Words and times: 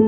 Am 0.00 0.06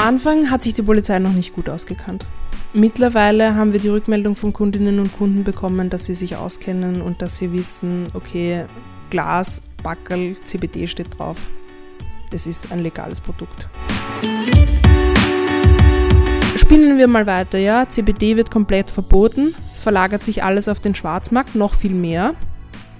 Anfang 0.00 0.50
hat 0.50 0.62
sich 0.62 0.74
die 0.74 0.82
Polizei 0.82 1.20
noch 1.20 1.32
nicht 1.32 1.54
gut 1.54 1.68
ausgekannt. 1.68 2.26
Mittlerweile 2.72 3.54
haben 3.54 3.72
wir 3.72 3.78
die 3.78 3.88
Rückmeldung 3.88 4.34
von 4.34 4.52
Kundinnen 4.52 4.98
und 4.98 5.16
Kunden 5.16 5.44
bekommen, 5.44 5.90
dass 5.90 6.06
sie 6.06 6.16
sich 6.16 6.34
auskennen 6.34 7.00
und 7.00 7.22
dass 7.22 7.38
sie 7.38 7.52
wissen, 7.52 8.08
okay, 8.14 8.64
Glas, 9.10 9.62
Backel, 9.84 10.36
CBD 10.42 10.88
steht 10.88 11.16
drauf. 11.16 11.38
Es 12.32 12.48
ist 12.48 12.72
ein 12.72 12.80
legales 12.80 13.20
Produkt. 13.20 13.68
Spinnen 16.68 16.98
wir 16.98 17.08
mal 17.08 17.26
weiter, 17.26 17.56
ja. 17.56 17.88
CBD 17.88 18.36
wird 18.36 18.50
komplett 18.50 18.90
verboten. 18.90 19.54
Es 19.72 19.78
verlagert 19.78 20.22
sich 20.22 20.44
alles 20.44 20.68
auf 20.68 20.80
den 20.80 20.94
Schwarzmarkt, 20.94 21.54
noch 21.54 21.72
viel 21.72 21.94
mehr. 21.94 22.34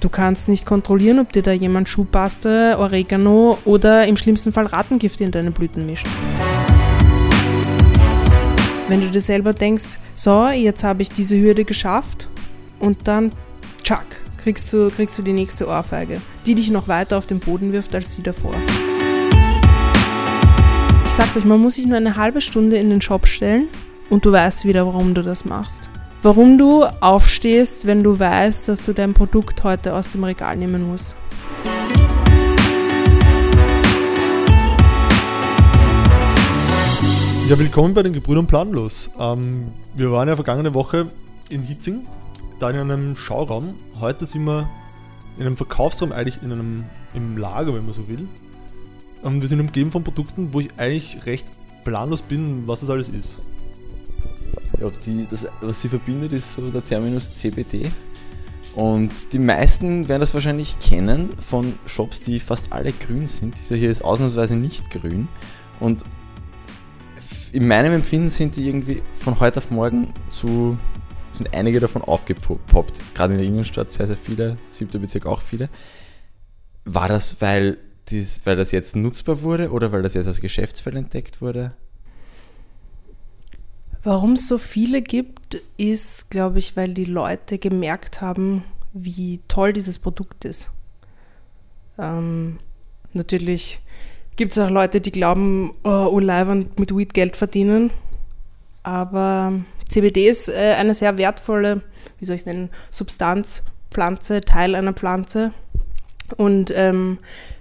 Du 0.01 0.09
kannst 0.09 0.49
nicht 0.49 0.65
kontrollieren, 0.65 1.19
ob 1.19 1.35
dir 1.35 1.43
da 1.43 1.53
jemand 1.53 1.87
Schuhpaste, 1.87 2.77
Oregano 2.79 3.59
oder 3.67 4.07
im 4.07 4.17
schlimmsten 4.17 4.55
Fall 4.55 4.65
Rattengift 4.65 5.21
in 5.21 5.33
deine 5.33 5.51
Blüten 5.51 5.85
mischt. 5.85 6.07
Wenn 8.89 9.03
du 9.03 9.11
dir 9.11 9.21
selber 9.21 9.53
denkst, 9.53 9.99
so, 10.15 10.49
jetzt 10.49 10.83
habe 10.83 11.03
ich 11.03 11.11
diese 11.11 11.39
Hürde 11.39 11.67
geschafft 11.67 12.27
und 12.81 13.07
dann, 13.07 13.33
tschack, 13.83 14.07
kriegst 14.43 14.73
du, 14.73 14.89
kriegst 14.89 15.19
du 15.19 15.23
die 15.23 15.35
nächste 15.35 15.69
Ohrfeige, 15.69 16.23
die 16.47 16.55
dich 16.55 16.71
noch 16.71 16.89
weiter 16.89 17.19
auf 17.19 17.27
den 17.27 17.39
Boden 17.39 17.75
wirft 17.75 17.95
als 17.95 18.17
die 18.17 18.23
davor. 18.23 18.55
Sag's 21.19 21.37
euch, 21.37 21.45
man 21.45 21.61
muss 21.61 21.75
sich 21.75 21.85
nur 21.85 21.97
eine 21.97 22.15
halbe 22.15 22.41
Stunde 22.41 22.77
in 22.77 22.91
den 22.91 23.01
Shop 23.01 23.27
stellen 23.27 23.67
und 24.09 24.25
du 24.25 24.31
weißt 24.31 24.67
wieder, 24.67 24.87
warum 24.87 25.15
du 25.15 25.25
das 25.25 25.45
machst. 25.45 25.91
Warum 26.23 26.59
du 26.59 26.85
aufstehst, 26.85 27.89
wenn 27.89 28.05
du 28.05 28.21
weißt, 28.21 28.69
dass 28.69 28.85
du 28.85 28.93
dein 28.93 29.15
Produkt 29.15 29.65
heute 29.65 29.95
aus 29.95 30.13
dem 30.13 30.23
Regal 30.23 30.57
nehmen 30.57 30.89
musst. 30.89 31.17
Ja, 37.49 37.59
willkommen 37.59 37.95
bei 37.95 38.05
den 38.05 38.13
Gebrüdern 38.13 38.47
Planlos. 38.47 39.11
Ähm, 39.19 39.73
wir 39.97 40.13
waren 40.13 40.29
ja 40.29 40.37
vergangene 40.37 40.73
Woche 40.73 41.09
in 41.51 41.65
Hitzing, 41.65 42.05
da 42.61 42.71
in 42.71 42.77
einem 42.77 43.17
Schauraum. 43.17 43.75
Heute 43.99 44.25
sind 44.25 44.45
wir 44.45 44.71
in 45.37 45.47
einem 45.47 45.57
Verkaufsraum, 45.57 46.13
eigentlich 46.13 46.41
in 46.45 46.53
einem 46.53 46.85
im 47.13 47.37
Lager, 47.37 47.75
wenn 47.75 47.87
man 47.87 47.95
so 47.95 48.07
will. 48.07 48.29
Und 49.23 49.41
wir 49.41 49.49
sind 49.49 49.61
umgeben 49.61 49.91
von 49.91 50.05
Produkten, 50.05 50.53
wo 50.53 50.61
ich 50.61 50.69
eigentlich 50.77 51.27
recht 51.27 51.49
planlos 51.85 52.23
bin, 52.23 52.67
was 52.67 52.81
das 52.81 52.91
alles 52.91 53.09
ist. 53.09 53.39
Ja, 54.81 54.91
die, 54.91 55.27
das, 55.29 55.47
was 55.61 55.83
sie 55.83 55.89
verbindet, 55.89 56.33
ist 56.33 56.55
so 56.55 56.71
der 56.71 56.85
Terminus 56.85 57.35
CBD. 57.35 57.91
Und 58.75 59.33
die 59.33 59.39
meisten 59.39 60.09
werden 60.09 60.21
das 60.21 60.35
wahrscheinlich 60.35 60.79
kennen 60.79 61.31
von 61.41 61.75
Shops, 61.87 62.21
die 62.21 62.39
fast 62.39 62.73
alle 62.73 62.93
grün 62.93 63.27
sind. 63.27 63.59
Dieser 63.59 63.77
hier 63.77 63.91
ist 63.91 64.03
ausnahmsweise 64.03 64.55
nicht 64.55 64.91
grün. 64.91 65.27
Und 65.81 66.05
in 67.53 67.67
meinem 67.67 67.93
Empfinden 67.95 68.31
sind 68.31 68.57
die 68.57 68.69
irgendwie 68.69 69.03
von 69.15 69.41
heute 69.41 69.59
auf 69.59 69.71
morgen 69.71 70.13
zu, 70.31 70.79
sind 71.33 71.53
einige 71.55 71.81
davon 71.81 72.03
aufgepoppt. 72.03 73.03
Gerade 73.15 73.35
in 73.35 73.41
der 73.41 73.49
Innenstadt 73.49 73.91
sehr, 73.91 74.07
sehr 74.07 74.17
viele, 74.17 74.59
siebter 74.71 74.99
Bezirk 74.99 75.27
auch 75.27 75.41
viele. 75.41 75.69
War 76.85 77.09
das, 77.09 77.41
weil, 77.41 77.79
dies, 78.11 78.43
weil 78.45 78.57
das 78.57 78.73
jetzt 78.73 78.97
nutzbar 78.97 79.43
wurde 79.43 79.71
oder 79.71 79.93
weil 79.93 80.03
das 80.03 80.15
jetzt 80.15 80.27
als 80.27 80.41
Geschäftsfeld 80.41 80.97
entdeckt 80.97 81.41
wurde? 81.41 81.73
Warum 84.03 84.33
es 84.33 84.47
so 84.47 84.59
viele 84.59 85.03
gibt, 85.03 85.61
ist, 85.77 86.31
glaube 86.31 86.59
ich, 86.59 86.77
weil 86.77 86.95
die 86.95 87.05
Leute 87.05 87.59
gemerkt 87.59 88.21
haben, 88.21 88.65
wie 88.93 89.41
toll 89.49 89.73
dieses 89.73 89.99
Produkt 89.99 90.45
ist. 90.45 90.69
Ähm, 91.99 92.59
natürlich 93.13 93.81
gibt 94.37 94.53
es 94.53 94.59
auch 94.59 94.71
Leute, 94.71 95.01
die 95.01 95.11
glauben, 95.11 95.75
oh, 95.83 96.19
Leihwand 96.21 96.79
mit 96.79 96.97
Weed 96.97 97.13
Geld 97.13 97.37
verdienen. 97.37 97.91
Aber 98.83 99.53
CBD 99.89 100.29
ist 100.29 100.49
äh, 100.49 100.75
eine 100.79 100.95
sehr 100.95 101.19
wertvolle, 101.19 101.83
wie 102.19 102.25
soll 102.25 102.37
ich 102.37 102.43
es 102.43 102.47
nennen, 102.47 102.71
Substanz, 102.91 103.65
Pflanze, 103.91 104.41
Teil 104.41 104.75
einer 104.75 104.93
Pflanze. 104.93 105.53
Und 106.37 106.73
ähm, 106.75 107.19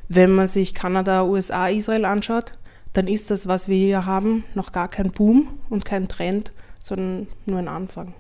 wenn 0.10 0.32
man 0.32 0.48
sich 0.48 0.74
Kanada, 0.74 1.24
USA, 1.24 1.68
Israel 1.68 2.06
anschaut, 2.06 2.58
dann 2.94 3.08
ist 3.08 3.30
das, 3.30 3.48
was 3.48 3.68
wir 3.68 3.78
hier 3.78 4.06
haben, 4.06 4.44
noch 4.56 4.72
gar 4.72 4.88
kein 4.88 5.12
Boom 5.12 5.60
und 5.70 5.86
kein 5.86 6.08
Trend, 6.08 6.52
sondern 6.80 7.28
nur 7.46 7.60
ein 7.60 7.68
Anfang. 7.68 8.14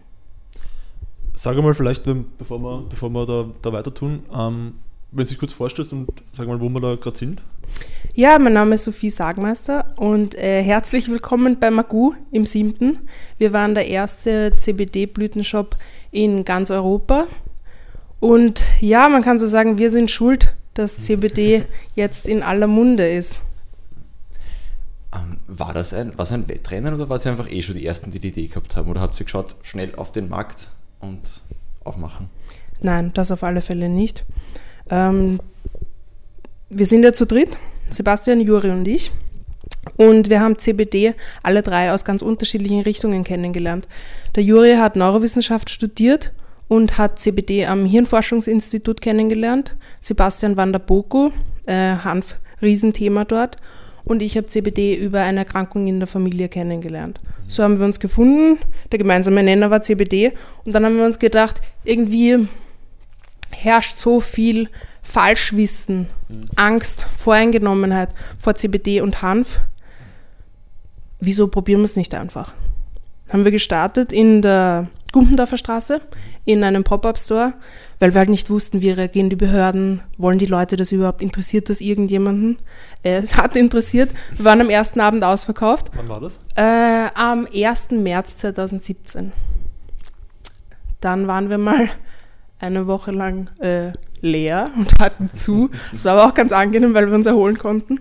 Sag 1.33 1.55
mal 1.57 1.73
vielleicht, 1.73 2.03
bevor 2.37 2.59
wir, 2.59 2.85
bevor 2.89 3.09
wir 3.09 3.25
da, 3.25 3.45
da 3.61 3.71
weiter 3.71 3.93
tun, 3.93 4.23
ähm, 4.33 4.73
wenn 5.11 5.23
du 5.23 5.29
dich 5.29 5.39
kurz 5.39 5.53
vorstellst 5.53 5.93
und 5.93 6.07
sag 6.31 6.47
mal, 6.47 6.59
wo 6.59 6.69
wir 6.69 6.81
da 6.81 6.95
gerade 6.95 7.17
sind. 7.17 7.41
Ja, 8.13 8.39
mein 8.39 8.53
Name 8.53 8.75
ist 8.75 8.83
Sophie 8.83 9.09
Sagmeister 9.09 9.85
und 9.97 10.35
äh, 10.35 10.63
herzlich 10.63 11.09
willkommen 11.09 11.59
bei 11.59 11.69
Magu 11.69 12.13
im 12.31 12.45
siebten. 12.45 12.99
Wir 13.37 13.53
waren 13.53 13.75
der 13.75 13.87
erste 13.87 14.55
CBD-Blütenshop 14.55 15.75
in 16.11 16.43
ganz 16.43 16.71
Europa. 16.71 17.27
Und 18.19 18.65
ja, 18.79 19.07
man 19.09 19.21
kann 19.21 19.37
so 19.37 19.45
sagen, 19.45 19.77
wir 19.77 19.91
sind 19.91 20.09
schuld, 20.09 20.55
dass 20.77 20.99
CBD 20.99 21.65
jetzt 21.95 22.27
in 22.27 22.43
aller 22.43 22.67
Munde 22.67 23.07
ist. 23.09 23.41
Ähm, 25.13 25.39
war 25.47 25.73
das 25.73 25.93
ein, 25.93 26.13
was 26.17 26.31
ein 26.31 26.47
Wettrennen 26.47 26.93
oder 26.93 27.09
war 27.09 27.17
es 27.17 27.25
einfach 27.25 27.49
eh 27.51 27.61
schon 27.61 27.75
die 27.75 27.85
ersten, 27.85 28.11
die 28.11 28.19
die 28.19 28.29
Idee 28.29 28.47
gehabt 28.47 28.75
haben? 28.75 28.89
Oder 28.89 29.01
habt 29.01 29.19
ihr 29.19 29.23
geschaut, 29.23 29.55
schnell 29.61 29.95
auf 29.95 30.11
den 30.11 30.29
Markt 30.29 30.69
und 30.99 31.41
aufmachen? 31.83 32.29
Nein, 32.81 33.11
das 33.13 33.31
auf 33.31 33.43
alle 33.43 33.61
Fälle 33.61 33.89
nicht. 33.89 34.25
Ähm, 34.89 35.39
wir 36.69 36.85
sind 36.85 37.03
ja 37.03 37.13
zu 37.13 37.25
dritt, 37.25 37.55
Sebastian, 37.89 38.41
Juri 38.41 38.69
und 38.69 38.87
ich. 38.87 39.11
Und 39.95 40.29
wir 40.29 40.41
haben 40.41 40.59
CBD 40.59 41.15
alle 41.43 41.63
drei 41.63 41.93
aus 41.93 42.03
ganz 42.03 42.21
unterschiedlichen 42.21 42.81
Richtungen 42.81 43.23
kennengelernt. 43.23 43.87
Der 44.35 44.43
Juri 44.43 44.75
hat 44.75 44.95
Neurowissenschaft 44.95 45.69
studiert 45.69 46.33
und 46.67 46.97
hat 46.97 47.19
CBD 47.19 47.65
am 47.65 47.85
Hirnforschungsinstitut 47.85 49.01
kennengelernt. 49.01 49.77
Sebastian 50.01 50.57
van 50.57 50.71
der 50.71 50.79
Boko, 50.79 51.31
äh, 51.65 51.95
Hanf, 51.97 52.35
Riesenthema 52.61 53.25
dort. 53.25 53.57
Und 54.03 54.21
ich 54.21 54.37
habe 54.37 54.47
CBD 54.47 54.95
über 54.95 55.21
eine 55.21 55.39
Erkrankung 55.39 55.87
in 55.87 55.99
der 55.99 56.07
Familie 56.07 56.47
kennengelernt. 56.47 57.19
So 57.47 57.63
haben 57.63 57.77
wir 57.77 57.85
uns 57.85 57.99
gefunden. 57.99 58.59
Der 58.91 58.99
gemeinsame 58.99 59.43
Nenner 59.43 59.69
war 59.69 59.81
CBD. 59.81 60.33
Und 60.65 60.73
dann 60.73 60.85
haben 60.85 60.97
wir 60.97 61.05
uns 61.05 61.19
gedacht, 61.19 61.61
irgendwie 61.83 62.47
herrscht 63.51 63.95
so 63.95 64.19
viel 64.19 64.69
Falschwissen, 65.01 66.07
mhm. 66.29 66.45
Angst, 66.55 67.07
Voreingenommenheit 67.17 68.09
vor 68.37 68.55
CBD 68.55 69.01
und 69.01 69.21
Hanf. 69.21 69.61
Wieso 71.19 71.47
probieren 71.47 71.79
wir 71.81 71.85
es 71.85 71.95
nicht 71.95 72.13
einfach? 72.13 72.53
Haben 73.29 73.43
wir 73.43 73.51
gestartet 73.51 74.13
in 74.13 74.41
der 74.41 74.87
Gumpendorfer 75.11 75.57
Straße 75.57 76.01
in 76.45 76.63
einem 76.63 76.83
Pop-Up-Store, 76.83 77.53
weil 77.99 78.13
wir 78.13 78.19
halt 78.19 78.29
nicht 78.29 78.49
wussten, 78.49 78.81
wie 78.81 78.91
reagieren 78.91 79.29
die 79.29 79.35
Behörden, 79.35 80.01
wollen 80.17 80.39
die 80.39 80.45
Leute 80.45 80.75
das 80.75 80.91
überhaupt, 80.91 81.21
interessiert 81.21 81.69
das 81.69 81.81
irgendjemanden? 81.81 82.57
Äh, 83.03 83.17
es 83.17 83.37
hat 83.37 83.55
interessiert. 83.55 84.11
Wir 84.35 84.45
waren 84.45 84.61
am 84.61 84.69
ersten 84.69 84.99
Abend 84.99 85.23
ausverkauft. 85.23 85.91
Wann 85.95 86.09
war 86.09 86.19
das? 86.19 86.41
Äh, 86.55 87.09
am 87.15 87.47
1. 87.53 87.91
März 87.91 88.37
2017. 88.37 89.31
Dann 90.99 91.27
waren 91.27 91.49
wir 91.49 91.57
mal 91.57 91.89
eine 92.59 92.87
Woche 92.87 93.11
lang 93.11 93.49
äh, 93.59 93.91
leer 94.21 94.71
und 94.75 94.93
hatten 94.99 95.29
zu. 95.31 95.69
Es 95.93 96.05
war 96.05 96.13
aber 96.13 96.25
auch 96.25 96.33
ganz 96.33 96.51
angenehm, 96.51 96.93
weil 96.93 97.07
wir 97.07 97.15
uns 97.15 97.25
erholen 97.25 97.57
konnten. 97.57 97.99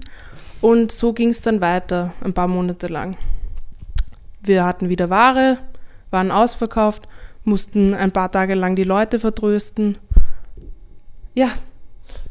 Und 0.61 0.93
so 0.93 1.12
ging 1.12 1.28
es 1.28 1.43
dann 1.43 1.61
weiter, 1.61 2.12
ein 2.23 2.33
paar 2.33 2.49
Monate 2.49 2.87
lang. 2.87 3.17
Wir 4.43 4.65
hatten 4.65 4.88
wieder 4.88 5.11
Ware, 5.11 5.59
waren 6.16 6.31
ausverkauft, 6.31 7.06
mussten 7.44 7.93
ein 7.93 8.11
paar 8.11 8.32
Tage 8.32 8.55
lang 8.55 8.75
die 8.75 8.85
Leute 8.85 9.20
vertrösten. 9.20 9.99
Ja, 11.35 11.50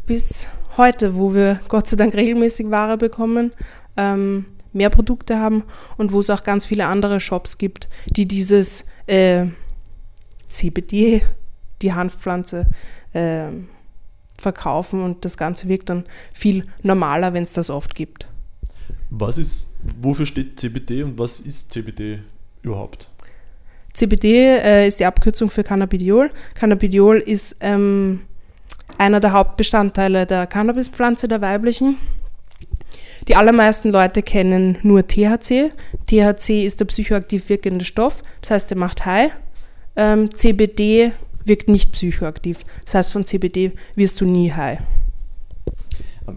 bis 0.07 0.47
heute, 0.75 1.15
wo 1.15 1.35
wir 1.35 1.59
Gott 1.67 1.87
sei 1.87 1.95
Dank 1.95 2.15
regelmäßig 2.15 2.71
Ware 2.71 2.97
bekommen, 2.97 3.53
ähm, 3.95 4.45
mehr 4.73 4.89
Produkte 4.89 5.37
haben 5.39 5.63
und 5.97 6.11
wo 6.11 6.19
es 6.19 6.31
auch 6.31 6.43
ganz 6.43 6.65
viele 6.65 6.87
andere 6.87 7.19
Shops 7.19 7.59
gibt, 7.59 7.87
die 8.07 8.27
dieses 8.27 8.85
äh, 9.05 9.45
CBD 10.47 11.21
die 11.83 11.93
Hanfpflanze 11.93 12.65
äh, 13.13 13.49
verkaufen 14.35 15.03
und 15.03 15.25
das 15.25 15.37
Ganze 15.37 15.69
wirkt 15.69 15.89
dann 15.91 16.05
viel 16.33 16.65
normaler, 16.81 17.33
wenn 17.33 17.43
es 17.43 17.53
das 17.53 17.69
oft 17.69 17.93
gibt. 17.93 18.27
Was 19.11 19.37
ist, 19.37 19.69
wofür 20.01 20.25
steht 20.25 20.59
CBD 20.59 21.03
und 21.03 21.19
was 21.19 21.39
ist 21.39 21.71
CBD 21.71 22.21
überhaupt? 22.63 23.09
CBD 23.95 24.57
äh, 24.59 24.87
ist 24.87 24.99
die 24.99 25.05
Abkürzung 25.05 25.49
für 25.49 25.63
Cannabidiol. 25.63 26.29
Cannabidiol 26.53 27.19
ist 27.19 27.57
ähm, 27.61 28.21
einer 28.97 29.19
der 29.19 29.31
Hauptbestandteile 29.31 30.25
der 30.25 30.47
Cannabispflanze, 30.47 31.27
der 31.27 31.41
weiblichen. 31.41 31.97
Die 33.27 33.35
allermeisten 33.35 33.89
Leute 33.89 34.21
kennen 34.21 34.77
nur 34.83 35.07
THC. 35.07 35.71
THC 36.07 36.65
ist 36.65 36.79
der 36.79 36.85
psychoaktiv 36.85 37.49
wirkende 37.49 37.85
Stoff, 37.85 38.21
das 38.41 38.51
heißt, 38.51 38.71
er 38.71 38.77
macht 38.77 39.05
high. 39.05 39.31
ähm, 39.95 40.29
CBD 40.33 41.11
wirkt 41.45 41.69
nicht 41.69 41.91
psychoaktiv. 41.93 42.59
Das 42.83 42.95
heißt, 42.95 43.11
von 43.11 43.25
CBD 43.25 43.71
wirst 43.95 44.19
du 44.19 44.25
nie 44.25 44.51
high. 44.51 44.79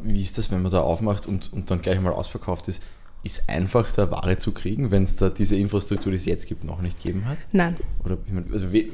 Wie 0.05 0.21
ist 0.21 0.39
das, 0.39 0.51
wenn 0.51 0.63
man 0.63 0.71
da 0.71 0.81
aufmacht 0.81 1.27
und, 1.27 1.53
und 1.53 1.71
dann 1.71 1.81
gleich 1.81 2.01
mal 2.01 2.13
ausverkauft 2.13 2.69
ist? 2.69 2.83
Ist 3.29 3.47
einfach 3.47 3.93
da 3.93 4.11
Ware 4.11 4.39
zu 4.39 4.53
kriegen, 4.53 4.91
wenn 4.91 5.03
es 5.03 5.17
da 5.17 5.29
diese 5.29 5.55
Infrastruktur, 5.55 6.13
die 6.13 6.17
es 6.17 6.25
jetzt 6.25 6.47
gibt, 6.47 6.65
noch 6.65 6.81
nicht 6.81 7.03
gegeben 7.03 7.27
hat? 7.27 7.45
Nein. 7.53 7.77
Oder 8.03 8.17
also 8.51 8.73
we, 8.73 8.87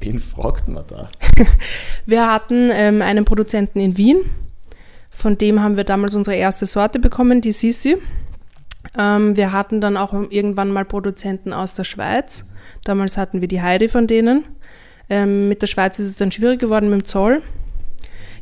wen 0.00 0.20
fragt 0.20 0.68
man 0.68 0.84
da? 0.88 1.10
Wir 2.06 2.32
hatten 2.32 2.70
ähm, 2.72 3.02
einen 3.02 3.26
Produzenten 3.26 3.78
in 3.78 3.98
Wien, 3.98 4.20
von 5.10 5.36
dem 5.36 5.62
haben 5.62 5.76
wir 5.76 5.84
damals 5.84 6.14
unsere 6.14 6.34
erste 6.34 6.64
Sorte 6.64 6.98
bekommen, 6.98 7.42
die 7.42 7.52
Sisi. 7.52 7.98
Ähm, 8.98 9.36
wir 9.36 9.52
hatten 9.52 9.82
dann 9.82 9.98
auch 9.98 10.14
irgendwann 10.14 10.70
mal 10.72 10.86
Produzenten 10.86 11.52
aus 11.52 11.74
der 11.74 11.84
Schweiz. 11.84 12.46
Damals 12.84 13.18
hatten 13.18 13.42
wir 13.42 13.48
die 13.48 13.60
Heidi 13.60 13.88
von 13.88 14.06
denen. 14.06 14.44
Ähm, 15.10 15.50
mit 15.50 15.60
der 15.60 15.66
Schweiz 15.66 15.98
ist 15.98 16.08
es 16.08 16.16
dann 16.16 16.32
schwierig 16.32 16.58
geworden 16.58 16.88
mit 16.88 17.02
dem 17.02 17.04
Zoll. 17.04 17.42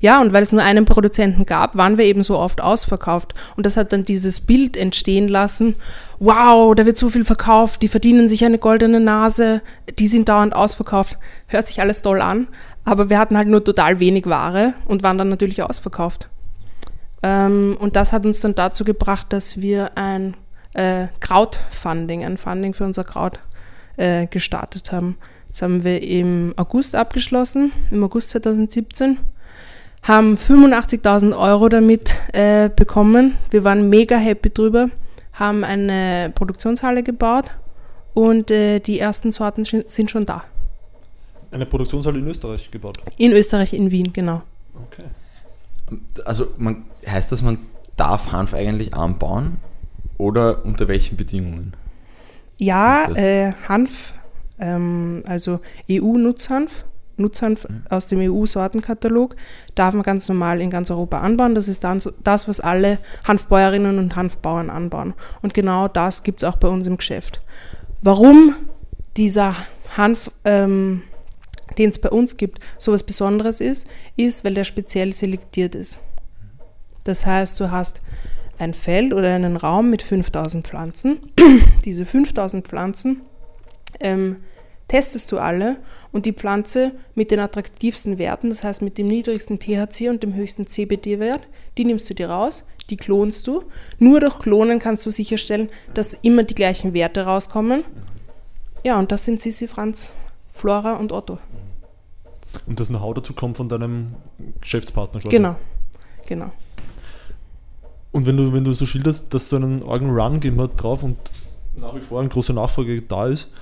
Ja, 0.00 0.20
und 0.23 0.32
weil 0.32 0.43
es 0.43 0.50
nur 0.50 0.62
einen 0.62 0.87
Produzenten 0.87 1.44
gab, 1.44 1.76
waren 1.76 1.99
wir 1.99 2.06
eben 2.06 2.23
so 2.23 2.38
oft 2.38 2.62
ausverkauft. 2.62 3.35
Und 3.56 3.67
das 3.67 3.76
hat 3.76 3.93
dann 3.93 4.05
dieses 4.05 4.41
Bild 4.41 4.76
entstehen 4.76 5.29
lassen. 5.29 5.76
Wow, 6.19 6.75
da 6.75 6.87
wird 6.87 6.97
so 6.97 7.11
viel 7.11 7.25
verkauft, 7.25 7.82
die 7.82 7.88
verdienen 7.88 8.26
sich 8.26 8.44
eine 8.44 8.58
goldene 8.58 8.99
Nase, 8.99 9.61
die 9.99 10.06
sind 10.08 10.29
dauernd 10.29 10.55
ausverkauft. 10.55 11.19
Hört 11.47 11.69
sich 11.69 11.81
alles 11.81 12.00
toll 12.00 12.23
an, 12.23 12.49
aber 12.85 13.11
wir 13.11 13.19
hatten 13.19 13.37
halt 13.37 13.49
nur 13.49 13.62
total 13.62 14.00
wenig 14.00 14.26
Ware 14.26 14.73
und 14.87 15.02
waren 15.02 15.19
dann 15.19 15.29
natürlich 15.29 15.62
ausverkauft. 15.62 16.29
Ähm, 17.23 17.76
und 17.79 17.96
das 17.96 18.12
hat 18.12 18.25
uns 18.25 18.41
dann 18.41 18.55
dazu 18.55 18.85
gebracht, 18.85 19.26
dass 19.31 19.61
wir 19.61 19.99
ein 19.99 20.35
äh, 20.73 21.08
Krautfunding, 21.20 22.25
ein 22.25 22.38
Funding 22.38 22.73
für 22.73 22.85
unser 22.85 23.05
Kraut 23.05 23.38
äh, 23.99 24.26
gestartet 24.26 24.93
haben. 24.93 25.19
Das 25.49 25.61
haben 25.62 25.85
wir 25.85 26.03
im 26.03 26.55
August 26.56 26.94
abgeschlossen, 26.94 27.73
im 27.91 28.03
August 28.05 28.31
2017 28.31 29.19
haben 30.02 30.37
85.000 30.37 31.37
Euro 31.37 31.69
damit 31.69 32.14
äh, 32.32 32.70
bekommen. 32.75 33.37
Wir 33.50 33.64
waren 33.64 33.88
mega 33.88 34.17
happy 34.17 34.50
drüber, 34.50 34.91
haben 35.32 35.64
eine 35.64 36.32
Produktionshalle 36.35 37.02
gebaut 37.02 37.56
und 38.14 38.50
äh, 38.50 38.81
die 38.81 38.99
ersten 38.99 39.32
Sorten 39.32 39.64
sind 39.64 40.11
schon 40.11 40.26
da. 40.26 40.44
Eine 41.52 41.67
Produktionshalle 41.67 42.19
in 42.19 42.26
Österreich 42.26 42.70
gebaut? 42.70 42.99
In 43.19 43.32
Österreich, 43.32 43.75
in 43.75 43.91
Wien, 43.91 44.12
genau. 44.12 44.43
Okay. 44.87 45.05
Also 46.25 46.49
man, 46.58 46.85
heißt 47.06 47.32
das, 47.32 47.43
man 47.43 47.58
darf 47.96 48.32
Hanf 48.32 48.55
eigentlich 48.55 48.94
anbauen 48.94 49.58
oder 50.17 50.64
unter 50.64 50.87
welchen 50.88 51.17
Bedingungen? 51.17 51.75
Ja, 52.56 53.11
äh, 53.14 53.53
Hanf, 53.69 54.14
ähm, 54.58 55.23
also 55.26 55.61
EU-Nutzhanf 55.91 56.85
Nutzhanf 57.20 57.67
aus 57.88 58.06
dem 58.06 58.20
EU-Sortenkatalog 58.20 59.37
darf 59.75 59.94
man 59.94 60.02
ganz 60.02 60.28
normal 60.28 60.61
in 60.61 60.70
ganz 60.70 60.90
Europa 60.90 61.20
anbauen. 61.20 61.55
Das 61.55 61.69
ist 61.69 61.84
dann 61.84 62.00
das, 62.25 62.49
was 62.49 62.61
alle 62.61 62.99
Hanfbäuerinnen 63.25 63.99
und 63.99 64.17
Hanfbauern 64.17 64.70
anbauen. 64.70 65.14
Und 65.43 65.55
genau 65.55 65.88
das 65.88 66.22
gibt 66.22 66.43
es 66.43 66.49
auch 66.49 66.56
bei 66.56 66.69
uns 66.69 66.87
im 66.87 66.96
Geschäft. 66.96 67.40
Warum 68.02 68.55
dieser 69.17 69.55
Hanf, 69.96 70.31
ähm, 70.44 71.02
den 71.78 71.90
es 71.90 71.99
bei 71.99 72.11
uns 72.11 72.37
gibt, 72.37 72.61
so 72.78 72.93
was 72.93 73.02
Besonderes 73.02 73.61
ist, 73.61 73.87
ist, 74.17 74.44
weil 74.44 74.55
der 74.55 74.64
speziell 74.64 75.12
selektiert 75.12 75.75
ist. 75.75 75.99
Das 77.05 77.26
heißt, 77.26 77.58
du 77.61 77.70
hast 77.70 78.02
ein 78.58 78.75
Feld 78.75 79.14
oder 79.14 79.34
einen 79.34 79.56
Raum 79.56 79.90
mit 79.90 80.02
5000 80.02 80.67
Pflanzen. 80.67 81.20
Diese 81.84 82.05
5000 82.05 82.67
Pflanzen 82.67 83.22
ähm, 84.00 84.37
testest 84.90 85.31
du 85.31 85.38
alle 85.38 85.76
und 86.10 86.26
die 86.26 86.32
Pflanze 86.32 86.90
mit 87.14 87.31
den 87.31 87.38
attraktivsten 87.38 88.19
Werten, 88.19 88.48
das 88.48 88.64
heißt 88.64 88.82
mit 88.82 88.98
dem 88.98 89.06
niedrigsten 89.06 89.60
THC 89.60 90.08
und 90.08 90.25
dem 90.25 90.34
höchsten 90.34 90.66
CBD-Wert, 90.66 91.46
die 91.78 91.84
nimmst 91.84 92.10
du 92.10 92.14
dir 92.14 92.28
raus, 92.28 92.64
die 92.90 92.96
klonst 92.96 93.46
du. 93.46 93.62
Nur 94.00 94.19
durch 94.19 94.40
Klonen 94.40 94.81
kannst 94.81 95.06
du 95.06 95.12
sicherstellen, 95.12 95.69
dass 95.94 96.14
immer 96.14 96.42
die 96.42 96.56
gleichen 96.56 96.92
Werte 96.92 97.22
rauskommen. 97.22 97.84
Ja, 98.82 98.98
und 98.98 99.12
das 99.12 99.25
sind 99.25 99.40
Sissi, 99.40 99.69
Franz, 99.69 100.10
Flora 100.52 100.94
und 100.94 101.12
Otto. 101.12 101.38
Und 102.66 102.81
das 102.81 102.88
Know-how 102.88 103.14
dazu 103.14 103.32
kommt 103.32 103.58
von 103.58 103.69
deinem 103.69 104.16
Geschäftspartner 104.60 105.20
quasi? 105.20 105.36
Genau, 105.36 105.54
genau. 106.26 106.50
Und 108.10 108.26
wenn 108.26 108.36
du, 108.36 108.52
wenn 108.52 108.64
du 108.64 108.72
so 108.72 108.86
schilderst, 108.86 109.32
dass 109.32 109.48
so 109.48 109.54
einen 109.54 109.84
Organ 109.84 110.10
Run 110.10 110.40
gegeben 110.40 110.60
hat 110.60 110.82
drauf 110.82 111.04
und 111.04 111.16
nach 111.76 111.94
wie 111.94 112.00
vor 112.00 112.19
eine 112.19 112.28
große 112.28 112.52
Nachfrage 112.52 113.02
da 113.02 113.28
ist, 113.28 113.52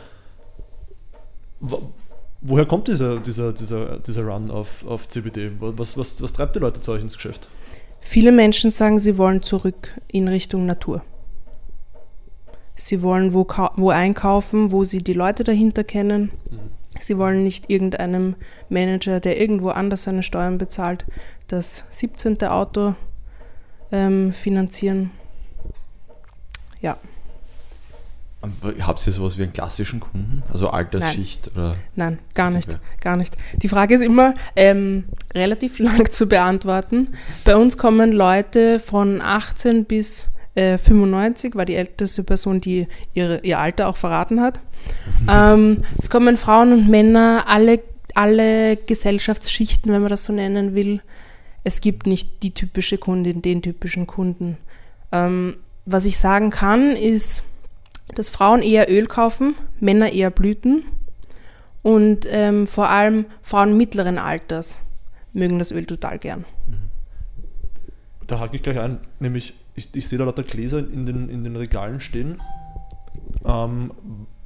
Woher 1.60 2.66
kommt 2.66 2.88
dieser, 2.88 3.18
dieser, 3.18 3.52
dieser, 3.52 3.98
dieser 3.98 4.22
Run 4.24 4.50
auf, 4.50 4.86
auf 4.86 5.08
CBD? 5.08 5.50
Was, 5.58 5.96
was, 5.98 6.22
was 6.22 6.32
treibt 6.32 6.54
die 6.54 6.60
Leute 6.60 6.80
zu 6.80 6.92
euch 6.92 7.02
ins 7.02 7.14
Geschäft? 7.14 7.48
Viele 8.00 8.32
Menschen 8.32 8.70
sagen, 8.70 8.98
sie 8.98 9.18
wollen 9.18 9.42
zurück 9.42 9.98
in 10.06 10.28
Richtung 10.28 10.64
Natur. 10.64 11.02
Sie 12.76 13.02
wollen 13.02 13.34
wo, 13.34 13.46
wo 13.76 13.90
einkaufen, 13.90 14.70
wo 14.70 14.84
sie 14.84 14.98
die 14.98 15.12
Leute 15.14 15.42
dahinter 15.42 15.82
kennen. 15.82 16.30
Mhm. 16.50 16.58
Sie 17.00 17.18
wollen 17.18 17.42
nicht 17.42 17.70
irgendeinem 17.70 18.36
Manager, 18.68 19.20
der 19.20 19.40
irgendwo 19.40 19.70
anders 19.70 20.04
seine 20.04 20.22
Steuern 20.22 20.58
bezahlt, 20.58 21.04
das 21.48 21.84
17. 21.90 22.42
Auto 22.44 22.94
ähm, 23.92 24.32
finanzieren. 24.32 25.10
Ja. 26.80 26.96
Habt 28.82 29.04
ihr 29.04 29.12
sowas 29.12 29.36
wie 29.36 29.42
einen 29.42 29.52
klassischen 29.52 29.98
Kunden? 29.98 30.44
Also 30.52 30.70
Altersschicht? 30.70 31.50
Nein, 31.54 31.64
oder 31.64 31.76
Nein 31.96 32.18
gar 32.34 32.50
nicht. 32.50 32.78
Gar 33.00 33.16
nicht. 33.16 33.36
Die 33.62 33.68
Frage 33.68 33.96
ist 33.96 34.00
immer 34.02 34.34
ähm, 34.54 35.04
relativ 35.34 35.78
lang 35.80 36.10
zu 36.10 36.26
beantworten. 36.26 37.08
Bei 37.44 37.56
uns 37.56 37.78
kommen 37.78 38.12
Leute 38.12 38.78
von 38.78 39.20
18 39.20 39.86
bis 39.86 40.28
äh, 40.54 40.78
95, 40.78 41.56
war 41.56 41.64
die 41.64 41.74
älteste 41.74 42.22
Person, 42.22 42.60
die 42.60 42.86
ihre, 43.12 43.40
ihr 43.40 43.58
Alter 43.58 43.88
auch 43.88 43.96
verraten 43.96 44.40
hat. 44.40 44.60
ähm, 45.28 45.82
es 45.98 46.08
kommen 46.08 46.36
Frauen 46.36 46.72
und 46.72 46.88
Männer, 46.88 47.44
alle, 47.48 47.80
alle 48.14 48.76
Gesellschaftsschichten, 48.76 49.92
wenn 49.92 50.00
man 50.00 50.10
das 50.10 50.24
so 50.24 50.32
nennen 50.32 50.76
will. 50.76 51.00
Es 51.64 51.80
gibt 51.80 52.06
nicht 52.06 52.44
die 52.44 52.54
typische 52.54 52.98
Kundin, 52.98 53.42
den 53.42 53.62
typischen 53.62 54.06
Kunden. 54.06 54.58
Ähm, 55.10 55.56
was 55.86 56.06
ich 56.06 56.18
sagen 56.18 56.50
kann, 56.50 56.94
ist, 56.94 57.42
dass 58.14 58.28
Frauen 58.28 58.62
eher 58.62 58.90
Öl 58.90 59.06
kaufen, 59.06 59.54
Männer 59.80 60.12
eher 60.12 60.30
Blüten 60.30 60.84
und 61.82 62.26
ähm, 62.28 62.66
vor 62.66 62.88
allem 62.88 63.26
Frauen 63.42 63.76
mittleren 63.76 64.18
Alters 64.18 64.82
mögen 65.32 65.58
das 65.58 65.72
Öl 65.72 65.86
total 65.86 66.18
gern. 66.18 66.44
Da 68.26 68.40
hake 68.40 68.56
ich 68.56 68.62
gleich 68.62 68.78
ein, 68.78 69.00
nämlich 69.20 69.54
ich, 69.74 69.94
ich 69.94 70.08
sehe 70.08 70.18
da 70.18 70.24
lauter 70.24 70.42
Gläser 70.42 70.78
in 70.78 71.06
den, 71.06 71.28
in 71.28 71.44
den 71.44 71.56
Regalen 71.56 72.00
stehen. 72.00 72.42
Ähm, 73.44 73.92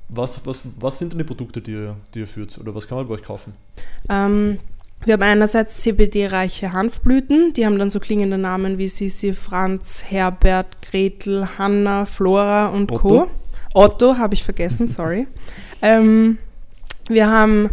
was, 0.08 0.44
was, 0.46 0.62
was 0.78 0.98
sind 0.98 1.12
denn 1.12 1.18
die 1.18 1.24
Produkte, 1.24 1.60
die 1.62 1.72
ihr, 1.72 1.96
die 2.14 2.20
ihr 2.20 2.26
führt 2.26 2.58
oder 2.58 2.74
was 2.74 2.86
kann 2.86 2.98
man 2.98 3.08
bei 3.08 3.14
euch 3.14 3.22
kaufen? 3.22 3.54
Ähm, 4.08 4.58
wir 5.04 5.14
haben 5.14 5.22
einerseits 5.22 5.78
CBD-reiche 5.78 6.72
Hanfblüten, 6.72 7.54
die 7.54 7.66
haben 7.66 7.78
dann 7.78 7.90
so 7.90 7.98
klingende 7.98 8.38
Namen 8.38 8.78
wie 8.78 8.88
Sisi, 8.88 9.32
Franz, 9.32 10.04
Herbert, 10.06 10.82
Gretel, 10.82 11.48
Hanna, 11.58 12.06
Flora 12.06 12.66
und 12.66 12.92
Otto. 12.92 12.98
Co. 12.98 13.30
Otto 13.74 14.16
habe 14.18 14.34
ich 14.34 14.42
vergessen, 14.42 14.88
sorry. 14.88 15.26
Ähm, 15.80 16.38
wir 17.08 17.28
haben 17.28 17.70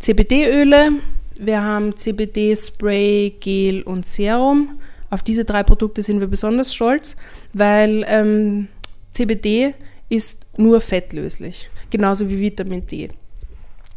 CBD-Öle, 0.00 0.92
wir 1.38 1.62
haben 1.62 1.96
CBD-Spray, 1.96 3.36
Gel 3.40 3.82
und 3.82 4.06
Serum. 4.06 4.80
Auf 5.10 5.22
diese 5.22 5.44
drei 5.44 5.62
Produkte 5.62 6.02
sind 6.02 6.20
wir 6.20 6.26
besonders 6.26 6.74
stolz, 6.74 7.16
weil 7.52 8.04
ähm, 8.08 8.68
CBD 9.10 9.74
ist 10.08 10.46
nur 10.56 10.80
fettlöslich, 10.80 11.70
genauso 11.90 12.28
wie 12.28 12.40
Vitamin 12.40 12.80
D. 12.80 13.10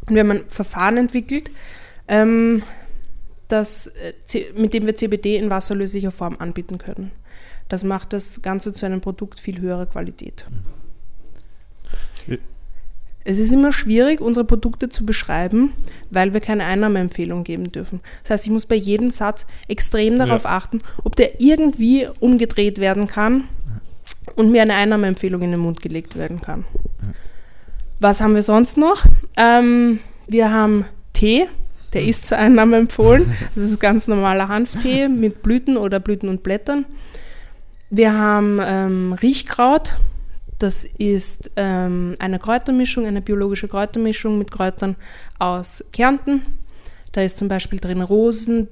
Und 0.08 0.16
wir 0.16 0.22
haben 0.22 0.32
ein 0.32 0.46
Verfahren 0.50 0.98
entwickelt, 0.98 1.52
ähm, 2.08 2.64
das, 3.48 3.88
äh, 3.88 4.14
mit 4.56 4.74
dem 4.74 4.86
wir 4.86 4.96
CBD 4.96 5.38
in 5.38 5.50
wasserlöslicher 5.50 6.12
Form 6.12 6.38
anbieten 6.40 6.78
können. 6.78 7.12
Das 7.70 7.84
macht 7.84 8.14
das 8.14 8.42
Ganze 8.42 8.74
zu 8.74 8.86
einem 8.86 9.02
Produkt 9.02 9.40
viel 9.40 9.60
höherer 9.60 9.86
Qualität. 9.86 10.46
Es 13.30 13.40
ist 13.40 13.52
immer 13.52 13.74
schwierig, 13.74 14.22
unsere 14.22 14.46
Produkte 14.46 14.88
zu 14.88 15.06
beschreiben, 15.06 15.74
weil 16.10 16.34
wir 16.34 16.40
keine 16.40 16.64
Einnahmeempfehlung 16.64 17.44
geben 17.44 17.74
dürfen. 17.74 18.00
Das 18.24 18.32
heißt, 18.32 18.46
ich 18.46 18.52
muss 18.54 18.66
bei 18.66 18.76
jedem 18.76 19.12
Satz 19.12 19.48
extrem 19.68 20.18
darauf 20.18 20.46
ja. 20.46 20.52
achten, 20.52 20.80
ob 21.04 21.18
der 21.18 21.42
irgendwie 21.42 22.08
umgedreht 22.22 22.80
werden 22.80 23.06
kann 23.06 23.44
und 24.38 24.50
mir 24.50 24.62
eine 24.62 24.76
Einnahmeempfehlung 24.76 25.42
in 25.42 25.52
den 25.52 25.60
Mund 25.60 25.82
gelegt 25.82 26.16
werden 26.16 26.40
kann. 26.40 26.64
Was 28.00 28.22
haben 28.22 28.34
wir 28.34 28.44
sonst 28.44 28.78
noch? 28.78 29.06
Ähm, 29.36 30.00
wir 30.30 30.54
haben 30.54 30.86
Tee, 31.12 31.50
der 31.92 32.04
ist 32.06 32.28
zur 32.28 32.38
Einnahme 32.38 32.78
empfohlen. 32.78 33.30
Das 33.56 33.66
ist 33.66 33.82
ganz 33.82 34.08
normaler 34.08 34.48
Hanftee 34.48 35.10
mit 35.10 35.42
Blüten 35.42 35.76
oder 35.76 36.00
Blüten 36.00 36.30
und 36.30 36.44
Blättern. 36.44 36.86
Wir 37.90 38.14
haben 38.14 38.62
ähm, 38.64 39.12
Riechkraut, 39.22 39.98
Das 40.60 40.84
ist 40.84 41.52
ähm, 41.56 42.16
eine 42.20 42.40
Kräutermischung, 42.40 43.06
eine 43.06 43.22
biologische 43.22 43.68
Kräutermischung 43.68 44.40
mit 44.40 44.52
Kräutern 44.52 44.96
aus 45.38 45.84
Kärnten. 45.94 46.42
Da 47.12 47.22
ist 47.22 47.38
zum 47.38 47.48
Beispiel 47.48 47.80
drin 47.80 48.02
Rosen, 48.02 48.68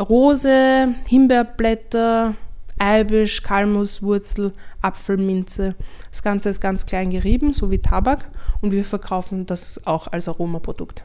Rose, 0.00 0.94
Himbeerblätter, 1.06 2.34
Eibisch, 2.78 3.42
Kalmuswurzel, 3.42 4.52
Apfelminze. 4.80 5.74
Das 6.10 6.22
Ganze 6.22 6.48
ist 6.48 6.60
ganz 6.60 6.86
klein 6.86 7.10
gerieben, 7.10 7.52
so 7.52 7.70
wie 7.70 7.78
Tabak. 7.78 8.30
Und 8.60 8.72
wir 8.72 8.84
verkaufen 8.84 9.46
das 9.46 9.86
auch 9.86 10.06
als 10.06 10.28
Aromaprodukt. 10.28 11.04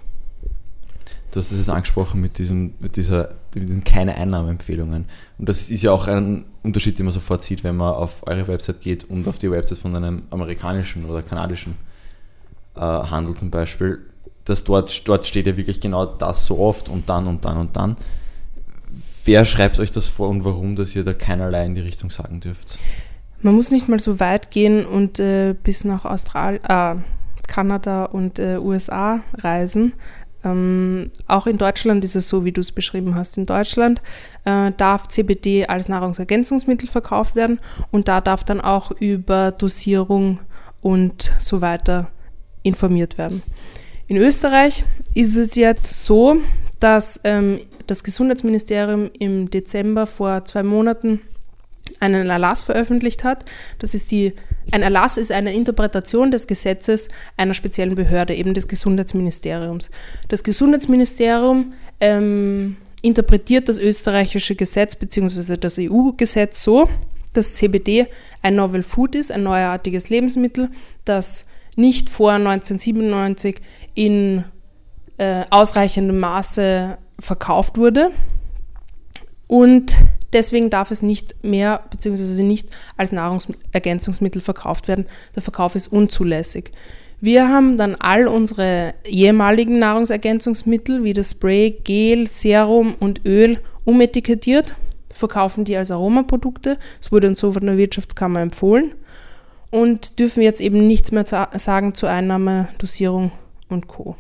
Du 1.34 1.40
hast 1.40 1.52
es 1.52 1.58
jetzt 1.58 1.72
angesprochen 1.72 2.22
mit, 2.22 2.38
diesem, 2.38 2.76
mit, 2.80 2.96
dieser, 2.96 3.30
mit 3.56 3.68
diesen 3.68 3.84
keine 3.84 4.16
Einnahmeempfehlungen. 4.18 5.06
Und 5.40 5.50
das 5.50 5.72
ist 5.72 5.82
ja 5.82 5.92
auch 5.92 6.08
ein 6.08 6.46
Unterschied, 6.62 7.00
den 7.00 7.08
man 7.08 7.14
sofort 7.14 7.42
sieht, 7.42 7.64
wenn 7.64 7.76
man 7.76 7.92
auf 7.92 8.28
eure 8.28 8.48
Website 8.48 8.82
geht 8.82 9.04
und 9.06 9.28
auf 9.28 9.40
die 9.40 9.50
Website 9.50 9.80
von 9.80 9.96
einem 9.96 10.22
amerikanischen 10.30 11.06
oder 11.06 11.24
kanadischen 11.24 11.76
äh, 12.76 12.82
Handel 12.82 13.34
zum 13.34 13.50
Beispiel. 13.50 13.98
Dass 14.46 14.64
dort, 14.64 15.08
dort 15.08 15.26
steht 15.26 15.48
ja 15.48 15.58
wirklich 15.58 15.82
genau 15.82 16.06
das 16.06 16.46
so 16.46 16.60
oft 16.60 16.88
und 16.88 17.10
dann 17.10 17.26
und 17.26 17.44
dann 17.46 17.58
und 17.58 17.76
dann. 17.76 17.98
Wer 19.26 19.46
schreibt 19.46 19.80
euch 19.80 19.90
das 19.90 20.10
vor 20.10 20.30
und 20.30 20.46
warum, 20.46 20.76
dass 20.76 20.96
ihr 20.96 21.04
da 21.04 21.14
keinerlei 21.16 21.66
in 21.66 21.74
die 21.74 21.82
Richtung 21.82 22.12
sagen 22.12 22.42
dürft? 22.42 22.78
Man 23.42 23.56
muss 23.56 23.72
nicht 23.72 23.90
mal 23.90 24.00
so 24.00 24.20
weit 24.20 24.52
gehen 24.52 24.86
und 24.86 25.18
äh, 25.18 25.56
bis 25.64 25.84
nach 25.84 26.06
Austral 26.06 26.60
äh, 26.68 27.02
Kanada 27.48 28.06
und 28.06 28.38
äh, 28.38 28.58
USA 28.58 29.22
reisen. 29.34 29.94
Ähm, 30.44 31.12
auch 31.28 31.48
in 31.48 31.58
Deutschland 31.58 32.04
ist 32.04 32.16
es 32.16 32.30
so, 32.30 32.46
wie 32.46 32.52
du 32.52 32.62
es 32.62 32.72
beschrieben 32.72 33.16
hast. 33.16 33.38
In 33.38 33.46
Deutschland 33.46 34.02
äh, 34.46 34.72
darf 34.76 35.08
CBD 35.08 35.66
als 35.68 35.90
Nahrungsergänzungsmittel 35.90 36.90
verkauft 36.90 37.36
werden 37.36 37.60
und 37.92 38.08
da 38.08 38.22
darf 38.22 38.44
dann 38.44 38.62
auch 38.62 38.92
über 38.92 39.52
Dosierung 39.52 40.40
und 40.82 41.32
so 41.40 41.62
weiter 41.62 42.10
informiert 42.64 43.18
werden. 43.18 43.42
In 44.08 44.18
Österreich 44.18 44.84
ist 45.14 45.36
es 45.36 45.56
jetzt 45.56 46.06
so, 46.06 46.38
dass 46.80 47.22
ähm, 47.24 47.60
das 47.88 48.04
Gesundheitsministerium 48.04 49.10
im 49.18 49.50
Dezember 49.50 50.08
vor 50.08 50.44
zwei 50.44 50.64
Monaten 50.64 51.22
einen 52.04 52.30
Erlass 52.30 52.64
veröffentlicht 52.64 53.24
hat. 53.24 53.46
Das 53.80 53.96
ist 53.96 54.12
die, 54.12 54.34
ein 54.72 54.84
Erlass 54.84 55.18
ist 55.18 55.32
eine 55.32 55.54
Interpretation 55.54 56.32
des 56.32 56.48
Gesetzes 56.48 57.10
einer 57.38 57.54
speziellen 57.54 57.96
Behörde, 57.96 58.36
eben 58.36 58.54
des 58.54 58.68
Gesundheitsministeriums. 58.68 59.90
Das 60.28 60.44
Gesundheitsministerium 60.44 61.74
ähm, 62.00 62.78
interpretiert 63.02 63.70
das 63.70 63.78
österreichische 63.78 64.56
Gesetz 64.56 64.96
bzw. 64.96 65.58
das 65.58 65.78
EU-Gesetz 65.80 66.64
so, 66.64 66.90
dass 67.34 67.56
CBD 67.56 68.08
ein 68.42 68.56
Novel 68.56 68.84
Food 68.84 69.16
ist, 69.16 69.32
ein 69.32 69.44
neuartiges 69.44 70.10
Lebensmittel, 70.10 70.70
das 71.06 71.46
nicht 71.76 72.10
vor 72.10 72.34
1997 72.34 73.60
in 73.96 74.44
äh, 75.18 75.44
ausreichendem 75.50 76.20
Maße 76.20 76.98
verkauft 77.20 77.78
wurde. 77.78 78.12
Und 79.48 79.98
deswegen 80.34 80.70
darf 80.70 80.92
es 80.92 81.02
nicht 81.02 81.44
mehr 81.44 81.84
bzw. 81.90 82.44
nicht 82.44 82.70
als 82.98 83.12
Nahrungsergänzungsmittel 83.12 84.42
verkauft 84.42 84.88
werden. 84.88 85.06
Der 85.36 85.44
Verkauf 85.44 85.76
ist 85.76 85.88
unzulässig. 85.88 86.72
Wir 87.20 87.48
haben 87.48 87.78
dann 87.78 87.96
all 87.96 88.28
unsere 88.28 88.94
ehemaligen 89.06 89.80
Nahrungsergänzungsmittel 89.80 91.06
wie 91.06 91.14
das 91.14 91.32
Spray, 91.32 91.72
Gel, 91.84 92.28
Serum 92.28 92.96
und 93.00 93.26
Öl 93.26 93.60
umetikettiert, 93.86 94.76
verkaufen 95.14 95.64
die 95.64 95.78
als 95.78 95.90
Aromaprodukte. 95.90 96.78
Es 97.00 97.14
wurde 97.14 97.28
uns 97.28 97.40
so 97.40 97.54
von 97.54 97.66
der 97.66 97.78
Wirtschaftskammer 97.78 98.42
empfohlen 98.42 98.92
und 99.72 100.20
dürfen 100.20 100.44
jetzt 100.44 100.60
eben 100.60 100.86
nichts 100.86 101.12
mehr 101.12 101.26
sagen 101.26 101.94
zur 101.96 102.10
Einnahme, 102.10 102.68
Dosierung 102.78 103.32
und 103.70 103.88
Co. 103.88 104.18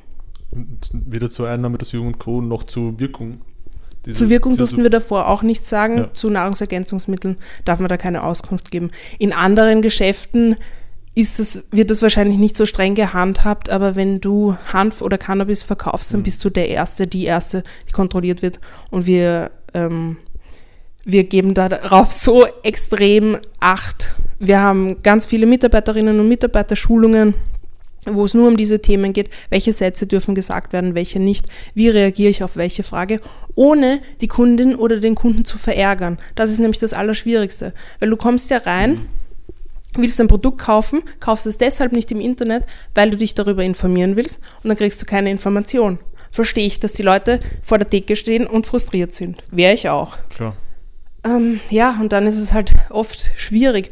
Weder 0.94 1.30
zur 1.30 1.50
Einnahme, 1.50 1.78
Dosierung 1.78 2.08
und 2.08 2.20
Co. 2.20 2.42
noch 2.42 2.64
zur 2.64 3.00
Wirkung. 3.00 3.42
Diese, 4.06 4.18
zur 4.18 4.30
Wirkung 4.30 4.58
durften 4.58 4.84
wir 4.84 4.90
davor 4.90 5.28
auch 5.28 5.44
nichts 5.44 5.70
sagen. 5.70 5.98
Ja. 5.98 6.14
Zu 6.14 6.30
Nahrungsergänzungsmitteln 6.30 7.38
darf 7.66 7.80
man 7.80 7.90
da 7.90 7.98
keine 7.98 8.24
Auskunft 8.24 8.72
geben. 8.72 8.92
In 9.18 9.34
anderen 9.34 9.82
Geschäften 9.82 10.58
ist 11.16 11.40
das, 11.40 11.66
wird 11.72 11.92
das 11.92 12.02
wahrscheinlich 12.02 12.38
nicht 12.38 12.58
so 12.58 12.66
streng 12.66 12.96
gehandhabt, 12.96 13.70
aber 13.70 13.96
wenn 13.96 14.20
du 14.20 14.58
Hanf 14.72 15.02
oder 15.02 15.18
Cannabis 15.18 15.64
verkaufst, 15.64 16.12
dann 16.12 16.22
mhm. 16.22 16.24
bist 16.24 16.44
du 16.44 16.50
der 16.50 16.70
Erste, 16.70 17.08
die 17.08 17.26
Erste, 17.26 17.64
die 17.88 17.92
kontrolliert 17.92 18.42
wird. 18.42 18.60
Und 18.90 19.06
wir, 19.06 19.52
ähm, 19.74 20.18
wir 21.06 21.24
geben 21.24 21.54
darauf 21.54 22.12
so 22.12 22.46
extrem 22.64 23.38
Acht. 23.60 24.16
Wir 24.40 24.60
haben 24.60 25.02
ganz 25.04 25.26
viele 25.26 25.46
Mitarbeiterinnen 25.46 26.20
und 26.20 26.28
Mitarbeiterschulungen 26.28 27.36
wo 28.06 28.26
es 28.26 28.34
nur 28.34 28.48
um 28.48 28.58
diese 28.58 28.82
Themen 28.82 29.14
geht, 29.14 29.30
welche 29.50 29.74
Sätze 29.74 30.08
dürfen 30.08 30.36
gesagt 30.36 30.74
werden, 30.74 30.96
welche 30.96 31.20
nicht, 31.20 31.48
wie 31.74 31.90
reagiere 31.90 32.30
ich 32.30 32.44
auf 32.44 32.56
welche 32.56 32.84
Frage, 32.84 33.22
ohne 33.56 34.02
die 34.22 34.28
Kundin 34.28 34.76
oder 34.76 34.98
den 34.98 35.16
Kunden 35.16 35.46
zu 35.46 35.58
verärgern. 35.58 36.18
Das 36.36 36.50
ist 36.50 36.60
nämlich 36.60 36.80
das 36.80 36.94
Allerschwierigste, 36.94 37.74
weil 38.00 38.10
du 38.10 38.18
kommst 38.18 38.50
ja 38.50 38.58
rein, 38.58 39.06
willst 39.96 40.20
ein 40.20 40.28
Produkt 40.28 40.60
kaufen, 40.60 41.02
kaufst 41.20 41.46
es 41.48 41.58
deshalb 41.58 41.92
nicht 41.92 42.12
im 42.12 42.20
Internet, 42.20 42.64
weil 42.96 43.12
du 43.12 43.18
dich 43.18 43.36
darüber 43.36 43.64
informieren 43.64 44.16
willst 44.16 44.40
und 44.64 44.70
dann 44.70 44.78
kriegst 44.78 45.02
du 45.02 45.06
keine 45.06 45.32
Information. 45.32 46.00
Verstehe 46.32 46.66
ich, 46.66 46.80
dass 46.80 46.94
die 46.94 47.04
Leute 47.04 47.40
vor 47.62 47.78
der 47.78 47.88
Decke 47.88 48.16
stehen 48.16 48.48
und 48.48 48.66
frustriert 48.66 49.14
sind. 49.14 49.44
Wäre 49.52 49.74
ich 49.74 49.90
auch. 49.90 50.18
Klar. 50.30 50.56
Ähm, 51.24 51.60
ja, 51.70 51.96
und 52.02 52.12
dann 52.12 52.26
ist 52.26 52.40
es 52.40 52.54
halt 52.54 52.74
oft 52.90 53.30
schwierig 53.36 53.92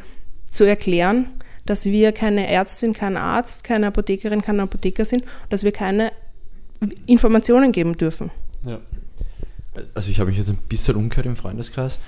zu 0.50 0.64
erklären, 0.64 1.28
dass 1.66 1.86
wir 1.86 2.12
keine 2.12 2.48
Ärztin, 2.48 2.94
kein 2.94 3.18
Arzt, 3.18 3.64
keine 3.64 3.88
Apothekerin, 3.88 4.42
kein 4.42 4.60
Apotheker 4.60 5.06
sind, 5.06 5.24
dass 5.50 5.64
wir 5.64 5.72
keine 5.72 6.12
Informationen 7.06 7.72
geben 7.72 7.98
dürfen. 7.98 8.32
Ja. 8.66 8.80
Also 9.94 10.12
ich 10.12 10.20
habe 10.20 10.30
mich 10.30 10.38
jetzt 10.38 10.50
ein 10.50 10.58
bisschen 10.68 10.96
umgehört 10.96 11.28
im 11.28 11.36
Freundeskreis. 11.36 12.00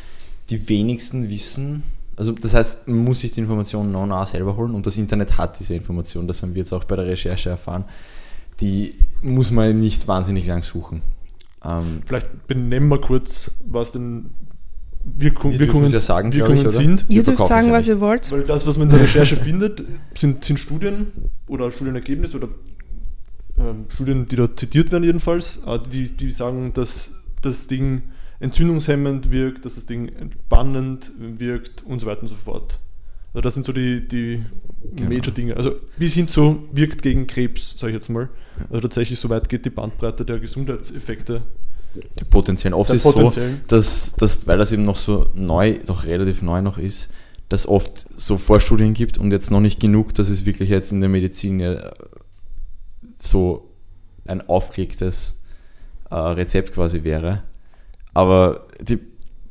Die 0.49 0.67
wenigsten 0.67 1.29
wissen, 1.29 1.83
also 2.15 2.31
das 2.33 2.53
heißt, 2.53 2.87
man 2.87 3.03
muss 3.03 3.21
sich 3.21 3.31
die 3.31 3.39
Informationen 3.39 3.91
noch 3.91 4.05
nah 4.05 4.25
selber 4.25 4.55
holen 4.55 4.75
und 4.75 4.85
das 4.85 4.97
Internet 4.97 5.37
hat 5.37 5.59
diese 5.59 5.73
Informationen, 5.73 6.27
das 6.27 6.41
haben 6.41 6.53
wir 6.53 6.59
jetzt 6.59 6.73
auch 6.73 6.83
bei 6.83 6.95
der 6.95 7.05
Recherche 7.05 7.49
erfahren. 7.49 7.85
Die 8.59 8.95
muss 9.21 9.51
man 9.51 9.79
nicht 9.79 10.07
wahnsinnig 10.07 10.45
lang 10.45 10.63
suchen. 10.63 11.01
Ähm, 11.63 12.01
Vielleicht 12.05 12.47
benennen 12.47 12.89
wir 12.89 12.99
kurz, 12.99 13.51
was 13.65 13.93
denn 13.93 14.31
Wirkung, 15.05 15.51
wir 15.51 15.59
Wirkungen, 15.59 15.87
ja 15.87 15.99
sagen, 15.99 16.33
Wirkungen 16.33 16.65
ich, 16.65 16.71
sind. 16.71 17.05
Ihr 17.09 17.23
dürft 17.23 17.45
sagen, 17.45 17.71
was 17.71 17.87
ihr 17.87 17.99
wollt. 17.99 18.31
Weil 18.31 18.43
das, 18.43 18.65
was 18.65 18.77
man 18.77 18.89
in 18.89 18.95
der 18.95 19.03
Recherche 19.03 19.35
findet, 19.35 19.83
sind, 20.15 20.45
sind 20.45 20.59
Studien 20.59 21.07
oder 21.47 21.71
Studienergebnisse 21.71 22.37
oder 22.37 22.49
ähm, 23.57 23.85
Studien, 23.89 24.27
die 24.27 24.35
da 24.35 24.55
zitiert 24.55 24.91
werden 24.91 25.03
jedenfalls, 25.03 25.61
äh, 25.65 25.79
die, 25.91 26.11
die 26.11 26.31
sagen, 26.31 26.71
dass 26.73 27.19
das 27.41 27.67
Ding 27.67 28.03
entzündungshemmend 28.39 29.31
wirkt, 29.31 29.65
dass 29.65 29.75
das 29.75 29.85
Ding 29.85 30.07
entspannend 30.07 31.11
wirkt 31.17 31.83
und 31.83 31.99
so 31.99 32.05
weiter 32.05 32.21
und 32.21 32.27
so 32.27 32.35
fort. 32.35 32.79
Also 33.33 33.41
das 33.41 33.53
sind 33.55 33.65
so 33.65 33.73
die, 33.73 34.07
die 34.07 34.43
genau. 34.95 35.09
Major-Dinge. 35.09 35.57
Also 35.57 35.75
bis 35.97 36.13
hin 36.13 36.27
zu 36.27 36.69
wirkt 36.71 37.01
gegen 37.01 37.25
Krebs, 37.25 37.75
sage 37.77 37.91
ich 37.91 37.95
jetzt 37.95 38.09
mal. 38.09 38.29
Also 38.69 38.81
tatsächlich 38.81 39.19
so 39.19 39.29
weit 39.29 39.49
geht 39.49 39.65
die 39.65 39.69
Bandbreite 39.69 40.23
der 40.23 40.39
Gesundheitseffekte 40.39 41.41
der 42.19 42.25
potenziellen. 42.25 42.73
Oft 42.73 42.89
der 42.89 42.95
ist 42.97 43.05
es 43.05 43.13
so, 43.13 43.31
dass, 43.67 44.13
dass, 44.15 44.47
weil 44.47 44.57
das 44.57 44.71
eben 44.71 44.83
noch 44.83 44.95
so 44.95 45.29
neu, 45.33 45.77
doch 45.85 46.05
relativ 46.05 46.41
neu 46.41 46.61
noch 46.61 46.77
ist, 46.77 47.09
dass 47.49 47.67
oft 47.67 47.99
so 47.99 48.37
Vorstudien 48.37 48.93
gibt 48.93 49.17
und 49.17 49.31
jetzt 49.31 49.51
noch 49.51 49.59
nicht 49.59 49.79
genug, 49.79 50.13
dass 50.15 50.29
es 50.29 50.45
wirklich 50.45 50.69
jetzt 50.69 50.91
in 50.91 51.01
der 51.01 51.09
Medizin 51.09 51.59
ja 51.59 51.91
so 53.19 53.69
ein 54.25 54.47
aufgelegtes 54.47 55.43
äh, 56.09 56.15
Rezept 56.15 56.73
quasi 56.73 57.03
wäre. 57.03 57.43
Aber 58.13 58.67
die, 58.81 58.99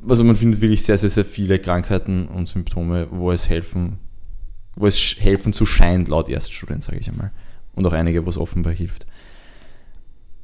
also 0.09 0.25
man 0.25 0.37
findet 0.37 0.61
wirklich 0.61 0.83
sehr, 0.83 0.99
sehr, 0.99 1.11
sehr 1.11 1.25
viele 1.25 1.59
Krankheiten 1.59 2.27
und 2.27 2.49
Symptome, 2.49 3.09
wo 3.11 3.31
es 3.31 3.49
helfen, 3.49 3.99
wo 4.75 4.87
es 4.87 5.17
helfen 5.19 5.53
zu 5.53 5.67
scheint, 5.67 6.09
laut 6.09 6.29
Erststudien, 6.29 6.81
sage 6.81 6.99
ich 6.99 7.09
einmal. 7.09 7.31
Und 7.75 7.87
auch 7.87 7.93
einige, 7.93 8.25
wo 8.25 8.31
es 8.31 8.39
offenbar 8.39 8.73
hilft. 8.73 9.07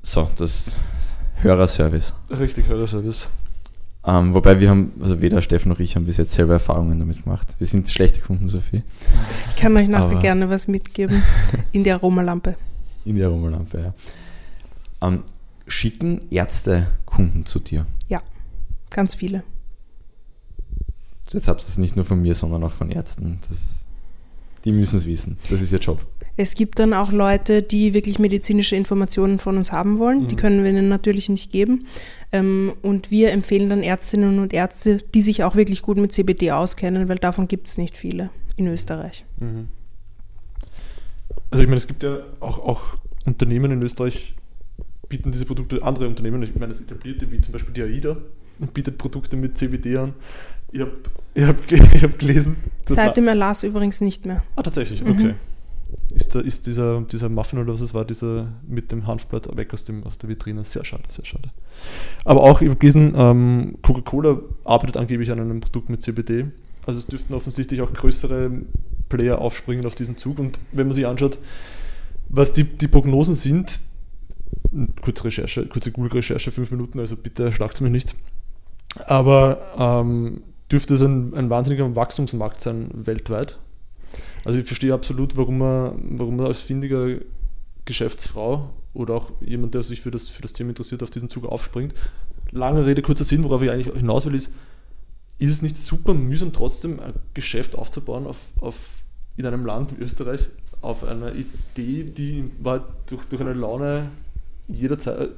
So, 0.03 0.31
das 0.37 0.77
Hörerservice. 1.43 2.15
Richtig, 2.31 2.69
Hörerservice. 2.69 3.29
Ähm, 4.07 4.33
wobei 4.35 4.59
wir 4.61 4.71
haben, 4.71 4.93
also 5.01 5.21
weder 5.21 5.43
Steffen 5.43 5.69
noch 5.69 5.81
ich 5.81 5.97
haben 5.97 6.07
bis 6.07 6.17
jetzt 6.17 6.33
selber 6.33 6.55
Erfahrungen 6.55 6.99
damit 6.99 7.25
gemacht. 7.25 7.49
Wir 7.59 7.67
sind 7.67 7.89
schlechte 7.91 8.21
Kunden, 8.21 8.49
Sophie. 8.49 8.83
Ich 9.51 9.57
kann 9.57 9.77
euch 9.77 9.89
nachher 9.89 10.13
Aber 10.13 10.21
gerne 10.21 10.49
was 10.49 10.69
mitgeben. 10.69 11.23
In 11.73 11.85
die 11.85 11.91
Aromalampe. 11.91 12.57
In 13.05 13.17
die 13.17 13.23
Aromalampe, 13.23 13.81
ja. 13.81 13.95
Ähm, 15.07 15.25
schicken 15.67 16.23
Ärzte 16.31 16.87
Kunden 17.05 17.45
zu 17.45 17.59
dir? 17.59 17.87
Ja, 18.09 18.23
ganz 18.91 19.15
viele. 19.15 19.43
Jetzt 21.31 21.49
habt 21.49 21.63
ihr 21.63 21.69
es 21.69 21.79
nicht 21.79 21.97
nur 21.97 22.05
von 22.05 22.23
mir, 22.23 22.35
sondern 22.35 22.65
auch 22.65 22.73
von 22.73 22.91
Ärzten. 22.91 23.39
Das, 23.47 23.85
die 24.65 24.73
müssen 24.73 24.97
es 24.97 25.07
wissen. 25.07 25.39
Das 25.51 25.61
ist 25.61 25.73
ihr 25.73 25.79
Job. 25.79 26.05
Es 26.39 26.55
gibt 26.55 26.79
dann 26.79 26.95
auch 26.95 27.11
Leute, 27.11 27.63
die 27.63 27.95
wirklich 27.95 28.21
medizinische 28.21 28.77
Informationen 28.77 29.41
von 29.41 29.57
uns 29.57 29.73
haben 29.73 29.99
wollen. 29.99 30.23
Mhm. 30.23 30.29
Die 30.29 30.37
können 30.37 30.63
wir 30.63 30.71
ihnen 30.71 30.89
natürlich 30.89 31.29
nicht 31.29 31.51
geben. 31.51 31.89
Ähm, 32.31 32.75
und 32.81 33.11
wir 33.11 33.33
empfehlen 33.33 33.69
dann 33.69 33.83
Ärztinnen 33.83 34.39
und 34.39 34.53
Ärzte, 34.53 34.99
die 34.99 35.21
sich 35.21 35.43
auch 35.43 35.57
wirklich 35.57 35.83
gut 35.83 35.97
mit 35.97 36.13
CBD 36.13 36.53
auskennen, 36.53 37.09
weil 37.09 37.19
davon 37.19 37.49
gibt 37.49 37.67
es 37.67 37.77
nicht 37.77 37.97
viele 37.97 38.31
in 38.55 38.69
Österreich. 38.69 39.25
Mhm. 39.41 39.67
Also 41.51 41.63
ich 41.63 41.69
meine, 41.69 41.79
es 41.79 41.89
gibt 41.89 42.05
ja 42.05 42.21
auch, 42.39 42.61
auch 42.61 42.83
Unternehmen 43.27 43.73
in 43.73 43.83
Österreich, 43.83 44.37
bieten 45.09 45.33
diese 45.33 45.45
Produkte 45.45 45.83
andere 45.83 46.07
Unternehmen. 46.07 46.41
Ich 46.45 46.55
meine, 46.55 46.69
das 46.69 46.81
etablierte, 46.81 47.33
wie 47.33 47.41
zum 47.41 47.53
Beispiel 47.53 47.75
die 47.75 47.83
AIDA, 47.83 48.17
bietet 48.75 48.97
Produkte 48.97 49.37
mit 49.37 49.59
CBD 49.59 49.97
an. 49.97 50.15
Ich 50.71 50.83
habe 50.83 50.93
ich 51.35 51.45
hab, 51.45 51.73
ich 51.73 52.05
hab 52.05 52.17
gelesen. 52.21 52.59
Seit 52.87 53.17
dem 53.17 53.27
Erlass 53.27 53.65
übrigens 53.65 54.01
nicht 54.01 54.25
mehr. 54.25 54.45
Ah, 54.55 54.63
tatsächlich, 54.63 55.03
okay. 55.03 55.33
Mhm. 55.33 55.35
Ist, 56.15 56.35
da, 56.35 56.41
ist 56.41 56.67
dieser, 56.67 57.01
dieser 57.03 57.29
Muffin 57.29 57.59
oder 57.59 57.73
was 57.73 57.81
es 57.81 57.95
war, 57.95 58.05
dieser 58.05 58.49
mit 58.67 58.93
dem 58.93 59.07
Hanfblatt 59.07 59.55
weg 59.57 59.73
aus, 59.73 59.85
dem, 59.85 60.05
aus 60.05 60.19
der 60.19 60.29
Vitrine. 60.29 60.65
Sehr 60.65 60.85
schade, 60.85 61.05
sehr 61.09 61.25
schade. 61.25 61.51
Aber 62.25 62.43
auch, 62.43 62.61
habe 62.61 62.77
gelesen, 62.77 63.15
ähm, 63.17 63.77
Coca-Cola 63.83 64.39
arbeitet 64.65 64.97
angeblich 64.97 65.31
an 65.31 65.41
einem 65.41 65.61
Produkt 65.61 65.91
mit 65.91 66.03
CBD. 66.03 66.47
Also 66.87 66.99
es 67.01 67.07
dürften 67.07 67.35
offensichtlich 67.35 67.81
auch 67.83 67.93
größere 67.93 68.51
Player 69.09 69.39
aufspringen 69.39 69.87
auf 69.87 69.95
diesen 69.95 70.17
Zug. 70.17 70.39
Und 70.39 70.59
wenn 70.73 70.87
man 70.87 70.95
sich 70.95 71.07
anschaut, 71.07 71.39
was 72.29 72.53
die, 72.53 72.65
die 72.65 72.89
Prognosen 72.89 73.35
sind, 73.35 73.81
kurze 75.03 75.25
Recherche, 75.25 75.67
kurze 75.67 75.93
Google-Recherche, 75.93 76.51
fünf 76.51 76.71
Minuten, 76.71 76.99
also 76.99 77.17
bitte 77.17 77.53
schlagt 77.53 77.75
es 77.75 77.81
mich 77.81 77.93
nicht. 77.93 78.15
Aber 79.07 79.61
ähm, 79.79 80.43
dürfte 80.71 80.95
es 80.95 81.03
ein, 81.03 81.35
ein 81.35 81.51
wahnsinniger 81.51 81.95
Wachstumsmarkt 81.95 82.61
sein 82.61 82.91
weltweit. 82.93 83.59
Also 84.45 84.59
ich 84.59 84.67
verstehe 84.67 84.95
absolut, 84.95 85.37
warum 85.37 85.59
man, 85.59 86.19
warum 86.19 86.37
man 86.37 86.47
als 86.47 86.61
findiger 86.61 87.17
Geschäftsfrau 87.85 88.71
oder 88.95 89.15
auch 89.15 89.33
jemand, 89.41 89.75
der 89.75 89.83
sich 89.83 90.01
für 90.01 90.11
das, 90.11 90.29
für 90.29 90.43
das 90.43 90.53
Thema 90.53 90.71
interessiert, 90.71 91.03
auf 91.03 91.11
diesen 91.11 91.29
Zug 91.29 91.47
aufspringt. 91.47 91.95
Lange 92.51 92.87
Rede, 92.87 93.03
kurzer 93.03 93.25
Sinn, 93.25 93.45
worauf 93.45 93.63
ich 93.63 93.71
eigentlich 93.71 93.95
hinaus 93.95 94.27
will, 94.27 94.35
ist, 94.35 94.53
ist 95.39 95.51
es 95.51 95.63
nicht 95.63 95.77
super 95.77 96.15
mühsam, 96.15 96.53
trotzdem 96.53 97.01
ein 97.01 97.13
Geschäft 97.35 97.77
aufzubauen 97.77 98.27
auf, 98.27 98.51
auf, 98.61 99.03
in 99.37 99.47
einem 99.47 99.65
Land 99.67 99.97
wie 99.97 100.03
Österreich 100.03 100.49
auf 100.81 101.05
einer 101.05 101.33
Idee, 101.35 102.05
die 102.05 102.51
war 102.61 102.85
durch, 103.07 103.25
durch 103.25 103.41
eine 103.41 103.53
Laune 103.53 104.11
jederzeit, 104.67 105.31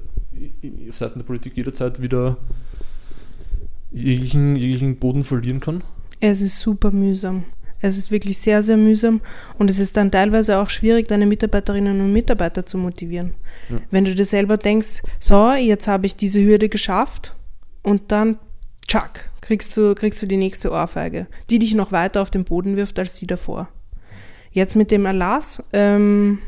auf 0.88 0.96
Seiten 0.96 1.18
der 1.18 1.26
Politik 1.26 1.56
jederzeit 1.56 2.00
wieder 2.00 2.36
jeglichen, 3.90 4.56
jeglichen 4.56 4.96
Boden 4.96 5.24
verlieren 5.24 5.60
kann? 5.60 5.82
Es 6.20 6.40
ist 6.40 6.58
super 6.58 6.90
mühsam. 6.90 7.44
Es 7.80 7.96
ist 7.96 8.10
wirklich 8.10 8.38
sehr, 8.38 8.62
sehr 8.62 8.76
mühsam 8.76 9.20
und 9.58 9.70
es 9.70 9.78
ist 9.78 9.96
dann 9.96 10.10
teilweise 10.10 10.58
auch 10.58 10.68
schwierig, 10.68 11.08
deine 11.08 11.26
Mitarbeiterinnen 11.26 12.00
und 12.00 12.12
Mitarbeiter 12.12 12.66
zu 12.66 12.78
motivieren. 12.78 13.34
Ja. 13.70 13.78
Wenn 13.90 14.04
du 14.04 14.14
dir 14.14 14.24
selber 14.24 14.56
denkst, 14.56 15.02
so, 15.18 15.52
jetzt 15.52 15.88
habe 15.88 16.06
ich 16.06 16.16
diese 16.16 16.44
Hürde 16.44 16.68
geschafft 16.68 17.34
und 17.82 18.12
dann, 18.12 18.38
tschack, 18.86 19.30
kriegst 19.40 19.76
du, 19.76 19.94
kriegst 19.94 20.22
du 20.22 20.26
die 20.26 20.36
nächste 20.36 20.70
Ohrfeige, 20.70 21.26
die 21.48 21.58
dich 21.58 21.74
noch 21.74 21.92
weiter 21.92 22.22
auf 22.22 22.30
den 22.30 22.44
Boden 22.44 22.76
wirft 22.76 22.98
als 22.98 23.16
die 23.16 23.26
davor. 23.26 23.68
Jetzt 24.52 24.76
mit 24.76 24.90
dem 24.90 25.06
Erlass 25.06 25.62
ähm, 25.72 26.38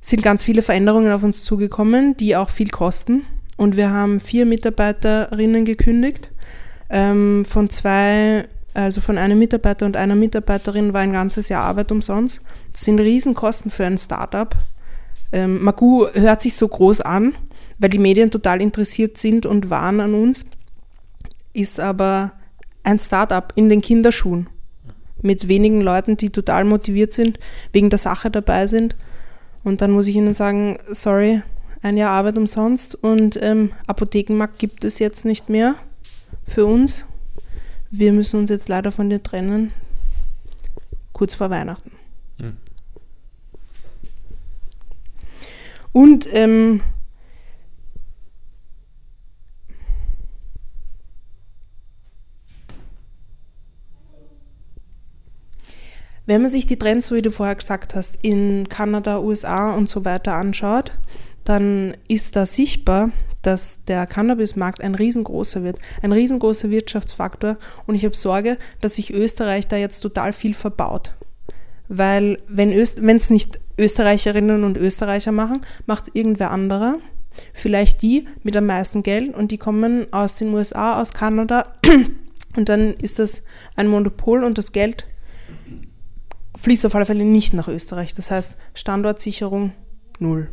sind 0.00 0.22
ganz 0.22 0.44
viele 0.44 0.62
Veränderungen 0.62 1.12
auf 1.12 1.22
uns 1.22 1.44
zugekommen, 1.44 2.16
die 2.16 2.36
auch 2.36 2.50
viel 2.50 2.68
kosten. 2.68 3.24
Und 3.56 3.76
wir 3.76 3.90
haben 3.90 4.20
vier 4.20 4.46
Mitarbeiterinnen 4.46 5.64
gekündigt. 5.64 6.30
Ähm, 6.90 7.44
von 7.44 7.70
zwei 7.70 8.48
also 8.74 9.00
von 9.00 9.18
einem 9.18 9.38
Mitarbeiter 9.38 9.84
und 9.84 9.96
einer 9.96 10.14
Mitarbeiterin 10.14 10.92
war 10.92 11.00
ein 11.00 11.12
ganzes 11.12 11.48
Jahr 11.48 11.64
Arbeit 11.64 11.92
umsonst. 11.92 12.40
Das 12.72 12.82
sind 12.82 12.98
Riesenkosten 12.98 13.70
für 13.70 13.84
ein 13.84 13.98
Startup. 13.98 14.54
Ähm, 15.32 15.62
Magu 15.62 16.06
hört 16.12 16.40
sich 16.40 16.54
so 16.54 16.68
groß 16.68 17.02
an, 17.02 17.34
weil 17.78 17.90
die 17.90 17.98
Medien 17.98 18.30
total 18.30 18.62
interessiert 18.62 19.18
sind 19.18 19.44
und 19.44 19.70
waren 19.70 20.00
an 20.00 20.14
uns, 20.14 20.46
ist 21.52 21.80
aber 21.80 22.32
ein 22.82 22.98
Startup 22.98 23.52
in 23.56 23.68
den 23.68 23.82
Kinderschuhen 23.82 24.48
mit 25.20 25.48
wenigen 25.48 25.80
Leuten, 25.80 26.16
die 26.16 26.30
total 26.30 26.64
motiviert 26.64 27.12
sind, 27.12 27.38
wegen 27.72 27.90
der 27.90 27.98
Sache 27.98 28.30
dabei 28.30 28.66
sind. 28.66 28.96
Und 29.62 29.80
dann 29.80 29.92
muss 29.92 30.08
ich 30.08 30.16
ihnen 30.16 30.34
sagen, 30.34 30.78
sorry, 30.90 31.42
ein 31.82 31.96
Jahr 31.96 32.10
Arbeit 32.10 32.38
umsonst 32.38 32.94
und 32.96 33.40
ähm, 33.42 33.70
Apothekenmarkt 33.86 34.58
gibt 34.58 34.84
es 34.84 34.98
jetzt 34.98 35.24
nicht 35.24 35.48
mehr 35.48 35.74
für 36.44 36.66
uns 36.66 37.04
wir 37.92 38.12
müssen 38.12 38.40
uns 38.40 38.50
jetzt 38.50 38.68
leider 38.68 38.90
von 38.90 39.10
dir 39.10 39.22
trennen, 39.22 39.70
kurz 41.12 41.34
vor 41.34 41.50
Weihnachten. 41.50 41.92
Hm. 42.38 42.56
Und 45.92 46.26
ähm, 46.32 46.80
wenn 56.24 56.40
man 56.40 56.50
sich 56.50 56.64
die 56.64 56.78
Trends, 56.78 57.08
so 57.08 57.14
wie 57.14 57.20
du 57.20 57.30
vorher 57.30 57.56
gesagt 57.56 57.94
hast, 57.94 58.18
in 58.22 58.70
Kanada, 58.70 59.20
USA 59.20 59.74
und 59.74 59.90
so 59.90 60.06
weiter 60.06 60.34
anschaut, 60.34 60.96
dann 61.44 61.94
ist 62.08 62.36
da 62.36 62.46
sichtbar, 62.46 63.10
dass 63.42 63.84
der 63.84 64.06
Cannabismarkt 64.06 64.80
ein 64.80 64.94
riesengroßer 64.94 65.62
wird, 65.62 65.78
ein 66.02 66.12
riesengroßer 66.12 66.70
Wirtschaftsfaktor 66.70 67.58
und 67.86 67.94
ich 67.94 68.04
habe 68.04 68.16
Sorge, 68.16 68.56
dass 68.80 68.96
sich 68.96 69.12
Österreich 69.12 69.68
da 69.68 69.76
jetzt 69.76 70.00
total 70.00 70.32
viel 70.32 70.54
verbaut. 70.54 71.16
Weil 71.88 72.38
wenn 72.48 72.70
es 72.70 73.30
nicht 73.30 73.60
Österreicherinnen 73.78 74.64
und 74.64 74.78
Österreicher 74.78 75.32
machen, 75.32 75.60
macht 75.86 76.08
es 76.08 76.14
irgendwer 76.14 76.50
anderer. 76.50 76.98
Vielleicht 77.52 78.02
die 78.02 78.26
mit 78.42 78.56
am 78.56 78.66
meisten 78.66 79.02
Geld 79.02 79.34
und 79.34 79.50
die 79.50 79.58
kommen 79.58 80.06
aus 80.12 80.36
den 80.36 80.52
USA, 80.52 81.00
aus 81.00 81.12
Kanada 81.12 81.74
und 82.56 82.68
dann 82.68 82.94
ist 82.94 83.18
das 83.18 83.42
ein 83.74 83.88
Monopol 83.88 84.44
und 84.44 84.58
das 84.58 84.72
Geld 84.72 85.06
fließt 86.56 86.86
auf 86.86 86.94
alle 86.94 87.06
Fälle 87.06 87.24
nicht 87.24 87.54
nach 87.54 87.68
Österreich. 87.68 88.14
Das 88.14 88.30
heißt 88.30 88.56
Standortsicherung 88.74 89.72
null. 90.18 90.48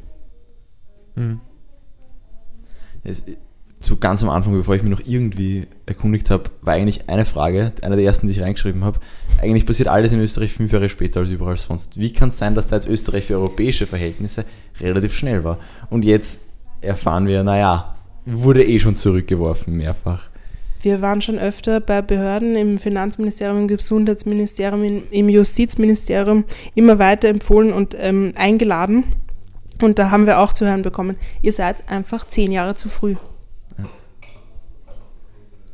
Mhm. 1.15 1.41
Es, 3.03 3.23
so 3.79 3.95
ganz 3.95 4.21
am 4.23 4.29
Anfang, 4.29 4.53
bevor 4.53 4.75
ich 4.75 4.83
mich 4.83 4.91
noch 4.91 5.05
irgendwie 5.05 5.65
erkundigt 5.85 6.29
habe, 6.29 6.43
war 6.61 6.73
eigentlich 6.73 7.09
eine 7.09 7.25
Frage, 7.25 7.71
einer 7.81 7.95
der 7.95 8.05
ersten, 8.05 8.27
die 8.27 8.33
ich 8.33 8.41
reingeschrieben 8.41 8.83
habe. 8.83 8.99
Eigentlich 9.41 9.65
passiert 9.65 9.87
alles 9.87 10.11
in 10.11 10.19
Österreich 10.19 10.51
fünf 10.51 10.73
Jahre 10.73 10.89
später 10.89 11.21
als 11.21 11.29
überall 11.29 11.55
sonst. 11.55 11.97
Wie 11.97 12.11
kann 12.11 12.29
es 12.29 12.37
sein, 12.37 12.55
dass 12.55 12.67
da 12.67 12.75
jetzt 12.75 12.89
Österreich 12.89 13.25
für 13.25 13.35
europäische 13.35 13.87
Verhältnisse 13.87 14.43
relativ 14.81 15.15
schnell 15.15 15.43
war? 15.45 15.59
Und 15.89 16.03
jetzt 16.03 16.41
erfahren 16.81 17.25
wir, 17.25 17.43
naja, 17.43 17.95
wurde 18.25 18.65
eh 18.65 18.79
schon 18.79 18.97
zurückgeworfen, 18.97 19.77
mehrfach. 19.77 20.23
Wir 20.81 21.01
waren 21.01 21.21
schon 21.21 21.37
öfter 21.37 21.79
bei 21.81 22.01
Behörden 22.01 22.55
im 22.55 22.77
Finanzministerium, 22.77 23.59
im 23.59 23.67
Gesundheitsministerium, 23.67 25.03
im 25.09 25.29
Justizministerium 25.29 26.45
immer 26.73 26.99
weiter 26.99 27.27
empfohlen 27.27 27.73
und 27.73 27.95
ähm, 27.99 28.33
eingeladen 28.35 29.05
und 29.81 29.99
da 29.99 30.11
haben 30.11 30.25
wir 30.25 30.39
auch 30.39 30.53
zu 30.53 30.65
hören 30.65 30.81
bekommen, 30.81 31.17
ihr 31.41 31.51
seid 31.51 31.89
einfach 31.89 32.25
zehn 32.25 32.51
Jahre 32.51 32.75
zu 32.75 32.89
früh. 32.89 33.15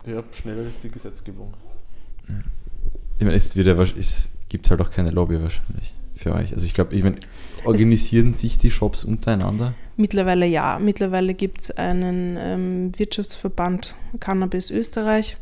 Ja, 0.06 0.24
schneller 0.32 0.64
ist 0.64 0.84
die 0.84 0.90
Gesetzgebung. 0.90 1.54
Ich 3.18 3.26
meine, 3.26 3.36
es, 3.36 3.56
wird 3.56 3.68
ja, 3.68 3.74
es 3.98 4.30
gibt 4.50 4.70
halt 4.70 4.82
auch 4.82 4.92
keine 4.92 5.10
Lobby 5.10 5.42
wahrscheinlich 5.42 5.94
für 6.16 6.34
euch. 6.34 6.54
Also 6.54 6.66
ich 6.66 6.74
glaube, 6.74 6.96
ich 6.96 7.04
meine, 7.04 7.18
organisieren 7.66 8.32
es 8.32 8.42
sich 8.42 8.58
die 8.58 8.72
Shops 8.72 9.04
untereinander? 9.04 9.74
Mittlerweile 9.98 10.46
ja. 10.46 10.80
Mittlerweile 10.80 11.34
gibt 11.34 11.62
es 11.62 11.72
einen 11.72 12.38
ähm, 12.40 12.92
Wirtschaftsverband 12.98 13.96
Cannabis 14.20 14.72
Österreich, 14.72 15.38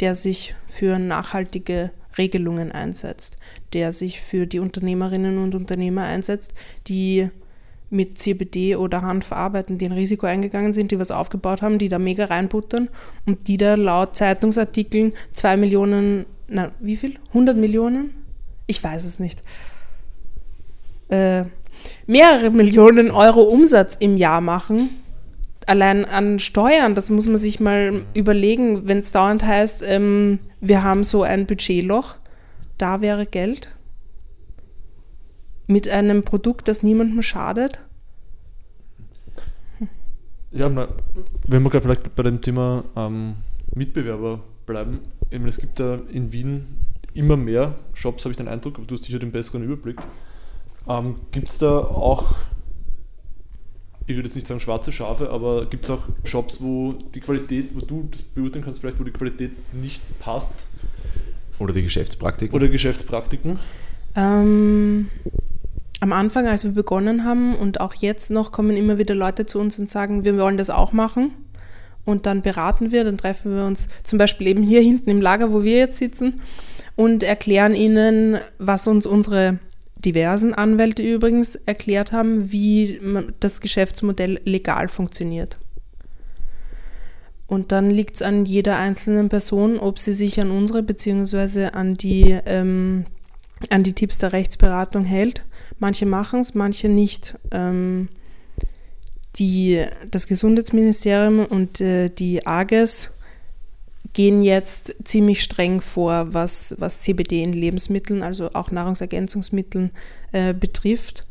der 0.00 0.14
sich 0.14 0.54
für 0.66 0.98
nachhaltige 0.98 1.90
Regelungen 2.18 2.72
einsetzt, 2.72 3.38
der 3.72 3.92
sich 3.92 4.20
für 4.20 4.46
die 4.46 4.58
Unternehmerinnen 4.58 5.38
und 5.38 5.54
Unternehmer 5.54 6.02
einsetzt, 6.02 6.54
die 6.86 7.30
mit 7.92 8.18
CBD 8.18 8.76
oder 8.76 9.02
Hanf 9.02 9.32
arbeiten, 9.32 9.78
die 9.78 9.86
ein 9.86 9.92
Risiko 9.92 10.26
eingegangen 10.26 10.72
sind, 10.72 10.90
die 10.90 10.98
was 10.98 11.10
aufgebaut 11.10 11.62
haben, 11.62 11.78
die 11.78 11.88
da 11.88 11.98
mega 11.98 12.24
reinbuttern 12.24 12.88
und 13.26 13.48
die 13.48 13.58
da 13.58 13.74
laut 13.74 14.16
Zeitungsartikeln 14.16 15.12
zwei 15.30 15.56
Millionen, 15.56 16.24
na, 16.48 16.72
wie 16.80 16.96
viel? 16.96 17.14
100 17.28 17.56
Millionen? 17.56 18.14
Ich 18.66 18.82
weiß 18.82 19.04
es 19.04 19.20
nicht. 19.20 19.42
Äh, 21.08 21.44
mehrere 22.06 22.50
Millionen 22.50 23.10
Euro 23.10 23.42
Umsatz 23.42 23.96
im 24.00 24.16
Jahr 24.16 24.40
machen. 24.40 24.88
Allein 25.66 26.04
an 26.04 26.38
Steuern, 26.38 26.94
das 26.94 27.10
muss 27.10 27.26
man 27.26 27.36
sich 27.36 27.60
mal 27.60 28.02
überlegen, 28.14 28.88
wenn 28.88 28.98
es 28.98 29.12
dauernd 29.12 29.44
heißt, 29.44 29.82
ähm, 29.86 30.38
wir 30.60 30.82
haben 30.82 31.04
so 31.04 31.22
ein 31.22 31.46
Budgetloch, 31.46 32.16
da 32.78 33.00
wäre 33.00 33.26
Geld 33.26 33.68
mit 35.66 35.88
einem 35.88 36.22
Produkt, 36.22 36.68
das 36.68 36.82
niemandem 36.82 37.22
schadet? 37.22 37.84
Ja, 40.50 40.68
na, 40.68 40.88
wenn 41.46 41.62
wir 41.62 41.70
gerade 41.70 41.84
vielleicht 41.84 42.14
bei 42.14 42.22
dem 42.22 42.40
Thema 42.40 42.84
ähm, 42.94 43.36
Mitbewerber 43.74 44.40
bleiben, 44.66 45.00
ich 45.30 45.38
meine, 45.38 45.48
es 45.48 45.58
gibt 45.58 45.78
ja 45.80 45.98
in 46.12 46.30
Wien 46.30 46.66
immer 47.14 47.36
mehr 47.36 47.74
Shops, 47.94 48.24
habe 48.24 48.32
ich 48.32 48.36
den 48.36 48.48
Eindruck, 48.48 48.76
aber 48.76 48.86
du 48.86 48.94
hast 48.94 49.04
sicher 49.04 49.18
den 49.18 49.32
besseren 49.32 49.62
Überblick. 49.62 49.96
Ähm, 50.88 51.16
gibt 51.30 51.48
es 51.48 51.58
da 51.58 51.78
auch, 51.78 52.34
ich 54.06 54.14
würde 54.14 54.28
jetzt 54.28 54.34
nicht 54.34 54.46
sagen 54.46 54.60
schwarze 54.60 54.92
Schafe, 54.92 55.30
aber 55.30 55.66
gibt 55.66 55.84
es 55.84 55.90
auch 55.90 56.06
Shops, 56.24 56.60
wo 56.60 56.92
die 57.14 57.20
Qualität, 57.20 57.74
wo 57.74 57.80
du 57.80 58.08
das 58.10 58.20
beurteilen 58.20 58.64
kannst, 58.64 58.80
vielleicht 58.80 59.00
wo 59.00 59.04
die 59.04 59.10
Qualität 59.10 59.52
nicht 59.72 60.02
passt? 60.18 60.66
Oder 61.58 61.72
die 61.72 61.82
Geschäftspraktiken? 61.82 62.54
Oder 62.54 62.68
Geschäftspraktiken? 62.68 63.58
Ähm, 64.14 65.08
am 66.02 66.12
Anfang, 66.12 66.48
als 66.48 66.64
wir 66.64 66.72
begonnen 66.72 67.24
haben 67.24 67.54
und 67.54 67.80
auch 67.80 67.94
jetzt 67.94 68.32
noch, 68.32 68.50
kommen 68.50 68.76
immer 68.76 68.98
wieder 68.98 69.14
Leute 69.14 69.46
zu 69.46 69.60
uns 69.60 69.78
und 69.78 69.88
sagen, 69.88 70.24
wir 70.24 70.36
wollen 70.36 70.58
das 70.58 70.68
auch 70.68 70.92
machen. 70.92 71.30
Und 72.04 72.26
dann 72.26 72.42
beraten 72.42 72.90
wir, 72.90 73.04
dann 73.04 73.18
treffen 73.18 73.54
wir 73.54 73.64
uns 73.64 73.88
zum 74.02 74.18
Beispiel 74.18 74.48
eben 74.48 74.64
hier 74.64 74.80
hinten 74.80 75.10
im 75.10 75.20
Lager, 75.20 75.52
wo 75.52 75.62
wir 75.62 75.78
jetzt 75.78 75.98
sitzen, 75.98 76.40
und 76.96 77.22
erklären 77.22 77.72
ihnen, 77.72 78.38
was 78.58 78.88
uns 78.88 79.06
unsere 79.06 79.60
diversen 80.04 80.54
Anwälte 80.54 81.04
übrigens 81.04 81.54
erklärt 81.54 82.10
haben, 82.10 82.50
wie 82.50 82.98
das 83.38 83.60
Geschäftsmodell 83.60 84.40
legal 84.42 84.88
funktioniert. 84.88 85.56
Und 87.46 87.70
dann 87.70 87.90
liegt 87.90 88.16
es 88.16 88.22
an 88.22 88.44
jeder 88.44 88.76
einzelnen 88.76 89.28
Person, 89.28 89.78
ob 89.78 90.00
sie 90.00 90.14
sich 90.14 90.40
an 90.40 90.50
unsere 90.50 90.82
bzw. 90.82 91.66
an 91.66 91.94
die, 91.94 92.36
ähm, 92.44 93.04
an 93.70 93.84
die 93.84 93.92
Tipps 93.92 94.18
der 94.18 94.32
Rechtsberatung 94.32 95.04
hält. 95.04 95.44
Manche 95.82 96.06
machen 96.06 96.38
es, 96.38 96.54
manche 96.54 96.88
nicht. 96.88 97.36
Ähm, 97.50 98.08
die, 99.34 99.84
das 100.08 100.28
Gesundheitsministerium 100.28 101.44
und 101.44 101.80
äh, 101.80 102.08
die 102.08 102.46
AGES 102.46 103.10
gehen 104.12 104.42
jetzt 104.42 104.94
ziemlich 105.02 105.42
streng 105.42 105.80
vor, 105.80 106.32
was, 106.32 106.76
was 106.78 107.00
CBD 107.00 107.42
in 107.42 107.52
Lebensmitteln, 107.52 108.22
also 108.22 108.50
auch 108.52 108.70
Nahrungsergänzungsmitteln 108.70 109.90
äh, 110.30 110.54
betrifft. 110.54 111.26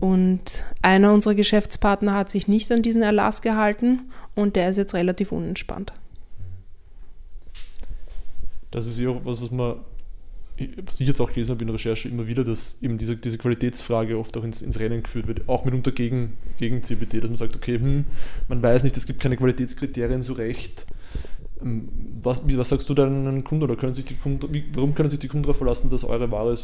Und 0.00 0.64
einer 0.82 1.12
unserer 1.12 1.36
Geschäftspartner 1.36 2.14
hat 2.14 2.30
sich 2.30 2.48
nicht 2.48 2.72
an 2.72 2.82
diesen 2.82 3.04
Erlass 3.04 3.42
gehalten 3.42 4.10
und 4.34 4.56
der 4.56 4.70
ist 4.70 4.78
jetzt 4.78 4.94
relativ 4.94 5.30
unentspannt. 5.30 5.92
Das 8.72 8.88
ist 8.88 8.98
ja 8.98 9.10
auch 9.10 9.20
was, 9.22 9.40
was 9.40 9.52
man 9.52 9.76
was 10.84 11.00
ich 11.00 11.08
jetzt 11.08 11.20
auch 11.20 11.32
gelesen 11.32 11.52
habe 11.52 11.62
in 11.62 11.66
der 11.66 11.74
Recherche 11.74 12.08
immer 12.08 12.28
wieder, 12.28 12.44
dass 12.44 12.78
eben 12.80 12.96
diese, 12.96 13.16
diese 13.16 13.38
Qualitätsfrage 13.38 14.18
oft 14.18 14.36
auch 14.36 14.44
ins, 14.44 14.62
ins 14.62 14.78
Rennen 14.78 15.02
geführt 15.02 15.26
wird, 15.26 15.48
auch 15.48 15.64
mitunter 15.64 15.90
gegen, 15.90 16.34
gegen 16.58 16.82
CBD, 16.82 17.20
dass 17.20 17.30
man 17.30 17.36
sagt, 17.36 17.56
okay, 17.56 17.78
hm, 17.78 18.04
man 18.48 18.62
weiß 18.62 18.84
nicht, 18.84 18.96
es 18.96 19.06
gibt 19.06 19.20
keine 19.20 19.36
Qualitätskriterien 19.36 20.22
so 20.22 20.34
recht. 20.34 20.86
Ähm, 21.62 21.88
was, 22.22 22.42
was 22.56 22.68
sagst 22.68 22.88
du 22.88 22.94
deinen 22.94 23.44
Kunden 23.44 23.64
oder 23.64 23.76
können 23.76 23.94
sich 23.94 24.06
die 24.06 24.14
Kunden, 24.14 24.52
wie, 24.52 24.64
warum 24.74 24.94
können 24.94 25.10
sich 25.10 25.18
die 25.18 25.28
Kunden 25.28 25.44
darauf 25.44 25.58
verlassen, 25.58 25.90
dass 25.90 26.04
eure 26.04 26.30
Ware 26.30 26.56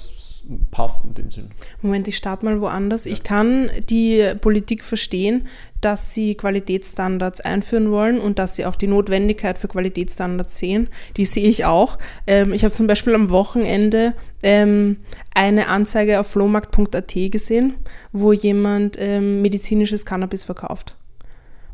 passt 0.71 1.05
in 1.05 1.15
dem 1.15 1.31
Sinn? 1.31 1.51
Moment, 1.83 2.09
ich 2.09 2.17
starte 2.17 2.45
mal 2.45 2.61
woanders. 2.61 3.05
Ja. 3.05 3.13
Ich 3.13 3.23
kann 3.23 3.71
die 3.89 4.25
Politik 4.41 4.83
verstehen, 4.83 5.47
dass 5.81 6.15
sie 6.15 6.35
Qualitätsstandards 6.35 7.41
einführen 7.41 7.91
wollen 7.91 8.21
und 8.21 8.39
dass 8.39 8.57
sie 8.57 8.67
auch 8.67 8.77
die 8.77 8.87
Notwendigkeit 8.87 9.59
für 9.59 9.69
Qualitätsstandards 9.69 10.57
sehen. 10.57 10.89
Die 11.17 11.25
sehe 11.25 11.49
ich 11.49 11.67
auch. 11.67 11.99
Ähm, 12.27 12.53
ich 12.53 12.65
habe 12.65 12.75
zum 12.75 12.87
Beispiel 12.87 13.15
am 13.15 13.31
Wochenende 13.31 14.15
ähm, 14.43 14.97
eine 15.35 15.69
Anzeige 15.69 16.21
auf 16.21 16.27
flohmarkt.at 16.29 17.15
gesehen, 17.31 17.75
wo 18.13 18.33
jemand 18.33 18.99
medizinisches 18.99 20.05
Cannabis 20.05 20.45
verkauft. 20.45 20.97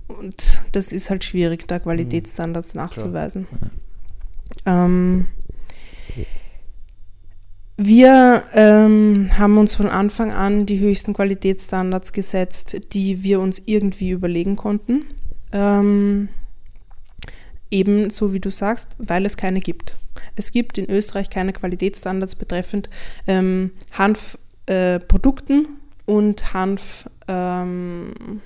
Und 0.09 0.63
das 0.73 0.93
ist 0.93 1.11
halt 1.11 1.25
schwierig, 1.25 1.67
da 1.67 1.79
Qualitätsstandards 1.79 2.75
mhm. 2.75 2.81
nachzuweisen. 2.81 3.47
Ähm, 4.65 5.27
wir 7.77 8.45
ähm, 8.55 9.31
haben 9.37 9.59
uns 9.59 9.75
von 9.75 9.89
Anfang 9.89 10.33
an 10.33 10.65
die 10.65 10.79
höchsten 10.79 11.13
Qualitätsstandards 11.13 12.13
gesetzt, 12.13 12.81
die 12.93 13.23
wir 13.23 13.41
uns 13.41 13.63
irgendwie 13.67 14.11
überlegen 14.11 14.57
konnten. 14.57 15.05
Ähm, 15.53 16.29
ebenso 17.71 18.33
wie 18.33 18.41
du 18.41 18.51
sagst, 18.51 18.97
weil 18.99 19.27
es 19.27 19.37
keine 19.37 19.61
gibt. 19.61 19.95
Es 20.37 20.53
gibt 20.53 20.79
in 20.79 20.89
Österreich 20.89 21.29
keine 21.29 21.53
Qualitätsstandards 21.53 22.37
betreffend 22.37 22.89
ähm, 23.27 23.73
Hanfprodukten 23.93 25.65
äh, 25.65 26.11
und 26.11 26.55
Hanfherstellung. 26.55 27.13
Ähm, 27.29 28.41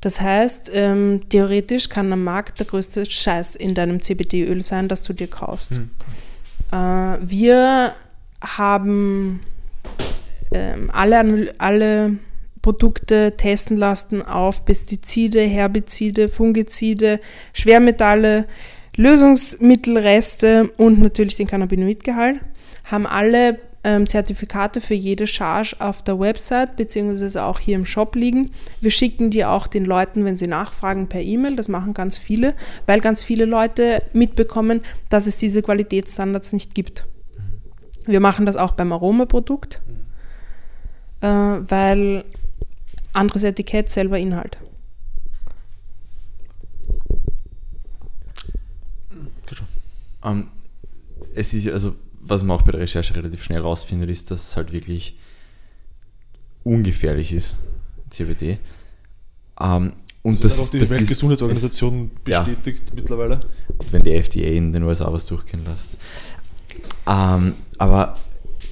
das 0.00 0.20
heißt, 0.20 0.70
ähm, 0.74 1.22
theoretisch 1.28 1.88
kann 1.88 2.12
am 2.12 2.22
Markt 2.22 2.60
der 2.60 2.66
größte 2.66 3.04
Scheiß 3.04 3.56
in 3.56 3.74
deinem 3.74 4.00
CBD-Öl 4.00 4.62
sein, 4.62 4.88
das 4.88 5.02
du 5.02 5.12
dir 5.12 5.26
kaufst. 5.26 5.76
Hm. 5.76 5.90
Äh, 6.70 7.18
wir 7.28 7.94
haben 8.40 9.40
ähm, 10.52 10.90
alle, 10.92 11.52
alle 11.58 12.18
Produkte 12.62 13.34
testen 13.36 13.76
lassen 13.76 14.22
auf 14.22 14.64
Pestizide, 14.64 15.40
Herbizide, 15.40 16.28
Fungizide, 16.28 17.18
Schwermetalle, 17.52 18.46
Lösungsmittelreste 18.96 20.70
und 20.76 21.00
natürlich 21.00 21.36
den 21.36 21.46
Cannabinoidgehalt. 21.48 22.40
Haben 22.84 23.06
alle 23.06 23.58
ähm, 23.88 24.06
Zertifikate 24.06 24.82
für 24.82 24.92
jede 24.92 25.26
Charge 25.26 25.76
auf 25.78 26.02
der 26.02 26.20
Website 26.20 26.76
beziehungsweise 26.76 27.42
auch 27.42 27.58
hier 27.58 27.74
im 27.74 27.86
Shop 27.86 28.16
liegen. 28.16 28.50
Wir 28.82 28.90
schicken 28.90 29.30
die 29.30 29.46
auch 29.46 29.66
den 29.66 29.86
Leuten, 29.86 30.26
wenn 30.26 30.36
sie 30.36 30.46
nachfragen, 30.46 31.08
per 31.08 31.22
E-Mail. 31.22 31.56
Das 31.56 31.68
machen 31.68 31.94
ganz 31.94 32.18
viele, 32.18 32.54
weil 32.84 33.00
ganz 33.00 33.22
viele 33.22 33.46
Leute 33.46 34.00
mitbekommen, 34.12 34.82
dass 35.08 35.26
es 35.26 35.38
diese 35.38 35.62
Qualitätsstandards 35.62 36.52
nicht 36.52 36.74
gibt. 36.74 37.06
Wir 38.04 38.20
machen 38.20 38.44
das 38.44 38.56
auch 38.56 38.72
beim 38.72 38.92
Aromaprodukt, 38.92 39.80
äh, 41.22 41.26
weil 41.26 42.24
anderes 43.14 43.42
Etikett, 43.42 43.88
selber 43.88 44.18
Inhalt. 44.18 44.58
Um, 50.20 50.30
ähm, 50.30 50.48
es 51.34 51.54
ist 51.54 51.68
also 51.68 51.94
was 52.28 52.42
man 52.42 52.56
auch 52.56 52.62
bei 52.62 52.72
der 52.72 52.80
Recherche 52.80 53.14
relativ 53.14 53.42
schnell 53.42 53.60
rausfindet, 53.60 54.10
ist, 54.10 54.30
dass 54.30 54.50
es 54.50 54.56
halt 54.56 54.72
wirklich 54.72 55.18
ungefährlich 56.64 57.32
ist, 57.32 57.56
CBD. 58.10 58.58
Ähm, 59.60 59.92
und 60.22 60.44
das, 60.44 60.56
das 60.56 60.66
auch 60.66 60.70
die 60.72 60.90
Weltgesundheitsorganisation 60.90 62.10
es, 62.14 62.22
bestätigt 62.22 62.82
ja. 62.88 62.94
mittlerweile. 62.94 63.40
Und 63.78 63.92
wenn 63.92 64.02
die 64.02 64.12
FDA 64.12 64.48
in 64.48 64.72
den 64.72 64.82
USA 64.82 65.12
was 65.12 65.26
durchgehen 65.26 65.64
lässt. 65.64 65.96
Ähm, 67.08 67.54
aber 67.78 68.14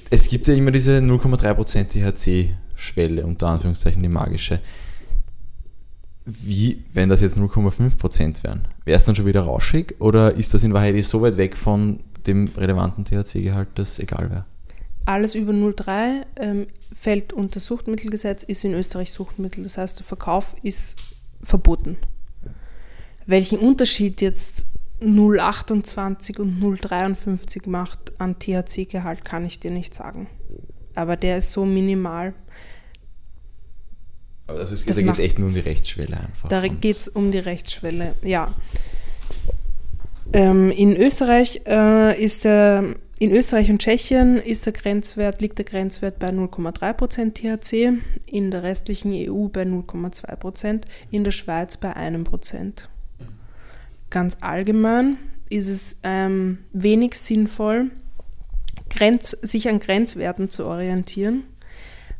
es 0.09 0.29
gibt 0.29 0.47
ja 0.47 0.53
immer 0.53 0.71
diese 0.71 0.99
0,3% 0.99 1.87
THC-Schwelle, 1.87 3.25
unter 3.25 3.47
Anführungszeichen 3.47 4.01
die 4.01 4.09
magische. 4.09 4.59
Wie, 6.25 6.83
wenn 6.93 7.09
das 7.09 7.21
jetzt 7.21 7.37
0,5% 7.37 8.43
wären? 8.43 8.67
Wäre 8.83 8.97
es 8.97 9.05
dann 9.05 9.15
schon 9.15 9.25
wieder 9.25 9.41
rauschig 9.41 9.95
oder 9.99 10.33
ist 10.33 10.53
das 10.53 10.63
in 10.63 10.73
Wahrheit 10.73 11.01
so 11.05 11.21
weit 11.21 11.37
weg 11.37 11.55
von 11.55 12.01
dem 12.27 12.49
relevanten 12.57 13.05
THC-Gehalt 13.05 13.69
das 13.75 13.99
egal 13.99 14.29
wäre? 14.29 14.45
Alles 15.05 15.35
über 15.35 15.53
0,3 15.53 16.25
ähm, 16.35 16.67
fällt 16.93 17.31
unter 17.31 17.59
Suchtmittelgesetz, 17.59 18.43
ist 18.43 18.65
in 18.65 18.73
Österreich 18.73 19.13
Suchtmittel. 19.13 19.63
Das 19.63 19.77
heißt, 19.77 19.99
der 19.99 20.05
Verkauf 20.05 20.55
ist 20.63 20.97
verboten. 21.41 21.97
Welchen 23.25 23.59
Unterschied 23.59 24.21
jetzt 24.21 24.65
0,28 25.01 26.39
und 26.39 26.61
0,53 26.61 27.69
macht 27.69 28.19
an 28.19 28.39
THC-Gehalt, 28.39 29.23
kann 29.23 29.45
ich 29.45 29.59
dir 29.59 29.71
nicht 29.71 29.93
sagen. 29.93 30.27
Aber 30.95 31.15
der 31.15 31.37
ist 31.37 31.51
so 31.51 31.65
minimal. 31.65 32.33
Also 34.47 34.73
es, 34.73 34.85
da 34.85 34.93
geht 34.93 35.13
es 35.13 35.19
echt 35.19 35.39
nur 35.39 35.49
um 35.49 35.53
die 35.53 35.59
Rechtsschwelle 35.59 36.17
einfach. 36.17 36.49
Da 36.49 36.67
geht 36.67 36.95
es 36.95 37.07
um 37.07 37.31
die 37.31 37.37
Rechtsschwelle, 37.37 38.15
ja. 38.23 38.53
Ähm, 40.33 40.71
in 40.71 40.95
Österreich 40.95 41.61
äh, 41.65 42.21
ist 42.21 42.45
der 42.45 42.95
in 43.19 43.31
Österreich 43.31 43.71
und 43.71 43.81
Tschechien 43.81 44.37
ist 44.37 44.67
der 44.67 44.73
Grenzwert, 44.73 45.41
liegt 45.41 45.57
der 45.57 45.65
Grenzwert 45.65 46.19
bei 46.19 46.29
0,3% 46.29 47.33
THC, 47.33 47.99
in 48.27 48.51
der 48.51 48.61
restlichen 48.61 49.11
EU 49.11 49.47
bei 49.47 49.63
0,2%, 49.63 50.81
in 51.09 51.23
der 51.23 51.31
Schweiz 51.31 51.77
bei 51.77 51.95
1%. 51.95 52.83
Ganz 54.11 54.37
allgemein 54.41 55.17
ist 55.49 55.67
es 55.67 55.97
ähm, 56.03 56.59
wenig 56.73 57.15
sinnvoll, 57.15 57.89
Grenz, 58.89 59.31
sich 59.31 59.67
an 59.67 59.79
Grenzwerten 59.79 60.51
zu 60.51 60.65
orientieren, 60.65 61.43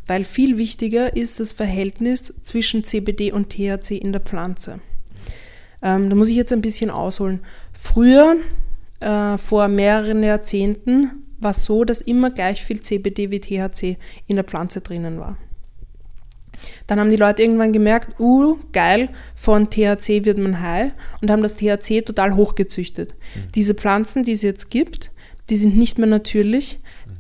weil 0.07 0.23
viel 0.23 0.57
wichtiger 0.57 1.15
ist 1.15 1.39
das 1.39 1.51
Verhältnis 1.51 2.33
zwischen 2.41 2.83
CBD 2.83 3.31
und 3.31 3.51
THC 3.51 3.91
in 3.91 4.13
der 4.13 4.21
Pflanze. 4.21 4.81
Ähm, 5.81 6.09
da 6.09 6.15
muss 6.15 6.29
ich 6.29 6.35
jetzt 6.35 6.53
ein 6.53 6.61
bisschen 6.61 6.89
ausholen. 6.89 7.41
Früher, 7.79 8.37
äh, 8.99 9.37
vor 9.37 9.67
mehreren 9.67 10.23
Jahrzehnten, 10.23 11.23
war 11.39 11.51
es 11.51 11.63
so, 11.63 11.83
dass 11.83 12.01
immer 12.01 12.31
gleich 12.31 12.63
viel 12.63 12.81
CBD 12.81 13.29
wie 13.29 13.39
THC 13.39 13.97
in 14.25 14.35
der 14.35 14.45
Pflanze 14.45 14.81
drinnen 14.81 15.19
war. 15.19 15.37
Dann 16.87 16.99
haben 16.99 17.11
die 17.11 17.17
Leute 17.17 17.43
irgendwann 17.43 17.71
gemerkt, 17.71 18.19
uh, 18.19 18.57
geil, 18.73 19.09
von 19.35 19.69
THC 19.69 20.25
wird 20.25 20.39
man 20.39 20.61
high 20.61 20.93
und 21.21 21.29
haben 21.29 21.43
das 21.43 21.57
THC 21.57 22.01
total 22.01 22.35
hochgezüchtet. 22.35 23.13
Mhm. 23.13 23.51
Diese 23.53 23.75
Pflanzen, 23.75 24.23
die 24.23 24.31
es 24.31 24.41
jetzt 24.41 24.71
gibt, 24.71 25.11
die 25.51 25.57
sind 25.57 25.77
nicht 25.77 25.99
mehr 25.99 26.07
natürlich. 26.07 26.79
Mhm. 26.79 27.11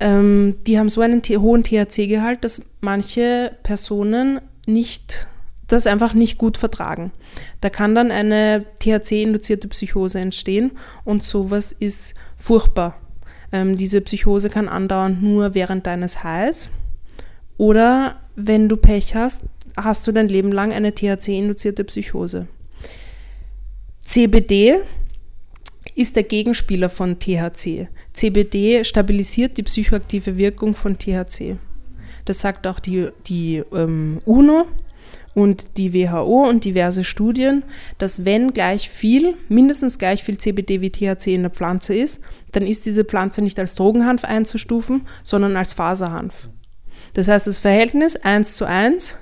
Ähm, 0.00 0.56
die 0.66 0.78
haben 0.78 0.88
so 0.88 1.02
einen 1.02 1.20
hohen 1.22 1.64
THC-Gehalt, 1.64 2.44
dass 2.44 2.62
manche 2.80 3.52
Personen 3.62 4.40
nicht 4.66 5.26
das 5.68 5.86
einfach 5.86 6.14
nicht 6.14 6.38
gut 6.38 6.56
vertragen. 6.56 7.12
Da 7.60 7.70
kann 7.70 7.94
dann 7.94 8.10
eine 8.10 8.64
THC-induzierte 8.80 9.68
Psychose 9.68 10.18
entstehen 10.18 10.72
und 11.04 11.22
sowas 11.22 11.72
ist 11.72 12.14
furchtbar, 12.36 12.96
Ähm, 13.50 13.78
diese 13.78 14.02
Psychose 14.02 14.50
kann 14.50 14.68
andauern 14.68 15.22
nur 15.22 15.54
während 15.54 15.86
deines 15.86 16.22
Heils. 16.22 16.68
Oder 17.56 18.16
wenn 18.36 18.68
du 18.68 18.76
Pech 18.76 19.14
hast, 19.14 19.44
hast 19.74 20.06
du 20.06 20.12
dein 20.12 20.28
Leben 20.28 20.52
lang 20.52 20.70
eine 20.70 20.94
THC-induzierte 20.94 21.84
Psychose. 21.84 22.46
CBD 24.00 24.80
ist 25.94 26.16
der 26.16 26.24
Gegenspieler 26.24 26.88
von 26.88 27.18
THC. 27.18 27.88
CBD 28.12 28.84
stabilisiert 28.84 29.56
die 29.56 29.62
psychoaktive 29.62 30.36
Wirkung 30.36 30.74
von 30.74 30.98
THC. 30.98 31.56
Das 32.24 32.40
sagt 32.40 32.66
auch 32.66 32.78
die, 32.78 33.08
die 33.26 33.62
ähm, 33.72 34.20
UNO 34.24 34.66
und 35.38 35.76
die 35.76 35.94
WHO 35.94 36.48
und 36.48 36.64
diverse 36.64 37.04
Studien, 37.04 37.62
dass 37.98 38.24
wenn 38.24 38.52
gleich 38.52 38.90
viel, 38.90 39.36
mindestens 39.48 40.00
gleich 40.00 40.24
viel 40.24 40.36
CBD 40.36 40.80
wie 40.80 40.90
THC 40.90 41.28
in 41.28 41.42
der 41.42 41.52
Pflanze 41.52 41.94
ist, 41.94 42.20
dann 42.50 42.66
ist 42.66 42.86
diese 42.86 43.04
Pflanze 43.04 43.40
nicht 43.40 43.58
als 43.60 43.76
Drogenhanf 43.76 44.24
einzustufen, 44.24 45.02
sondern 45.22 45.56
als 45.56 45.74
Faserhanf. 45.74 46.48
Das 47.14 47.28
heißt, 47.28 47.46
das 47.46 47.58
Verhältnis 47.58 48.16
1 48.16 48.56
zu 48.56 48.64
1 48.64 49.14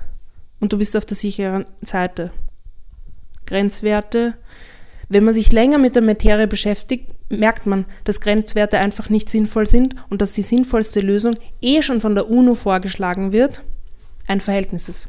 und 0.59 0.73
du 0.73 0.79
bist 0.79 0.97
auf 0.97 1.05
der 1.05 1.15
sicheren 1.15 1.65
Seite. 1.81 2.31
Grenzwerte. 3.45 4.33
Wenn 5.09 5.23
man 5.23 5.35
sich 5.35 5.51
länger 5.51 5.77
mit 5.77 5.95
der 5.95 6.01
Materie 6.01 6.47
beschäftigt, 6.47 7.13
merkt 7.29 7.67
man, 7.67 7.85
dass 8.05 8.21
Grenzwerte 8.21 8.79
einfach 8.79 9.09
nicht 9.09 9.29
sinnvoll 9.29 9.67
sind 9.67 9.95
und 10.09 10.23
dass 10.23 10.33
die 10.33 10.41
sinnvollste 10.41 10.99
Lösung 10.99 11.35
eh 11.61 11.83
schon 11.83 12.01
von 12.01 12.15
der 12.15 12.27
UNO 12.29 12.55
vorgeschlagen 12.55 13.33
wird, 13.33 13.61
ein 14.25 14.41
Verhältnis 14.41 14.89
ist. 14.89 15.07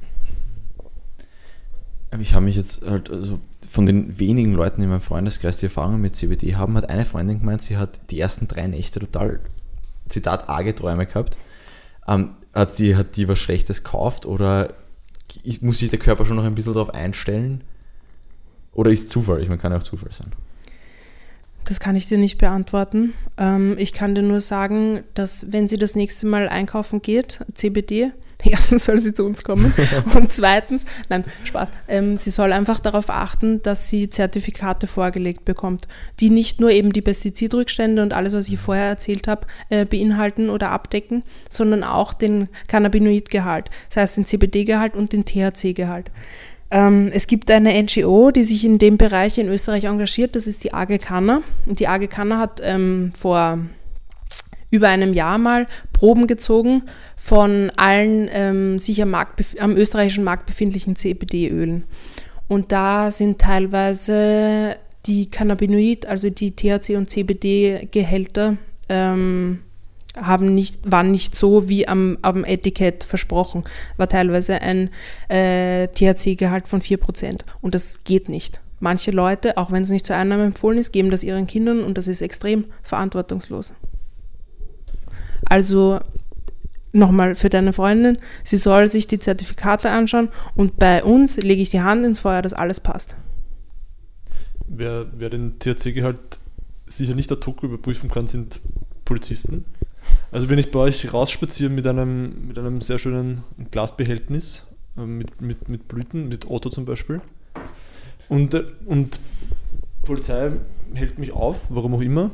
Ich 2.19 2.35
habe 2.35 2.45
mich 2.45 2.57
jetzt 2.57 2.87
halt, 2.89 3.11
also 3.11 3.39
von 3.69 3.85
den 3.85 4.19
wenigen 4.19 4.55
Leuten 4.55 4.83
in 4.83 4.89
meinem 4.89 5.03
Freundeskreis, 5.03 5.59
die 5.59 5.67
Erfahrungen 5.67 6.01
mit 6.01 6.17
CBD 6.17 6.57
haben, 6.57 6.75
hat 6.77 6.89
eine 6.89 7.05
Freundin 7.05 7.41
gemeint, 7.41 7.63
sie 7.63 7.77
hat 7.77 8.01
die 8.11 8.19
ersten 8.19 8.49
drei 8.49 8.67
Nächte 8.67 9.01
total, 9.01 9.41
Zitat, 10.09 10.49
arge 10.49 10.75
Träume 10.75 11.07
gehabt. 11.07 11.37
Ähm, 12.07 12.31
hat, 12.55 12.75
sie, 12.75 12.97
hat 12.97 13.17
die 13.17 13.29
was 13.29 13.39
Schlechtes 13.39 13.85
gekauft 13.85 14.25
oder 14.25 14.75
muss 15.61 15.79
sich 15.79 15.91
der 15.91 15.99
Körper 15.99 16.25
schon 16.25 16.37
noch 16.37 16.45
ein 16.45 16.55
bisschen 16.55 16.73
darauf 16.73 16.95
einstellen? 16.95 17.63
Oder 18.73 18.91
ist 18.91 19.11
Zufall? 19.11 19.43
Ich 19.43 19.49
meine, 19.49 19.61
kann 19.61 19.73
ja 19.73 19.79
auch 19.79 19.83
Zufall 19.83 20.13
sein. 20.13 20.33
Das 21.65 21.81
kann 21.81 21.97
ich 21.97 22.07
dir 22.07 22.17
nicht 22.17 22.39
beantworten. 22.39 23.13
Ähm, 23.37 23.77
ich 23.77 23.93
kann 23.93 24.15
dir 24.15 24.23
nur 24.23 24.41
sagen, 24.41 25.05
dass 25.13 25.53
wenn 25.53 25.69
sie 25.69 25.77
das 25.77 25.97
nächste 25.97 26.27
Mal 26.27 26.49
einkaufen 26.49 27.03
geht, 27.03 27.45
CBD, 27.53 28.13
erstens 28.45 28.85
soll 28.85 28.99
sie 28.99 29.15
zu 29.15 29.25
uns 29.25 29.43
kommen 29.43 29.73
und 30.15 30.31
zweitens, 30.31 30.87
nein, 31.09 31.25
Spaß, 31.45 31.71
ähm, 31.89 32.19
sie 32.19 32.31
soll 32.31 32.53
einfach 32.53 32.79
darauf 32.79 33.11
achten, 33.11 33.63
dass 33.63 33.89
sie 33.89 34.09
Zertifikate 34.09 34.87
vorgelegt 34.87 35.45
bekommt, 35.45 35.89
die 36.21 36.31
nicht 36.31 36.61
nur 36.61 36.71
eben 36.71 36.93
die 36.93 37.03
Pestizidrückstände 37.03 38.03
und 38.03 38.13
alles, 38.13 38.35
was 38.35 38.49
ich 38.49 38.59
vorher 38.59 38.87
erzählt 38.87 39.29
habe, 39.29 39.47
äh, 39.71 39.85
beinhalten 39.85 40.51
oder 40.51 40.71
abdecken, 40.71 41.23
sondern 41.51 41.85
auch 41.85 42.13
den 42.13 42.49
Cannabinoidgehalt, 42.69 43.71
das 43.89 43.97
heißt 43.97 44.17
den 44.19 44.27
CBD-Gehalt 44.27 44.95
und 44.95 45.13
den 45.13 45.25
THC-Gehalt. 45.25 46.11
Ähm, 46.71 47.11
es 47.13 47.27
gibt 47.27 47.51
eine 47.51 47.83
NGO, 47.83 48.31
die 48.31 48.45
sich 48.45 48.65
in 48.65 48.79
dem 48.79 48.99
Bereich 48.99 49.39
in 49.39 49.49
Österreich 49.49 49.85
engagiert, 49.85 50.37
das 50.37 50.47
ist 50.47 50.65
die 50.65 50.75
AG 50.75 50.99
Kanner. 50.99 51.43
Und 51.67 51.81
die 51.81 51.89
AG 51.89 52.09
Kanner 52.09 52.39
hat 52.39 52.61
ähm, 52.63 53.13
vor 53.19 53.59
über 54.71 54.89
einem 54.89 55.15
Jahr 55.15 55.39
mal 55.39 55.67
Proben 55.93 56.27
gezogen 56.27 56.83
von 57.17 57.71
allen 57.77 58.29
ähm, 58.33 58.79
sich 58.79 59.01
am, 59.03 59.11
Markt, 59.11 59.61
am 59.61 59.77
österreichischen 59.77 60.25
Markt 60.25 60.47
befindlichen 60.47 60.97
CBD-Ölen. 60.97 61.85
Und 62.49 62.73
da 62.73 63.11
sind 63.11 63.41
teilweise 63.41 64.77
die 65.07 65.31
Cannabinoid, 65.31 66.07
also 66.07 66.31
die 66.31 66.53
THC- 66.53 66.97
und 66.97 67.11
CBD-Gehälter, 67.11 68.57
ähm, 68.89 69.61
haben 70.17 70.55
nicht, 70.55 70.91
waren 70.91 71.11
nicht 71.11 71.35
so 71.35 71.69
wie 71.69 71.87
am, 71.87 72.19
am 72.23 72.45
Etikett 72.45 73.05
versprochen. 73.05 73.65
War 73.97 74.09
teilweise 74.09 74.61
ein 74.63 74.91
äh, 75.29 75.89
THC-Gehalt 75.89 76.67
von 76.67 76.81
4%. 76.81 77.41
Und 77.61 77.75
das 77.75 78.05
geht 78.05 78.29
nicht. 78.29 78.61
Manche 78.81 79.11
Leute, 79.11 79.57
auch 79.57 79.71
wenn 79.71 79.83
es 79.83 79.91
nicht 79.91 80.07
zur 80.07 80.17
Einnahme 80.17 80.45
empfohlen 80.45 80.79
ist, 80.79 80.93
geben 80.93 81.11
das 81.11 81.25
ihren 81.25 81.47
Kindern 81.47 81.83
und 81.83 81.99
das 81.99 82.09
ist 82.09 82.23
extrem 82.23 82.67
verantwortungslos. 82.83 83.73
Also 85.45 86.01
nochmal 86.93 87.35
für 87.35 87.49
deine 87.49 87.73
Freundin, 87.73 88.19
sie 88.45 88.57
soll 88.57 88.89
sich 88.89 89.07
die 89.07 89.19
Zertifikate 89.19 89.91
anschauen 89.91 90.29
und 90.55 90.79
bei 90.79 91.05
uns 91.05 91.37
lege 91.37 91.63
ich 91.63 91.71
die 91.71 91.83
Hand 91.83 92.05
ins 92.05 92.21
Feuer, 92.21 92.43
dass 92.43 92.55
alles 92.55 92.81
passt. 92.81 93.17
Wer, 94.67 95.07
wer 95.17 95.31
den 95.31 95.59
THC-Gehalt 95.59 96.39
sicher 96.87 97.15
nicht 97.15 97.31
ad 97.33 97.45
hoc 97.47 97.63
überprüfen 97.63 98.11
kann, 98.11 98.27
sind 98.27 98.61
Polizisten. 99.05 99.65
Also 100.31 100.49
wenn 100.49 100.59
ich 100.59 100.71
bei 100.71 100.79
euch 100.81 101.13
rausspaziere 101.13 101.71
mit 101.71 101.87
einem, 101.87 102.49
mit 102.49 102.59
einem 102.59 102.81
sehr 102.81 102.99
schönen 102.99 103.43
Glasbehältnis, 103.71 104.67
äh, 104.97 105.03
mit, 105.03 105.41
mit, 105.41 105.69
mit 105.69 105.89
Blüten, 105.89 106.29
mit 106.29 106.51
Otto 106.51 106.71
zum 106.71 106.85
Beispiel, 106.85 107.21
und, 108.29 108.55
äh, 108.55 108.65
und 108.87 109.21
Polizei 110.05 110.53
hält 110.95 111.19
mich 111.19 111.33
auf, 111.33 111.67
warum 111.71 111.95
auch 111.95 112.01
immer, 112.01 112.31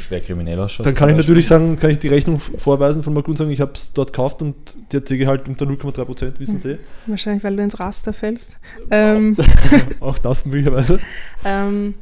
schwer 0.00 0.20
kriminell 0.20 0.58
ausschaust. 0.58 0.86
Dann 0.86 0.94
kann 0.94 1.10
ich 1.10 1.16
natürlich 1.16 1.46
sagen, 1.46 1.78
kann 1.78 1.90
ich 1.90 1.98
die 1.98 2.08
Rechnung 2.08 2.38
vorweisen 2.38 3.02
von 3.02 3.14
Mark 3.14 3.28
und 3.28 3.36
sagen, 3.36 3.50
ich 3.50 3.60
habe 3.60 3.72
es 3.74 3.92
dort 3.92 4.12
gekauft 4.12 4.42
und 4.42 4.54
die 4.92 4.96
hat 4.96 5.06
Gehalt 5.06 5.48
unter 5.48 5.66
0,3 5.66 6.04
Prozent, 6.04 6.40
wissen 6.40 6.58
Sie. 6.58 6.78
Wahrscheinlich, 7.06 7.44
weil 7.44 7.56
du 7.56 7.62
ins 7.62 7.78
Raster 7.78 8.12
fällst. 8.12 8.58
Ähm, 8.90 9.36
auch 10.00 10.18
das 10.18 10.44
möglicherweise. 10.46 10.98
Ähm, 11.42 11.94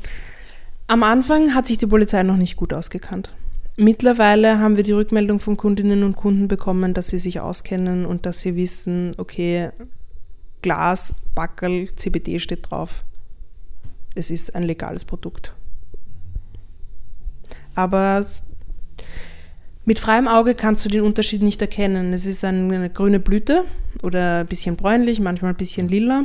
am 0.89 1.03
Anfang 1.03 1.55
hat 1.55 1.67
sich 1.67 1.79
die 1.79 1.87
Polizei 1.87 2.23
noch 2.23 2.37
nicht 2.37 2.57
gut 2.57 2.73
ausgekannt. 2.73 3.35
Mittlerweile 3.77 4.59
haben 4.59 4.77
wir 4.77 4.83
die 4.83 4.93
Rückmeldung 4.93 5.39
von 5.39 5.57
Kundinnen 5.57 6.03
und 6.03 6.17
Kunden 6.17 6.49
bekommen, 6.49 6.95
dass 6.95 7.09
sie 7.09 7.21
sich 7.21 7.41
auskennen 7.41 8.07
und 8.07 8.27
dass 8.27 8.41
sie 8.41 8.57
wissen, 8.57 9.15
okay, 9.19 9.71
Glas, 10.63 11.15
Backel, 11.35 11.95
CBD 11.95 12.41
steht 12.41 12.71
drauf. 12.71 13.05
Es 14.15 14.31
ist 14.31 14.57
ein 14.57 14.65
legales 14.65 15.05
Produkt. 15.05 15.53
Aber 17.79 18.27
mit 19.85 20.01
freiem 20.01 20.27
Auge 20.27 20.57
kannst 20.57 20.85
du 20.85 20.89
den 20.89 21.03
Unterschied 21.03 21.43
nicht 21.43 21.63
erkennen. 21.63 22.13
Es 22.13 22.27
ist 22.27 22.43
eine 22.43 22.91
grüne 22.91 23.21
Blüte 23.21 23.67
oder 24.03 24.41
ein 24.41 24.49
bisschen 24.49 24.75
bräunlich, 24.75 25.21
manchmal 25.21 25.53
ein 25.53 25.57
bisschen 25.57 25.89
lila. 25.89 26.25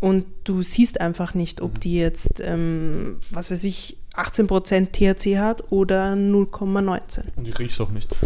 Und 0.00 0.24
du 0.44 0.62
siehst 0.62 1.02
einfach 1.02 1.34
nicht, 1.34 1.60
ob 1.60 1.80
die 1.80 1.96
jetzt, 1.96 2.40
ähm, 2.40 3.18
was 3.30 3.50
weiß 3.50 3.64
ich, 3.64 3.98
18% 4.14 4.92
THC 4.92 5.38
hat 5.38 5.70
oder 5.70 6.14
0,19. 6.14 7.24
Und 7.36 7.46
die 7.46 7.50
riecht 7.50 7.78
auch 7.78 7.90
nicht. 7.90 8.16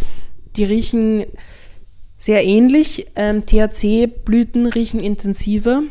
Die 0.55 0.65
riechen 0.65 1.27
sehr 2.19 2.47
ähnlich. 2.47 3.09
Ähm, 3.17 3.45
THC-Blüten 3.45 4.67
riechen 4.67 5.01
intensiver, 5.01 5.83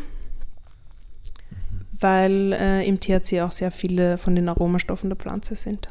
weil 2.00 2.54
äh, 2.54 2.88
im 2.88 3.02
THC 3.02 3.42
auch 3.42 3.52
sehr 3.52 3.72
viele 3.72 4.18
von 4.18 4.34
den 4.34 4.48
Aromastoffen 4.48 5.10
der 5.10 5.18
Pflanze 5.18 5.58
sind. 5.58 5.90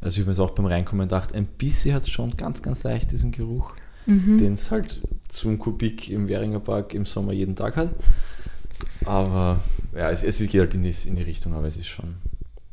Also 0.00 0.20
ich 0.20 0.26
habe 0.26 0.36
mir 0.36 0.42
auch 0.42 0.50
beim 0.50 0.66
Reinkommen 0.66 1.08
gedacht, 1.08 1.34
ein 1.34 1.46
bisschen 1.46 1.94
hat 1.94 2.02
es 2.02 2.10
schon 2.10 2.36
ganz, 2.36 2.62
ganz 2.62 2.82
leicht 2.82 3.12
diesen 3.12 3.32
Geruch, 3.32 3.74
mhm. 4.06 4.38
den 4.38 4.54
es 4.54 4.70
halt 4.70 5.00
zum 5.28 5.58
Kubik 5.58 6.08
im 6.10 6.28
Währinger 6.28 6.60
Park 6.60 6.94
im 6.94 7.04
Sommer 7.06 7.32
jeden 7.32 7.54
Tag 7.54 7.76
hat. 7.76 7.90
Aber 9.04 9.60
ja, 9.94 10.10
es, 10.10 10.24
es 10.24 10.38
geht 10.38 10.60
halt 10.60 10.74
in 10.74 10.82
die, 10.82 10.94
in 11.06 11.16
die 11.16 11.22
Richtung, 11.22 11.52
aber 11.54 11.66
es 11.66 11.76
ist 11.76 11.88
schon 11.88 12.06
ein 12.06 12.18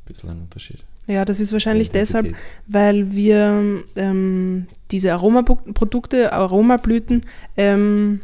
bisschen 0.06 0.30
ein 0.30 0.42
Unterschied. 0.42 0.84
Ja, 1.08 1.24
das 1.24 1.40
ist 1.40 1.54
wahrscheinlich 1.54 1.90
deshalb, 1.90 2.36
weil 2.68 3.14
wir 3.14 3.82
ähm, 3.96 4.68
diese 4.92 5.14
Aromaprodukte, 5.14 6.34
Aromablüten, 6.34 7.22
ähm, 7.56 8.22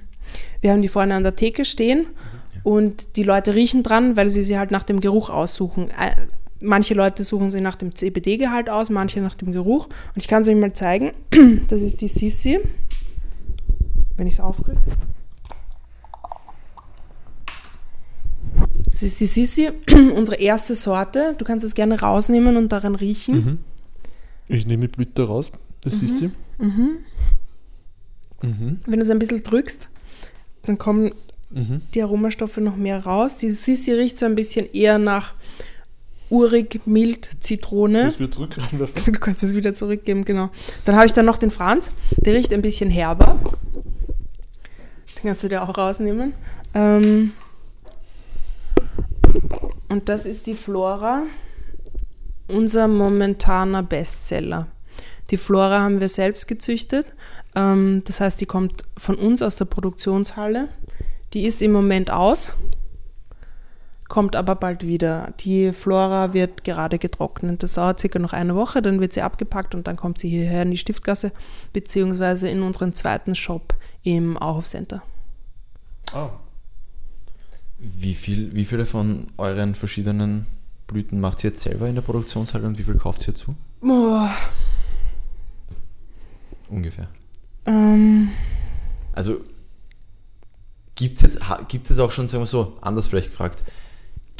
wir 0.60 0.72
haben 0.72 0.82
die 0.82 0.89
vorne 0.89 1.16
an 1.16 1.24
der 1.24 1.36
Theke 1.36 1.63
stehen 1.63 2.08
ja. 2.56 2.62
und 2.63 3.16
die 3.16 3.24
Leute 3.24 3.56
riechen 3.56 3.84
dran, 3.84 4.18
weil 4.18 4.30
sie 4.30 4.44
sie 4.44 4.58
halt 4.58 4.72
nach 4.72 4.84
dem 4.84 5.00
Geruch 5.00 5.30
aussuchen 5.30 5.89
manche 6.63 6.93
Leute 6.93 7.23
suchen 7.23 7.52
sie 7.52 7.62
nach 7.62 7.76
dem 7.76 7.95
CBD-Gehalt 7.95 8.69
aus, 8.69 8.89
manche 8.89 9.21
nach 9.21 9.36
dem 9.36 9.52
Geruch. 9.52 9.86
Und 9.86 10.17
ich 10.17 10.28
kann 10.28 10.41
es 10.41 10.49
euch 10.49 10.56
mal 10.56 10.73
zeigen. 10.73 11.12
Das 11.69 11.82
ist 11.82 12.02
die 12.02 12.08
Sissi. 12.08 12.60
Wenn 14.15 14.28
ich 14.28 14.34
es 14.34 14.39
aufkriege. 14.39 14.80
Das 18.89 19.02
ist 19.02 19.19
die 19.19 19.26
Sissi, 19.26 19.69
unsere 20.15 20.38
erste 20.38 20.76
Sorte. 20.76 21.36
Du 21.38 21.45
kannst 21.45 21.65
es 21.65 21.73
gerne 21.73 21.99
rausnehmen 21.99 22.58
und 22.58 22.71
daran 22.71 22.95
riechen. 22.95 23.36
Mhm. 23.36 23.58
Ich 24.47 24.65
nehme 24.65 24.88
die 24.88 24.95
Blüte 24.95 25.23
raus, 25.23 25.52
das 25.82 25.95
mhm. 25.95 26.08
Sissi. 26.08 26.32
Mhm. 26.60 26.97
Mhm. 28.41 28.80
Wenn 28.86 28.99
du 28.99 29.06
es 29.06 29.10
ein 29.10 29.19
bisschen 29.19 29.41
drückst, 29.41 29.89
dann 30.63 30.78
kommen 30.78 31.13
mhm. 31.49 31.82
die 31.93 32.04
Aromastoffe 32.04 32.62
noch 32.62 32.76
mehr 32.76 33.04
raus. 33.04 33.38
Die 33.38 33.49
Sissi 33.49 33.93
riecht 33.93 34.17
so 34.17 34.26
ein 34.26 34.36
bisschen 34.36 34.71
eher 34.71 34.99
nach 34.99 35.34
urig, 36.34 36.82
mild, 36.86 37.30
Zitrone. 37.39 38.13
Du 38.19 39.19
kannst 39.19 39.43
es 39.43 39.56
wieder 39.56 39.74
zurückgeben, 39.76 40.26
genau. 40.26 40.50
Dann 40.86 40.96
habe 40.96 41.06
ich 41.06 41.13
dann 41.13 41.26
noch 41.26 41.38
den 41.38 41.52
Franz, 41.52 41.91
der 42.17 42.34
riecht 42.34 42.52
ein 42.54 42.62
bisschen 42.63 42.89
herber. 42.89 43.39
Den 45.15 45.24
kannst 45.24 45.43
du 45.43 45.50
dir 45.50 45.62
auch 45.62 45.78
rausnehmen. 45.78 46.34
Ähm 46.74 47.34
und 49.89 50.10
das 50.10 50.26
ist 50.26 50.48
die 50.48 50.56
Flora. 50.56 51.24
unser 52.48 52.88
momentaner 52.88 53.84
Bestseller. 53.84 54.67
Die 55.30 55.38
Flora 55.38 55.82
haben 55.82 56.02
wir 56.02 56.10
selbst 56.10 56.48
gezüchtet. 56.48 57.06
Ähm, 57.56 58.02
das 58.06 58.19
heißt, 58.19 58.41
die 58.41 58.46
kommt 58.46 58.84
von 58.98 59.15
uns 59.15 59.41
aus 59.41 59.56
der 59.56 59.65
Produktionshalle. 59.65 60.67
Die 61.34 61.46
ist 61.46 61.62
im 61.62 61.72
Moment 61.72 62.12
aus, 62.12 62.54
kommt 64.13 64.36
aber 64.36 64.54
bald 64.54 64.86
wieder. 64.86 65.34
Die 65.39 65.73
Flora 65.73 66.36
wird 66.36 66.63
gerade 66.63 66.99
getrocknet. 66.99 67.63
Das 67.63 67.73
dauert 67.73 67.99
circa 67.99 68.19
noch 68.19 68.32
eine 68.32 68.54
Woche, 68.54 68.84
dann 68.84 69.02
wird 69.02 69.12
sie 69.12 69.23
abgepackt 69.23 69.73
und 69.73 69.88
dann 69.88 69.95
kommt 69.95 70.19
sie 70.19 70.30
hierher 70.30 70.62
in 70.62 70.69
die 70.69 70.78
Stiftgasse, 70.78 71.32
beziehungsweise 71.73 72.47
in 72.47 72.62
unseren 72.62 72.93
zweiten 72.93 73.34
Shop 73.34 73.76
im 74.04 74.38
Auhof 74.38 74.67
Center. 74.67 75.02
Oh. 76.13 76.30
Wie, 77.80 78.13
viel, 78.13 78.54
wie 78.54 78.65
viele 78.65 78.86
von 78.86 79.26
euren 79.38 79.73
verschiedenen 79.73 80.45
Blüten 80.86 81.19
macht 81.19 81.43
ihr 81.43 81.49
jetzt 81.49 81.63
selber 81.63 81.88
in 81.88 81.95
der 81.95 82.04
Produktionshalle 82.04 82.67
und 82.67 82.78
wie 82.78 82.84
viel 82.84 82.97
kauft 82.97 83.28
ihr 83.28 83.34
zu? 83.34 83.56
Boah. 83.82 84.30
Ungefähr. 86.69 87.08
Ähm, 87.65 88.30
Also 89.13 89.41
gibt 90.93 91.15
es 91.15 91.23
jetzt, 91.23 91.39
gibt's 91.67 91.89
jetzt 91.89 91.99
auch 91.99 92.12
schon, 92.12 92.28
sagen 92.28 92.43
wir 92.43 92.47
so, 92.47 92.78
anders 92.80 93.08
vielleicht 93.08 93.32
gefragt, 93.32 93.63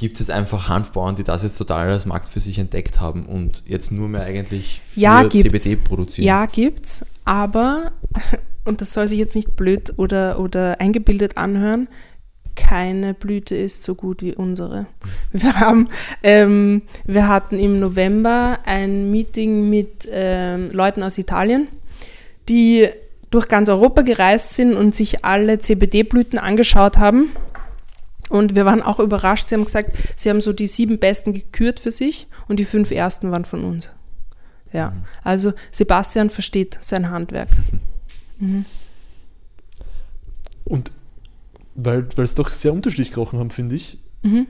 gibt 0.03 0.15
es 0.15 0.27
jetzt 0.27 0.31
einfach 0.35 0.67
Hanfbauern, 0.67 1.15
die 1.15 1.23
das 1.23 1.43
jetzt 1.43 1.57
total 1.57 1.89
als 1.89 2.05
Markt 2.05 2.27
für 2.27 2.41
sich 2.41 2.59
entdeckt 2.59 2.99
haben 2.99 3.25
und 3.25 3.63
jetzt 3.67 3.89
nur 3.89 4.09
mehr 4.09 4.23
eigentlich 4.23 4.81
für 4.93 4.99
Ja. 4.99 5.29
CBD 5.29 5.77
produzieren? 5.77 6.27
Ja, 6.27 6.45
gibt's, 6.45 7.05
aber, 7.23 7.93
und 8.65 8.81
das 8.81 8.91
soll 8.91 9.07
sich 9.07 9.17
jetzt 9.17 9.33
nicht 9.33 9.55
blöd 9.55 9.93
oder, 9.95 10.41
oder 10.41 10.81
eingebildet 10.81 11.37
anhören, 11.37 11.87
keine 12.57 13.13
Blüte 13.13 13.55
ist 13.55 13.81
so 13.81 13.95
gut 13.95 14.21
wie 14.21 14.35
unsere. 14.35 14.87
Wir, 15.31 15.57
haben, 15.57 15.87
ähm, 16.21 16.81
wir 17.05 17.29
hatten 17.29 17.57
im 17.57 17.79
November 17.79 18.59
ein 18.65 19.09
Meeting 19.09 19.69
mit 19.69 20.05
ähm, 20.11 20.69
Leuten 20.73 21.01
aus 21.01 21.17
Italien, 21.17 21.69
die 22.49 22.89
durch 23.31 23.47
ganz 23.47 23.69
Europa 23.69 24.01
gereist 24.01 24.53
sind 24.53 24.73
und 24.73 24.95
sich 24.95 25.23
alle 25.23 25.59
CBD-Blüten 25.59 26.37
angeschaut 26.37 26.97
haben. 26.97 27.29
Und 28.34 28.56
wir 28.56 28.65
waren 28.65 28.82
auch 28.82 29.00
überrascht. 29.00 29.46
Sie 29.46 29.54
haben 29.54 29.63
gesagt, 29.63 29.91
sie 30.15 30.32
haben 30.32 30.41
so 30.41 30.54
die 30.54 30.65
sieben 30.65 30.98
besten 30.98 31.34
gekürt 31.34 31.80
für 31.80 31.91
sich 31.91 32.26
und 32.48 32.58
die 32.58 32.65
fünf 32.65 32.89
ersten 32.89 33.30
waren 33.30 33.46
von 33.46 33.63
uns. 33.63 33.91
Ja, 34.72 34.93
also 35.24 35.54
Sebastian 35.69 36.32
versteht 36.32 36.80
sein 36.82 37.12
Handwerk. 37.12 37.50
Und 40.65 40.91
weil 41.76 42.08
weil 42.15 42.26
es 42.26 42.34
doch 42.36 42.50
sehr 42.50 42.74
unterschiedlich 42.74 43.12
gerochen 43.12 43.38
haben, 43.38 43.52
finde 43.52 43.76
ich. 43.76 44.00
Mhm. 44.24 44.48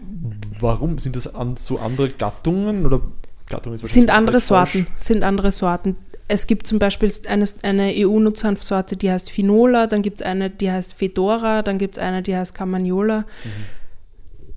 Warum? 0.59 0.97
Sind 0.97 1.17
das 1.17 1.35
an, 1.35 1.57
so 1.57 1.79
andere 1.79 2.09
Gattungen 2.09 2.85
oder 2.85 3.01
Gattungen 3.49 3.77
Sind 3.77 4.09
andere. 4.09 4.39
Sorten, 4.39 4.87
sind 4.97 5.23
andere 5.23 5.51
Sorten. 5.51 5.95
Es 6.27 6.47
gibt 6.47 6.65
zum 6.67 6.79
Beispiel 6.79 7.11
eine, 7.27 7.45
eine 7.63 7.91
EU-Nutzhanfsorte, 7.95 8.95
die 8.95 9.11
heißt 9.11 9.29
Finola, 9.29 9.87
dann 9.87 10.01
gibt 10.01 10.21
es 10.21 10.25
eine, 10.25 10.49
die 10.49 10.71
heißt 10.71 10.93
Fedora, 10.93 11.61
dann 11.61 11.77
gibt 11.77 11.97
es 11.97 12.03
eine, 12.03 12.23
die 12.23 12.35
heißt 12.35 12.55
Carmagnola. 12.55 13.25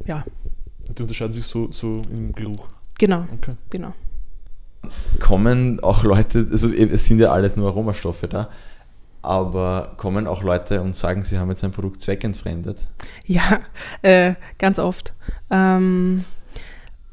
Ja, 0.05 0.25
Die 0.97 1.03
unterscheiden 1.03 1.33
sich 1.33 1.45
so, 1.45 1.71
so 1.73 2.03
im 2.17 2.33
Geruch. 2.33 2.69
genau, 2.99 3.27
Okay. 3.35 3.53
genau. 3.71 3.93
Kommen 5.19 5.81
auch 5.81 6.05
Leute, 6.05 6.47
also 6.51 6.71
es 6.73 7.07
sind 7.07 7.19
ja 7.19 7.33
alles 7.33 7.57
nur 7.57 7.69
Aromastoffe 7.69 8.29
da, 8.29 8.49
aber 9.23 9.95
kommen 9.97 10.29
auch 10.29 10.45
Leute 10.45 10.81
und 10.81 10.95
sagen, 10.95 11.25
sie 11.25 11.39
haben 11.39 11.49
jetzt 11.51 11.65
ein 11.65 11.73
Produkt 11.73 12.01
zweckentfremdet? 12.01 12.87
Ja, 13.25 13.61
äh, 14.03 14.35
ganz 14.59 14.79
oft. 14.79 15.15
Ähm, 15.51 16.25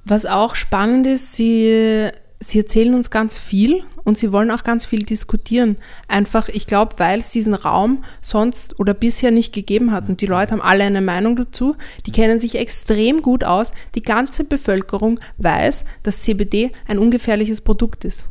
was 0.05 0.27
auch 0.27 0.53
spannend 0.53 1.07
ist, 1.07 1.33
sie, 1.35 2.09
sie 2.39 2.59
erzählen 2.59 2.93
uns 2.93 3.09
ganz 3.09 3.39
viel 3.39 3.83
und 4.03 4.17
sie 4.17 4.31
wollen 4.31 4.51
auch 4.51 4.63
ganz 4.63 4.85
viel 4.85 5.03
diskutieren. 5.03 5.77
Einfach, 6.07 6.49
ich 6.49 6.67
glaube, 6.67 6.95
weil 6.97 7.19
es 7.19 7.31
diesen 7.31 7.53
Raum 7.53 8.03
sonst 8.21 8.79
oder 8.79 8.93
bisher 8.93 9.31
nicht 9.31 9.53
gegeben 9.53 9.91
hat 9.91 10.09
und 10.09 10.21
die 10.21 10.25
Leute 10.25 10.51
haben 10.51 10.61
alle 10.61 10.83
eine 10.83 11.01
Meinung 11.01 11.35
dazu, 11.35 11.75
die 12.05 12.11
kennen 12.11 12.39
sich 12.39 12.55
extrem 12.55 13.21
gut 13.21 13.43
aus. 13.43 13.71
Die 13.95 14.01
ganze 14.01 14.43
Bevölkerung 14.43 15.19
weiß, 15.37 15.85
dass 16.03 16.21
CBD 16.21 16.71
ein 16.87 16.99
ungefährliches 16.99 17.61
Produkt 17.61 18.05
ist. 18.05 18.25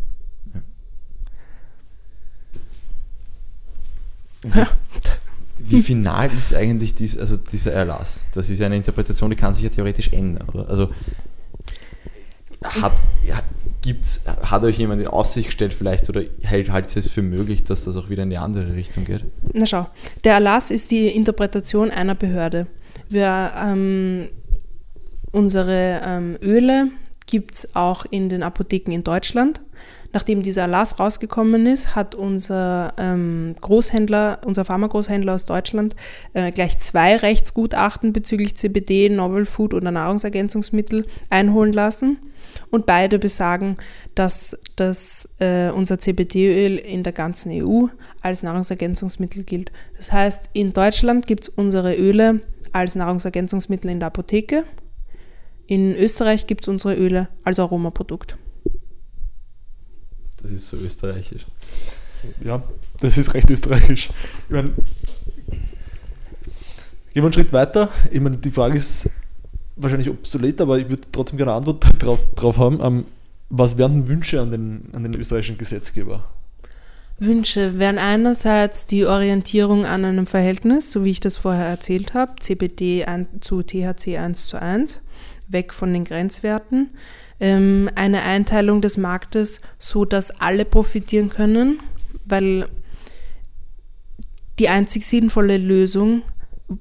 Ja. 4.54 4.66
Wie 5.58 5.80
final 5.80 6.30
ist 6.37 6.52
eigentlich 6.52 6.96
dies, 6.96 7.16
also 7.16 7.37
dieser 7.37 7.72
Erlass? 7.72 8.26
Das 8.32 8.50
ist 8.50 8.58
ja 8.58 8.66
eine 8.66 8.76
Interpretation, 8.76 9.30
die 9.30 9.37
kann 9.37 9.54
sich 9.54 9.62
ja 9.62 9.70
theoretisch 9.70 10.08
ändern, 10.08 10.48
oder? 10.48 10.68
Also 10.68 10.90
hat, 12.64 12.92
gibt's, 13.83 14.25
hat 14.45 14.62
euch 14.62 14.79
jemand 14.79 15.03
in 15.03 15.09
Aussicht 15.09 15.47
gestellt 15.47 15.75
vielleicht 15.75 16.09
oder 16.09 16.23
hält, 16.42 16.71
haltet 16.71 16.97
es 16.97 17.09
für 17.09 17.23
möglich, 17.23 17.64
dass 17.64 17.85
das 17.85 17.97
auch 17.97 18.09
wieder 18.09 18.23
in 18.23 18.31
die 18.31 18.38
andere 18.38 18.75
Richtung 18.75 19.05
geht? 19.05 19.25
Na 19.53 19.66
schau, 19.66 19.87
der 20.25 20.35
Erlass 20.35 20.71
ist 20.71 20.90
die 20.90 21.09
Interpretation 21.09 21.90
einer 21.90 22.14
Behörde. 22.14 22.66
Wir, 23.09 23.53
ähm, 23.57 24.29
unsere 25.33 26.01
ähm, 26.05 26.38
Öle 26.42 26.88
gibt 27.27 27.55
es 27.55 27.77
auch 27.77 28.07
in 28.11 28.29
den 28.29 28.42
Apotheken 28.42 28.92
in 28.92 29.05
Deutschland. 29.05 29.61
Nachdem 30.12 30.42
dieser 30.42 30.62
Erlass 30.62 31.01
rausgekommen 31.01 31.66
ist, 31.66 31.94
hat 31.94 32.14
unser 32.14 32.92
ähm, 32.98 33.55
Großhändler, 33.61 34.40
unser 34.44 34.64
Pharmagroßhändler 34.66 35.35
aus 35.35 35.46
Deutschland 35.46 35.96
äh, 36.35 36.53
gleich 36.53 36.79
zwei 36.79 37.16
Rechtsgutachten 37.16 38.12
bezüglich 38.12 38.55
CBD, 38.55 39.09
Novel 39.09 39.46
Food 39.46 39.72
oder 39.72 39.90
Nahrungsergänzungsmittel 39.90 41.07
einholen 41.31 41.72
lassen. 41.72 42.18
Und 42.70 42.85
beide 42.85 43.18
besagen, 43.18 43.79
dass 44.14 44.59
das, 44.77 45.29
äh, 45.38 45.70
unser 45.70 45.98
CBD-Öl 45.98 46.77
in 46.77 47.03
der 47.03 47.12
ganzen 47.12 47.51
EU 47.53 47.87
als 48.20 48.42
Nahrungsergänzungsmittel 48.42 49.44
gilt. 49.44 49.72
Das 49.96 50.12
heißt, 50.12 50.51
in 50.53 50.75
Deutschland 50.75 51.27
gibt 51.27 51.44
es 51.44 51.48
unsere 51.48 51.94
Öle 51.96 52.40
als 52.72 52.94
Nahrungsergänzungsmittel 52.96 53.90
in 53.90 54.01
der 54.01 54.09
Apotheke. 54.09 54.64
In 55.66 55.94
Österreich 55.94 56.46
gibt 56.46 56.64
es 56.64 56.68
unsere 56.68 56.94
Öle 56.96 57.29
als 57.44 57.59
Aromaprodukt. 57.59 58.37
Das 60.42 60.50
ist 60.50 60.68
so 60.68 60.76
österreichisch. 60.76 61.46
Ja, 62.44 62.62
das 63.00 63.18
ist 63.18 63.33
recht 63.35 63.48
österreichisch. 63.50 64.11
Ich 64.48 64.50
meine, 64.50 64.70
gehen 64.70 64.83
wir 67.14 67.24
einen 67.24 67.33
Schritt 67.33 67.52
weiter. 67.52 67.88
Ich 68.11 68.20
meine, 68.20 68.37
die 68.37 68.50
Frage 68.50 68.76
ist 68.76 69.11
wahrscheinlich 69.76 70.11
obsolet, 70.11 70.61
aber 70.61 70.78
ich 70.78 70.88
würde 70.88 71.02
trotzdem 71.11 71.37
gerne 71.37 71.52
eine 71.52 71.59
Antwort 71.59 71.85
drauf, 72.02 72.20
drauf 72.35 72.59
haben. 72.59 72.81
Ähm, 72.83 73.05
was 73.50 73.76
wären 73.76 73.92
denn 73.92 74.09
Wünsche 74.09 74.40
an 74.40 74.50
den, 74.50 74.88
an 74.92 75.02
den 75.02 75.14
österreichischen 75.14 75.59
Gesetzgeber? 75.59 76.24
Wünsche 77.18 77.78
wären 77.78 77.98
einerseits 77.98 78.87
die 78.87 79.05
Orientierung 79.05 79.85
an 79.85 80.05
einem 80.05 80.26
Verhältnis, 80.26 80.90
so 80.90 81.05
wie 81.05 81.11
ich 81.11 81.20
das 81.20 81.37
vorher 81.37 81.66
erzählt 81.66 82.14
habe, 82.14 82.35
CBD 82.40 83.05
ein, 83.05 83.28
zu 83.40 83.62
THC 83.62 84.16
1 84.18 84.46
zu 84.46 84.61
1, 84.61 85.00
weg 85.48 85.72
von 85.72 85.92
den 85.92 86.05
Grenzwerten. 86.05 86.90
Ähm, 87.42 87.90
eine 87.96 88.22
Einteilung 88.22 88.83
des 88.83 88.98
Marktes, 88.98 89.62
so 89.76 90.05
dass 90.05 90.40
alle 90.40 90.64
profitieren 90.64 91.28
können, 91.28 91.81
weil 92.24 92.68
die 94.61 94.68
einzig 94.68 95.05
sinnvolle 95.05 95.57
Lösung, 95.57 96.22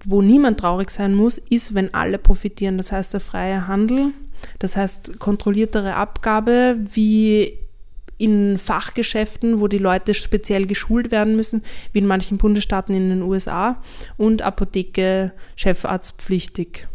wo 0.05 0.21
niemand 0.21 0.59
traurig 0.59 0.91
sein 0.91 1.15
muss, 1.15 1.39
ist, 1.39 1.73
wenn 1.73 1.95
alle 1.95 2.19
profitieren. 2.19 2.77
Das 2.77 2.91
heißt, 2.91 3.11
der 3.11 3.21
freie 3.21 3.67
Handel, 3.67 4.11
das 4.59 4.77
heißt 4.77 5.17
kontrolliertere 5.17 5.95
Abgabe, 5.95 6.77
wie 6.93 7.57
in 8.19 8.59
Fachgeschäften, 8.59 9.61
wo 9.61 9.67
die 9.67 9.79
Leute 9.79 10.13
speziell 10.13 10.67
geschult 10.67 11.09
werden 11.09 11.35
müssen, 11.35 11.63
wie 11.91 11.99
in 11.99 12.05
manchen 12.05 12.37
Bundesstaaten 12.37 12.93
in 12.93 13.09
den 13.09 13.23
USA 13.23 13.81
und 14.15 14.43
Apotheke 14.43 15.33
chefarztpflichtig. 15.55 16.87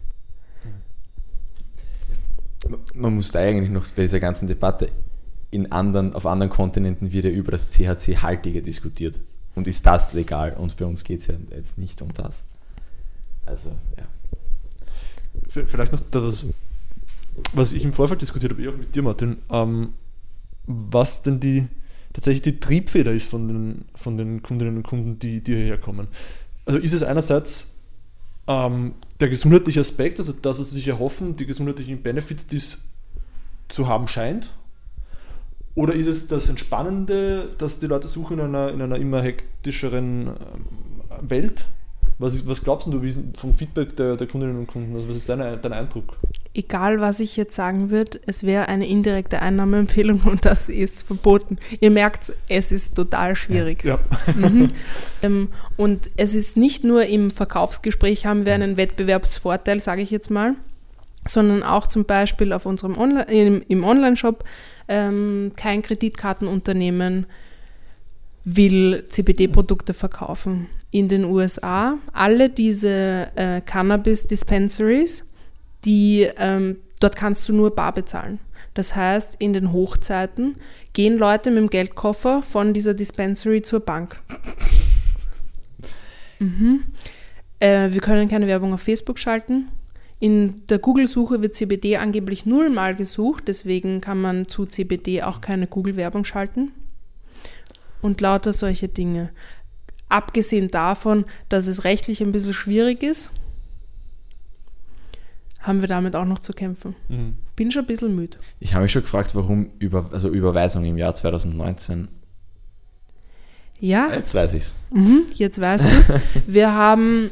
Man 2.95 3.15
muss 3.15 3.31
da 3.31 3.41
eigentlich 3.41 3.71
noch 3.71 3.87
bei 3.89 4.03
dieser 4.03 4.21
ganzen 4.21 4.47
Debatte 4.47 4.89
in 5.51 5.73
anderen, 5.73 6.13
auf 6.15 6.27
anderen 6.27 6.51
Kontinenten 6.51 7.13
wird 7.13 7.25
ja 7.25 7.31
über 7.31 7.53
das 7.53 7.73
CHC-Haltige 7.73 8.63
diskutiert. 8.63 9.19
Und 9.55 9.69
ist 9.69 9.87
das 9.87 10.13
legal? 10.13 10.55
Und 10.55 10.77
bei 10.77 10.85
uns 10.85 11.03
geht 11.05 11.21
es 11.21 11.29
ja 11.29 11.35
jetzt 11.51 11.79
nicht 11.79 12.03
um 12.03 12.13
das. 12.13 12.45
Also, 13.47 13.71
ja. 13.97 14.05
Vielleicht 15.49 15.93
noch 15.93 16.01
das, 16.11 16.45
was 17.55 17.73
ich 17.73 17.85
im 17.85 17.93
Vorfeld 17.93 18.21
diskutiert 18.21 18.53
habe, 18.53 18.63
eh 18.63 18.69
auch 18.69 18.77
mit 18.77 18.95
dir, 18.95 19.03
Martin, 19.03 19.37
ähm, 19.51 19.95
was 20.67 21.23
denn 21.23 21.41
die 21.41 21.67
tatsächlich 22.13 22.43
die 22.43 22.61
Triebfeder 22.61 23.13
ist 23.13 23.29
von 23.29 23.47
den, 23.47 23.85
von 23.95 24.17
den 24.17 24.43
Kundinnen 24.43 24.79
und 24.79 24.83
Kunden, 24.83 25.19
die, 25.19 25.43
die 25.43 25.55
hierher 25.55 25.79
kommen. 25.79 26.09
Also 26.65 26.79
ist 26.79 26.95
es 26.95 27.03
einerseits 27.03 27.75
ähm, 28.47 28.95
der 29.21 29.29
gesundheitliche 29.29 29.81
Aspekt, 29.81 30.19
also 30.19 30.33
das, 30.33 30.59
was 30.59 30.71
sie 30.71 30.77
sich 30.77 30.89
erhoffen, 30.89 31.37
die 31.37 31.47
gesundheitlichen 31.47 32.03
Benefits, 32.03 32.47
die 32.47 32.57
es 32.57 32.91
zu 33.69 33.89
haben 33.89 34.09
scheint? 34.09 34.51
Oder 35.75 35.95
ist 35.95 36.07
es 36.07 36.29
das 36.29 36.49
Entspannende, 36.49 37.55
das 37.59 37.79
die 37.79 37.87
Leute 37.87 38.09
suchen 38.09 38.39
in 38.39 38.47
einer, 38.47 38.71
in 38.73 38.81
einer 38.81 38.97
immer 38.97 39.23
hektischeren 39.23 40.29
ähm, 40.29 41.31
Welt? 41.31 41.67
Was, 42.19 42.47
was 42.47 42.65
glaubst 42.65 42.87
du 42.87 43.03
vom 43.37 43.55
Feedback 43.55 43.95
der, 43.97 44.17
der 44.17 44.27
Kundinnen 44.27 44.57
und 44.57 44.67
Kunden? 44.67 44.95
Also 44.97 45.09
was 45.09 45.17
ist 45.17 45.29
dein, 45.29 45.61
dein 45.61 45.73
Eindruck? 45.73 46.17
Egal, 46.55 46.99
was 46.99 47.21
ich 47.21 47.37
jetzt 47.37 47.55
sagen 47.55 47.91
würde, 47.91 48.19
es 48.25 48.43
wäre 48.43 48.69
eine 48.69 48.87
indirekte 48.89 49.43
Einnahmeempfehlung 49.43 50.23
und 50.23 50.47
das 50.47 50.71
ist 50.71 51.03
verboten. 51.03 51.59
Ihr 51.81 51.91
merkt, 51.91 52.33
es 52.49 52.73
ist 52.73 52.95
total 52.95 53.37
schwierig. 53.37 53.85
Ja. 53.85 53.99
Mhm. 54.37 54.69
Ähm, 55.23 55.49
und 55.77 56.11
es 56.17 56.35
ist 56.35 56.57
nicht 56.57 56.85
nur 56.85 57.07
im 57.07 57.31
Verkaufsgespräch 57.31 58.27
haben 58.27 58.45
wir 58.45 58.55
einen 58.55 58.77
Wettbewerbsvorteil, 58.77 59.81
sage 59.81 60.03
ich 60.03 60.11
jetzt 60.11 60.31
mal, 60.31 60.55
sondern 61.27 61.63
auch 61.63 61.87
zum 61.87 62.05
Beispiel 62.05 62.53
auf 62.53 62.67
unserem 62.67 62.99
Onli 62.99 63.23
im, 63.29 63.63
im 63.69 63.85
Online-Shop. 63.85 64.45
Ähm, 64.89 65.53
kein 65.57 65.83
Kreditkartenunternehmen 65.83 67.27
will 68.47 69.05
CBD-Produkte 69.09 69.93
verkaufen. 69.93 70.69
In 70.93 71.09
den 71.09 71.25
USA 71.25 71.99
alle 72.13 72.49
diese 72.49 73.29
äh, 73.35 73.61
Cannabis-Dispensaries, 73.61 75.25
die 75.85 76.29
ähm, 76.39 76.77
dort 77.01 77.17
kannst 77.17 77.49
du 77.49 77.53
nur 77.53 77.75
bar 77.75 77.93
bezahlen. 77.93 78.39
Das 78.73 78.95
heißt, 78.95 79.37
in 79.41 79.53
den 79.53 79.73
Hochzeiten 79.73 80.57
gehen 80.93 81.19
Leute 81.19 81.51
mit 81.51 81.59
dem 81.59 81.71
Geldkoffer 81.71 82.43
von 82.43 82.73
dieser 82.73 82.95
Dispensary 82.95 83.63
zur 83.63 83.81
Bank. 83.81 84.23
Mhm. 86.39 86.85
Äh, 87.59 87.91
wir 87.91 88.01
können 88.01 88.29
keine 88.29 88.47
Werbung 88.47 88.75
auf 88.75 88.83
Facebook 88.83 89.19
schalten. 89.19 89.69
In 90.21 90.67
der 90.69 90.79
Google-Suche 90.79 91.43
wird 91.43 91.55
CBD 91.55 91.97
angeblich 91.97 92.47
nullmal 92.47 92.95
gesucht, 92.95 93.49
deswegen 93.49 94.01
kann 94.01 94.21
man 94.21 94.47
zu 94.47 94.67
CBD 94.67 95.23
auch 95.23 95.41
keine 95.41 95.67
Google-Werbung 95.67 96.25
schalten. 96.25 96.73
Und 98.03 98.21
lauter 98.21 98.53
solche 98.53 98.89
Dinge. 98.89 99.31
Abgesehen 100.09 100.69
davon, 100.69 101.25
dass 101.49 101.67
es 101.67 101.85
rechtlich 101.85 102.21
ein 102.23 102.33
bisschen 102.33 102.53
schwierig 102.53 103.03
ist, 103.03 103.31
haben 105.61 105.81
wir 105.81 105.89
damit 105.89 106.15
auch 106.15 106.25
noch 106.25 106.39
zu 106.39 106.53
kämpfen. 106.53 106.95
Mhm. 107.09 107.37
Bin 107.57 107.71
schon 107.73 107.85
ein 107.85 107.87
bisschen 107.87 108.15
müde. 108.15 108.39
Ich 108.61 108.75
habe 108.75 108.85
mich 108.85 108.93
schon 108.93 109.03
gefragt, 109.03 109.35
warum 109.35 109.71
über, 109.79 110.09
also 110.13 110.29
Überweisung 110.29 110.85
im 110.85 110.97
Jahr 110.97 111.15
2019. 111.15 112.09
Ja. 113.81 114.09
Jetzt 114.13 114.35
weiß 114.35 114.55
ich 114.55 114.63
es. 114.63 114.75
Mhm, 114.91 115.25
jetzt 115.35 115.61
weißt 115.61 115.91
du 115.91 115.97
es. 115.97 116.13
wir 116.47 116.73
haben 116.73 117.31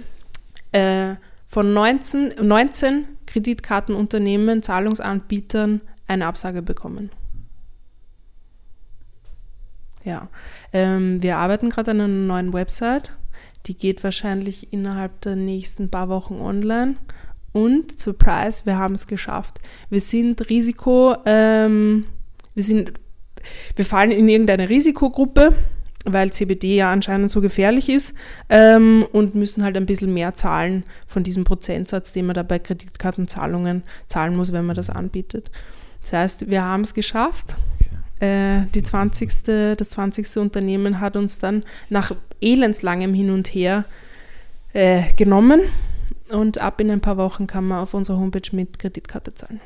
äh, 0.73 1.15
von 1.47 1.73
19, 1.73 2.35
19 2.43 3.05
Kreditkartenunternehmen, 3.27 4.63
Zahlungsanbietern 4.63 5.81
eine 6.07 6.27
Absage 6.27 6.63
bekommen. 6.63 7.11
Ja, 10.05 10.29
ähm, 10.73 11.23
wir 11.23 11.39
arbeiten 11.39 11.71
gerade 11.71 11.93
an 11.93 12.01
einer 12.01 12.09
neuen 12.09 12.53
Website. 12.53 13.17
Die 13.67 13.75
geht 13.77 14.05
wahrscheinlich 14.05 14.73
innerhalb 14.73 15.23
der 15.23 15.37
nächsten 15.37 15.91
paar 15.91 16.11
Wochen 16.11 16.35
online. 16.35 16.97
Und 17.53 17.99
Surprise, 17.99 18.67
wir 18.67 18.79
haben 18.79 18.95
es 18.95 19.07
geschafft. 19.07 19.61
Wir 19.89 20.01
sind 20.01 20.51
Risiko, 20.51 21.17
ähm, 21.25 22.05
wir 22.55 22.65
sind, 22.65 22.93
wir 23.77 23.85
fallen 23.85 24.11
in 24.11 24.29
irgendeine 24.29 24.69
Risikogruppe, 24.69 25.55
weil 26.05 26.33
CBD 26.33 26.77
ja 26.77 26.93
anscheinend 26.93 27.31
so 27.31 27.41
gefährlich 27.41 27.89
ist 27.89 28.15
ähm, 28.51 29.07
und 29.13 29.35
müssen 29.35 29.63
halt 29.63 29.77
ein 29.77 29.87
bisschen 29.87 30.13
mehr 30.13 30.35
zahlen 30.35 30.85
von 31.07 31.23
diesem 31.23 31.45
Prozentsatz, 31.45 32.13
den 32.13 32.27
man 32.27 32.35
da 32.35 32.43
bei 32.43 32.59
Kreditkartenzahlungen 32.59 33.85
zahlen 34.07 34.37
muss, 34.37 34.53
wenn 34.53 34.67
man 34.67 34.77
das 34.77 34.91
anbietet. 34.91 35.51
Das 36.03 36.13
heißt, 36.13 36.51
wir 36.51 36.63
haben 36.63 36.83
es 36.83 36.93
geschafft. 36.93 37.57
Äh, 38.21 38.63
die 38.75 38.83
20. 38.83 39.77
Das 39.77 39.91
20. 39.91 40.37
Unternehmen 40.39 41.01
hat 41.01 41.17
uns 41.17 41.39
dann 41.39 41.65
nach 41.91 42.13
elendslangem 42.41 43.15
Hin 43.15 43.31
und 43.31 43.49
Her 43.49 43.85
äh, 44.73 45.03
genommen 45.17 45.61
und 46.31 46.59
ab 46.59 46.81
in 46.81 46.91
ein 46.91 47.01
paar 47.01 47.17
Wochen 47.17 47.47
kann 47.47 47.67
man 47.67 47.79
auf 47.79 47.95
unserer 47.95 48.19
Homepage 48.19 48.49
mit 48.53 48.79
Kreditkarte 48.79 49.35
zahlen. 49.35 49.61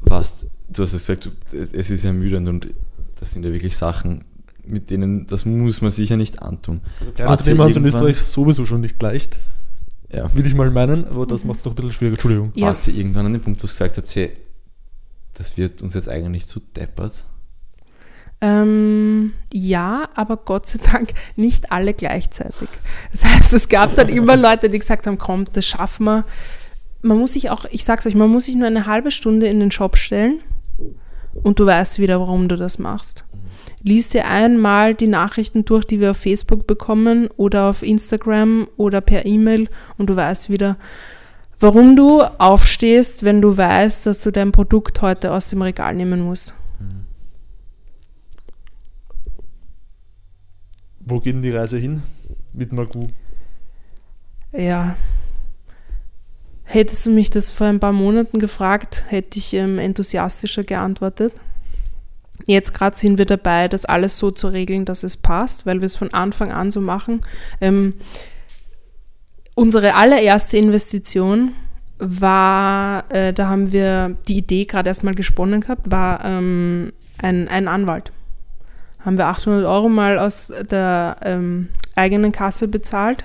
Was, 0.00 0.48
du 0.68 0.82
hast 0.82 0.92
gesagt, 0.92 1.30
es 1.52 1.90
ist 1.90 2.04
ermüdend 2.04 2.48
und 2.48 2.68
das 3.16 3.32
sind 3.32 3.44
ja 3.44 3.52
wirklich 3.52 3.76
Sachen, 3.76 4.24
mit 4.64 4.90
denen, 4.90 5.26
das 5.26 5.44
muss 5.44 5.80
man 5.80 5.90
sicher 5.90 6.16
nicht 6.16 6.42
antun. 6.42 6.80
Also 7.00 7.12
kleine 7.12 7.30
Unternehmer 7.30 7.68
in 7.68 7.84
Österreich 7.84 8.18
sowieso 8.18 8.66
schon 8.66 8.80
nicht 8.80 9.00
leicht. 9.02 9.38
Ja. 10.12 10.32
Will 10.34 10.46
ich 10.46 10.54
mal 10.54 10.70
meinen, 10.70 11.06
aber 11.06 11.26
das 11.26 11.42
mhm. 11.42 11.48
macht 11.48 11.58
es 11.58 11.62
doch 11.64 11.72
ein 11.72 11.76
bisschen 11.76 11.92
schwieriger. 11.92 12.14
Entschuldigung. 12.14 12.52
Ja. 12.54 12.68
Wart 12.68 12.86
ihr 12.86 12.94
irgendwann 12.94 13.26
an 13.26 13.32
dem 13.32 13.40
Punkt, 13.40 13.60
wo 13.60 13.66
du 13.66 13.72
gesagt 13.72 13.96
habt, 13.96 14.14
hey, 14.14 14.32
das 15.34 15.56
wird 15.56 15.82
uns 15.82 15.94
jetzt 15.94 16.08
eigentlich 16.08 16.46
zu 16.46 16.60
deppert? 16.60 17.24
Ähm, 18.40 19.34
ja, 19.52 20.08
aber 20.16 20.36
Gott 20.36 20.66
sei 20.66 20.80
Dank 20.90 21.14
nicht 21.36 21.70
alle 21.70 21.94
gleichzeitig. 21.94 22.68
Das 23.12 23.24
heißt, 23.24 23.52
es 23.52 23.68
gab 23.68 23.94
dann 23.94 24.08
immer 24.08 24.36
Leute, 24.36 24.68
die 24.68 24.80
gesagt 24.80 25.06
haben, 25.06 25.16
komm, 25.16 25.44
das 25.52 25.64
schaffen 25.64 26.04
wir. 26.04 26.24
Man 27.02 27.18
muss 27.18 27.34
sich 27.34 27.50
auch, 27.50 27.64
ich 27.70 27.84
sag's 27.84 28.04
euch, 28.04 28.16
man 28.16 28.30
muss 28.30 28.46
sich 28.46 28.56
nur 28.56 28.66
eine 28.66 28.86
halbe 28.86 29.12
Stunde 29.12 29.46
in 29.46 29.60
den 29.60 29.70
Shop 29.70 29.96
stellen 29.96 30.40
und 31.44 31.60
du 31.60 31.66
weißt 31.66 32.00
wieder, 32.00 32.18
warum 32.20 32.48
du 32.48 32.56
das 32.56 32.78
machst. 32.80 33.24
Lies 33.84 34.08
dir 34.08 34.28
einmal 34.28 34.94
die 34.94 35.06
Nachrichten 35.08 35.64
durch, 35.64 35.84
die 35.84 36.00
wir 36.00 36.12
auf 36.12 36.16
Facebook 36.16 36.66
bekommen 36.66 37.28
oder 37.36 37.68
auf 37.68 37.82
Instagram 37.82 38.68
oder 38.76 39.00
per 39.00 39.24
E-Mail 39.24 39.68
und 39.98 40.10
du 40.10 40.16
weißt 40.16 40.50
wieder, 40.50 40.76
warum 41.62 41.96
du 41.96 42.22
aufstehst, 42.22 43.24
wenn 43.24 43.40
du 43.40 43.56
weißt, 43.56 44.06
dass 44.06 44.22
du 44.22 44.30
dein 44.30 44.52
Produkt 44.52 45.00
heute 45.02 45.32
aus 45.32 45.48
dem 45.50 45.62
Regal 45.62 45.94
nehmen 45.94 46.20
musst. 46.20 46.54
Wo 51.04 51.20
geht 51.20 51.34
denn 51.34 51.42
die 51.42 51.50
Reise 51.50 51.78
hin 51.78 52.02
mit 52.52 52.72
Magu? 52.72 53.08
Ja. 54.52 54.96
Hättest 56.64 57.06
du 57.06 57.10
mich 57.10 57.30
das 57.30 57.50
vor 57.50 57.66
ein 57.66 57.80
paar 57.80 57.92
Monaten 57.92 58.38
gefragt, 58.38 59.04
hätte 59.08 59.38
ich 59.38 59.52
ähm, 59.54 59.78
enthusiastischer 59.78 60.64
geantwortet. 60.64 61.32
Jetzt 62.46 62.72
gerade 62.72 62.96
sind 62.96 63.18
wir 63.18 63.26
dabei, 63.26 63.68
das 63.68 63.84
alles 63.84 64.18
so 64.18 64.30
zu 64.30 64.48
regeln, 64.48 64.84
dass 64.84 65.02
es 65.02 65.16
passt, 65.16 65.66
weil 65.66 65.80
wir 65.80 65.86
es 65.86 65.96
von 65.96 66.12
Anfang 66.14 66.50
an 66.50 66.70
so 66.70 66.80
machen. 66.80 67.20
Ähm, 67.60 67.94
unsere 69.54 69.94
allererste 69.94 70.56
Investition 70.56 71.52
war, 71.98 73.04
äh, 73.12 73.32
da 73.32 73.48
haben 73.48 73.72
wir 73.72 74.16
die 74.26 74.38
Idee 74.38 74.64
gerade 74.64 74.88
erstmal 74.88 75.14
gesponnen 75.14 75.60
gehabt, 75.60 75.90
war 75.90 76.24
ähm, 76.24 76.92
ein, 77.18 77.48
ein 77.48 77.68
Anwalt 77.68 78.12
haben 79.04 79.18
wir 79.18 79.26
800 79.26 79.64
Euro 79.64 79.88
mal 79.88 80.18
aus 80.18 80.52
der 80.70 81.16
ähm, 81.22 81.68
eigenen 81.94 82.32
Kasse 82.32 82.68
bezahlt, 82.68 83.24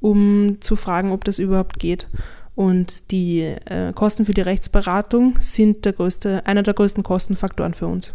um 0.00 0.60
zu 0.60 0.76
fragen, 0.76 1.12
ob 1.12 1.24
das 1.24 1.38
überhaupt 1.38 1.78
geht. 1.78 2.08
Und 2.54 3.10
die 3.10 3.42
äh, 3.42 3.92
Kosten 3.94 4.26
für 4.26 4.34
die 4.34 4.40
Rechtsberatung 4.40 5.34
sind 5.40 5.84
der 5.84 5.92
größte, 5.92 6.46
einer 6.46 6.62
der 6.62 6.74
größten 6.74 7.02
Kostenfaktoren 7.02 7.74
für 7.74 7.86
uns. 7.86 8.14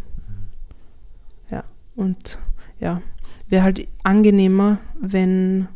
Ja, 1.50 1.64
und 1.94 2.38
ja, 2.80 3.00
wäre 3.48 3.62
halt 3.62 3.86
angenehmer, 4.02 4.78
wenn, 5.00 5.68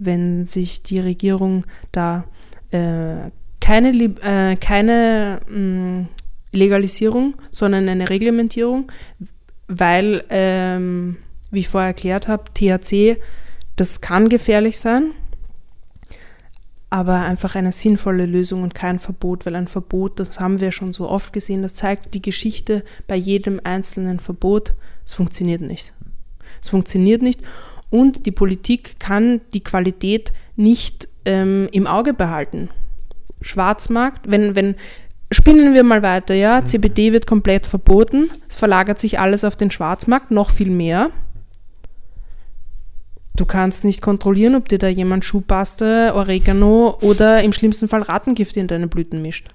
wenn 0.00 0.44
sich 0.46 0.82
die 0.82 0.98
Regierung 0.98 1.64
da 1.92 2.24
äh, 2.72 3.30
keine, 3.60 3.90
äh, 3.92 4.56
keine 4.56 5.40
mh, 5.48 5.58
mm, 5.58 6.08
Legalisierung, 6.52 7.34
sondern 7.52 7.88
eine 7.88 8.10
Reglementierung 8.10 8.90
weil, 9.70 10.24
ähm, 10.30 11.16
wie 11.50 11.60
ich 11.60 11.68
vorher 11.68 11.88
erklärt 11.88 12.26
habe, 12.26 12.44
THC, 12.52 13.18
das 13.76 14.00
kann 14.00 14.28
gefährlich 14.28 14.78
sein, 14.78 15.12
aber 16.90 17.20
einfach 17.20 17.54
eine 17.54 17.70
sinnvolle 17.70 18.26
Lösung 18.26 18.64
und 18.64 18.74
kein 18.74 18.98
Verbot, 18.98 19.46
weil 19.46 19.54
ein 19.54 19.68
Verbot, 19.68 20.18
das 20.18 20.40
haben 20.40 20.60
wir 20.60 20.72
schon 20.72 20.92
so 20.92 21.08
oft 21.08 21.32
gesehen, 21.32 21.62
das 21.62 21.74
zeigt 21.74 22.14
die 22.14 22.22
Geschichte 22.22 22.82
bei 23.06 23.14
jedem 23.14 23.60
einzelnen 23.62 24.18
Verbot, 24.18 24.74
es 25.06 25.14
funktioniert 25.14 25.60
nicht. 25.60 25.92
Es 26.60 26.68
funktioniert 26.68 27.22
nicht 27.22 27.40
und 27.90 28.26
die 28.26 28.32
Politik 28.32 28.98
kann 28.98 29.40
die 29.52 29.64
Qualität 29.64 30.32
nicht 30.56 31.08
ähm, 31.24 31.68
im 31.72 31.86
Auge 31.86 32.14
behalten. 32.14 32.70
Schwarzmarkt, 33.42 34.30
wenn, 34.30 34.54
wenn 34.54 34.76
Spinnen 35.32 35.74
wir 35.74 35.84
mal 35.84 36.02
weiter, 36.02 36.34
ja. 36.34 36.60
Mhm. 36.60 36.66
CBD 36.66 37.12
wird 37.12 37.26
komplett 37.26 37.66
verboten. 37.66 38.30
Es 38.48 38.56
verlagert 38.56 38.98
sich 38.98 39.20
alles 39.20 39.44
auf 39.44 39.54
den 39.54 39.70
Schwarzmarkt, 39.70 40.30
noch 40.32 40.50
viel 40.50 40.70
mehr. 40.70 41.10
Du 43.36 43.46
kannst 43.46 43.84
nicht 43.84 44.02
kontrollieren, 44.02 44.56
ob 44.56 44.68
dir 44.68 44.78
da 44.78 44.88
jemand 44.88 45.24
Schuhpaste, 45.24 46.12
Oregano 46.14 46.98
oder 47.00 47.42
im 47.42 47.52
schlimmsten 47.52 47.88
Fall 47.88 48.02
Rattengift 48.02 48.56
in 48.56 48.66
deine 48.66 48.88
Blüten 48.88 49.22
mischt. 49.22 49.48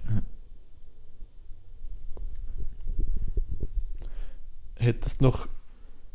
Hättest 4.78 5.22
noch 5.22 5.48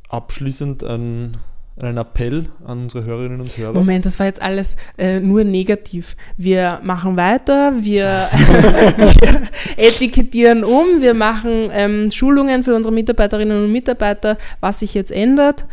abschließend 0.09 0.83
ein 0.85 1.37
einen 1.85 1.99
Appell 1.99 2.49
an 2.65 2.83
unsere 2.83 3.05
Hörerinnen 3.05 3.41
und 3.41 3.57
Hörer? 3.57 3.73
Moment, 3.73 4.05
das 4.07 4.19
war 4.19 4.27
jetzt 4.27 4.43
alles 4.43 4.77
äh, 4.99 5.21
nur 5.21 5.45
negativ. 5.45 6.17
Wir 6.37 6.81
machen 6.83 7.17
weiter, 7.17 7.73
wir, 7.81 8.05
wir 8.37 9.49
etikettieren 9.77 10.65
um, 10.65 11.01
wir 11.01 11.15
machen 11.15 11.71
ähm, 11.73 12.11
Schulungen 12.11 12.63
für 12.63 12.75
unsere 12.75 12.95
Mitarbeiterinnen 12.95 13.65
und 13.65 13.73
Mitarbeiter, 13.73 14.37
was 14.61 14.81
sich 14.81 14.95
jetzt 14.95 15.13
ändert. 15.13 15.67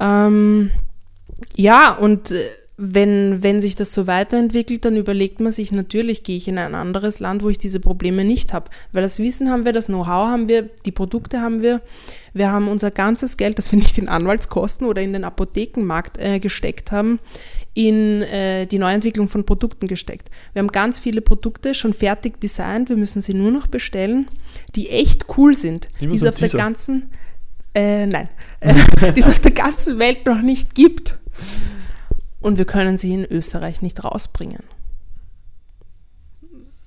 Ähm, 0.00 0.70
Ja, 1.56 1.92
und 1.92 2.30
äh, 2.30 2.44
wenn, 2.80 3.42
wenn 3.42 3.60
sich 3.60 3.74
das 3.74 3.92
so 3.92 4.06
weiterentwickelt, 4.06 4.84
dann 4.84 4.96
überlegt 4.96 5.40
man 5.40 5.50
sich 5.50 5.72
natürlich, 5.72 6.22
gehe 6.22 6.36
ich 6.36 6.46
in 6.46 6.58
ein 6.58 6.76
anderes 6.76 7.18
Land, 7.18 7.42
wo 7.42 7.48
ich 7.48 7.58
diese 7.58 7.80
Probleme 7.80 8.24
nicht 8.24 8.52
habe. 8.52 8.70
Weil 8.92 9.02
das 9.02 9.18
Wissen 9.18 9.50
haben 9.50 9.64
wir, 9.64 9.72
das 9.72 9.86
Know-how 9.86 10.28
haben 10.28 10.48
wir, 10.48 10.62
die 10.86 10.92
Produkte 10.92 11.40
haben 11.40 11.60
wir. 11.60 11.82
Wir 12.34 12.52
haben 12.52 12.68
unser 12.68 12.92
ganzes 12.92 13.36
Geld, 13.36 13.58
das 13.58 13.72
wir 13.72 13.78
nicht 13.80 13.98
in 13.98 14.08
Anwaltskosten 14.08 14.86
oder 14.86 15.02
in 15.02 15.12
den 15.12 15.24
Apothekenmarkt 15.24 16.18
äh, 16.18 16.38
gesteckt 16.38 16.92
haben, 16.92 17.18
in 17.74 18.22
äh, 18.22 18.66
die 18.66 18.78
Neuentwicklung 18.78 19.28
von 19.28 19.44
Produkten 19.44 19.88
gesteckt. 19.88 20.30
Wir 20.52 20.60
haben 20.60 20.68
ganz 20.68 21.00
viele 21.00 21.20
Produkte 21.20 21.74
schon 21.74 21.92
fertig 21.92 22.40
designt, 22.40 22.90
wir 22.90 22.96
müssen 22.96 23.20
sie 23.20 23.34
nur 23.34 23.50
noch 23.50 23.66
bestellen, 23.66 24.28
die 24.76 24.90
echt 24.90 25.26
cool 25.36 25.52
sind, 25.52 25.88
die 26.00 26.14
es 26.14 26.24
auf 26.24 26.36
der 26.36 26.48
ganzen, 26.50 27.10
äh, 27.74 28.06
nein, 28.06 28.28
die 29.16 29.20
es 29.20 29.26
auf 29.26 29.40
der 29.40 29.50
ganzen 29.50 29.98
Welt 29.98 30.24
noch 30.26 30.42
nicht 30.42 30.76
gibt 30.76 31.18
und 32.40 32.58
wir 32.58 32.64
können 32.64 32.96
sie 32.98 33.12
in 33.12 33.24
Österreich 33.24 33.82
nicht 33.82 34.04
rausbringen. 34.04 34.62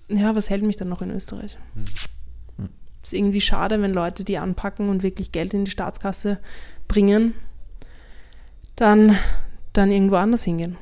Ja, 0.08 0.36
was 0.36 0.49
hält 0.49 0.64
mich 0.64 0.78
dann 0.78 0.89
noch 0.89 1.02
in 1.02 1.12
Österreich? 1.12 1.58
Hm. 1.76 1.86
Ist 3.04 3.14
irgendwie 3.14 3.41
schade, 3.41 3.82
wenn 3.82 3.93
Leute 3.93 4.24
die 4.24 4.38
anpacken 4.38 4.89
und 4.89 5.02
wirklich 5.02 5.32
Geld 5.32 5.54
in 5.54 5.66
die 5.66 5.72
Staatskasse 5.72 6.39
bringen, 6.88 7.34
dann, 8.76 9.18
dann 9.74 9.91
irgendwo 9.91 10.16
anders 10.16 10.43
hingehen. 10.43 10.78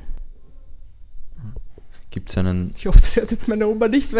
Gibt 2.10 2.28
es 2.30 2.38
einen. 2.38 2.74
Ich 2.76 2.86
hoffe, 2.86 3.00
das 3.00 3.16
hört 3.16 3.30
jetzt 3.30 3.48
meine 3.48 3.66
Oma 3.66 3.88
nicht. 3.88 4.10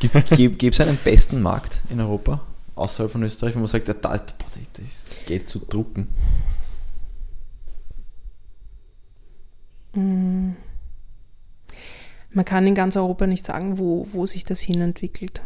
Gibt 0.00 0.74
es 0.74 0.80
einen 0.80 0.98
besten 1.02 1.40
Markt 1.40 1.80
in 1.88 2.00
Europa, 2.00 2.42
außerhalb 2.74 3.12
von 3.12 3.22
Österreich, 3.22 3.54
wo 3.54 3.60
man 3.60 3.68
sagt, 3.68 3.88
da, 3.88 3.94
da, 3.94 4.16
da 4.18 4.82
ist 4.82 5.26
Geld 5.26 5.48
zu 5.48 5.60
drucken? 5.60 6.08
Man 9.92 10.56
kann 12.44 12.66
in 12.66 12.74
ganz 12.74 12.96
Europa 12.96 13.26
nicht 13.26 13.44
sagen, 13.44 13.78
wo, 13.78 14.06
wo 14.12 14.26
sich 14.26 14.44
das 14.44 14.60
hinentwickelt. 14.60 15.42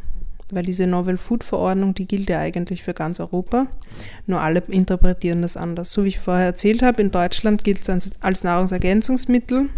Weil 0.50 0.64
diese 0.64 0.86
Novel 0.86 1.16
Food 1.16 1.42
Verordnung, 1.42 1.94
die 1.94 2.06
gilt 2.06 2.28
ja 2.28 2.38
eigentlich 2.38 2.82
für 2.82 2.92
ganz 2.92 3.18
Europa. 3.18 3.66
Nur 4.26 4.42
alle 4.42 4.60
interpretieren 4.68 5.40
das 5.42 5.56
anders. 5.56 5.92
So 5.92 6.04
wie 6.04 6.08
ich 6.08 6.18
vorher 6.18 6.44
erzählt 6.44 6.82
habe, 6.82 7.00
in 7.00 7.10
Deutschland 7.10 7.64
gilt 7.64 7.88
es 7.88 8.12
als 8.20 8.44
Nahrungsergänzungsmittel. 8.44 9.70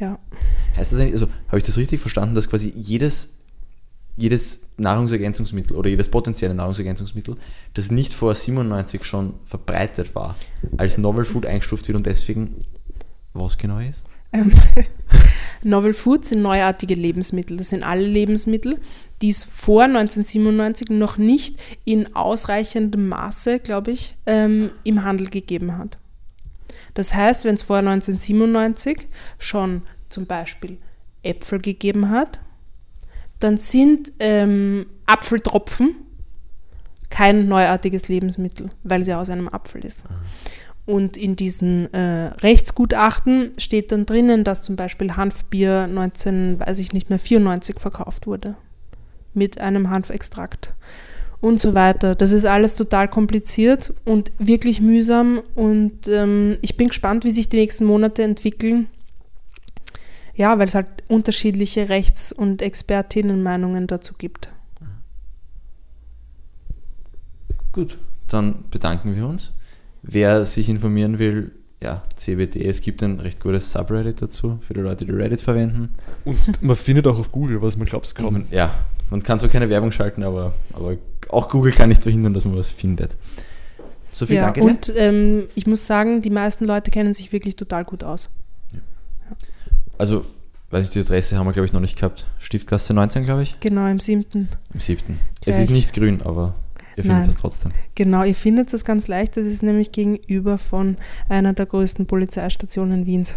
Ja. 0.00 0.18
Heißt 0.76 0.92
das 0.92 1.00
eigentlich, 1.00 1.14
also 1.14 1.28
habe 1.46 1.58
ich 1.58 1.64
das 1.64 1.78
richtig 1.78 2.00
verstanden, 2.00 2.34
dass 2.34 2.50
quasi 2.50 2.72
jedes, 2.76 3.35
jedes 4.16 4.62
Nahrungsergänzungsmittel 4.78 5.76
oder 5.76 5.88
jedes 5.88 6.08
potenzielle 6.08 6.54
Nahrungsergänzungsmittel, 6.54 7.36
das 7.74 7.90
nicht 7.90 8.14
vor 8.14 8.34
97 8.34 9.04
schon 9.04 9.34
verbreitet 9.44 10.14
war, 10.14 10.36
als 10.76 10.98
Novel 10.98 11.24
Food 11.24 11.46
eingestuft 11.46 11.88
wird 11.88 11.96
und 11.96 12.06
deswegen 12.06 12.56
was 13.32 13.58
genau 13.58 13.78
ist? 13.78 14.04
Ähm, 14.32 14.52
Novel 15.62 15.94
Food 15.94 16.24
sind 16.24 16.42
neuartige 16.42 16.94
Lebensmittel. 16.94 17.56
Das 17.56 17.70
sind 17.70 17.82
alle 17.82 18.06
Lebensmittel, 18.06 18.78
die 19.22 19.28
es 19.28 19.44
vor 19.44 19.84
1997 19.84 20.90
noch 20.90 21.16
nicht 21.16 21.60
in 21.84 22.14
ausreichendem 22.14 23.08
Maße, 23.08 23.60
glaube 23.60 23.92
ich, 23.92 24.16
ähm, 24.26 24.70
im 24.84 25.04
Handel 25.04 25.28
gegeben 25.28 25.76
hat. 25.78 25.98
Das 26.94 27.14
heißt, 27.14 27.44
wenn 27.44 27.54
es 27.54 27.62
vor 27.62 27.78
1997 27.78 29.08
schon 29.38 29.82
zum 30.08 30.26
Beispiel 30.26 30.78
Äpfel 31.22 31.60
gegeben 31.60 32.10
hat, 32.10 32.40
dann 33.40 33.58
sind 33.58 34.12
ähm, 34.18 34.86
Apfeltropfen 35.06 35.96
kein 37.10 37.48
neuartiges 37.48 38.08
Lebensmittel, 38.08 38.70
weil 38.82 39.04
sie 39.04 39.14
aus 39.14 39.30
einem 39.30 39.48
Apfel 39.48 39.84
ist. 39.84 40.04
Ah. 40.08 40.14
Und 40.86 41.16
in 41.16 41.34
diesen 41.34 41.92
äh, 41.92 42.26
Rechtsgutachten 42.42 43.52
steht 43.58 43.90
dann 43.90 44.06
drinnen, 44.06 44.44
dass 44.44 44.62
zum 44.62 44.76
Beispiel 44.76 45.16
Hanfbier 45.16 45.88
19, 45.88 46.60
weiß 46.60 46.78
ich 46.78 46.92
nicht 46.92 47.10
mehr, 47.10 47.18
94 47.18 47.80
verkauft 47.80 48.26
wurde. 48.26 48.56
Mit 49.34 49.60
einem 49.60 49.90
Hanfextrakt 49.90 50.74
und 51.40 51.60
so 51.60 51.74
weiter. 51.74 52.14
Das 52.14 52.32
ist 52.32 52.44
alles 52.44 52.76
total 52.76 53.08
kompliziert 53.08 53.92
und 54.04 54.32
wirklich 54.38 54.80
mühsam. 54.80 55.42
Und 55.54 56.08
ähm, 56.08 56.56
ich 56.62 56.76
bin 56.76 56.88
gespannt, 56.88 57.24
wie 57.24 57.30
sich 57.30 57.48
die 57.48 57.58
nächsten 57.58 57.84
Monate 57.84 58.22
entwickeln. 58.22 58.88
Ja, 60.36 60.58
weil 60.58 60.68
es 60.68 60.74
halt 60.74 60.86
unterschiedliche 61.08 61.88
Rechts- 61.88 62.30
und 62.30 62.62
Expertinnenmeinungen 62.62 63.86
dazu 63.86 64.14
gibt. 64.16 64.52
Gut, 67.72 67.98
dann 68.28 68.64
bedanken 68.70 69.16
wir 69.16 69.26
uns. 69.26 69.52
Wer 70.02 70.44
sich 70.44 70.68
informieren 70.68 71.18
will, 71.18 71.52
ja, 71.80 72.02
CBD, 72.14 72.66
es 72.66 72.80
gibt 72.80 73.02
ein 73.02 73.20
recht 73.20 73.40
gutes 73.40 73.72
Subreddit 73.72 74.22
dazu, 74.22 74.58
für 74.60 74.74
die 74.74 74.80
Leute, 74.80 75.04
die 75.04 75.12
Reddit 75.12 75.40
verwenden. 75.40 75.90
Und 76.24 76.62
man 76.62 76.76
findet 76.76 77.06
auch 77.06 77.18
auf 77.18 77.32
Google, 77.32 77.60
was 77.60 77.76
man 77.76 77.86
glaubt, 77.86 78.14
kaum. 78.14 78.44
Ja, 78.50 78.72
man 79.10 79.22
kann 79.22 79.38
so 79.38 79.48
keine 79.48 79.68
Werbung 79.68 79.92
schalten, 79.92 80.22
aber, 80.22 80.54
aber 80.72 80.96
auch 81.28 81.48
Google 81.48 81.72
kann 81.72 81.88
nicht 81.88 82.02
verhindern, 82.02 82.34
dass 82.34 82.44
man 82.44 82.56
was 82.56 82.70
findet. 82.70 83.16
So 84.12 84.26
viel 84.26 84.36
ja, 84.36 84.44
danke. 84.44 84.62
Und 84.62 84.92
ähm, 84.96 85.48
ich 85.54 85.66
muss 85.66 85.86
sagen, 85.86 86.22
die 86.22 86.30
meisten 86.30 86.64
Leute 86.64 86.90
kennen 86.90 87.12
sich 87.12 87.32
wirklich 87.32 87.56
total 87.56 87.84
gut 87.84 88.02
aus. 88.02 88.30
Also, 89.98 90.24
weiß 90.70 90.84
ich, 90.84 90.90
die 90.90 91.00
Adresse 91.00 91.38
haben 91.38 91.46
wir, 91.46 91.52
glaube 91.52 91.66
ich, 91.66 91.72
noch 91.72 91.80
nicht 91.80 91.96
gehabt. 91.96 92.26
Stiftgasse 92.38 92.94
19, 92.94 93.24
glaube 93.24 93.42
ich. 93.42 93.58
Genau, 93.60 93.86
im 93.86 94.00
siebten. 94.00 94.48
Im 94.72 94.80
siebten. 94.80 95.18
Es 95.44 95.58
ist 95.58 95.70
nicht 95.70 95.92
grün, 95.92 96.22
aber 96.22 96.54
ihr 96.96 97.04
findet 97.04 97.28
es 97.28 97.36
trotzdem. 97.36 97.72
Genau, 97.94 98.24
ihr 98.24 98.34
findet 98.34 98.72
es 98.74 98.84
ganz 98.84 99.08
leicht. 99.08 99.36
Das 99.36 99.44
ist 99.44 99.62
nämlich 99.62 99.92
gegenüber 99.92 100.58
von 100.58 100.96
einer 101.28 101.52
der 101.52 101.66
größten 101.66 102.06
Polizeistationen 102.06 103.06
Wiens. 103.06 103.34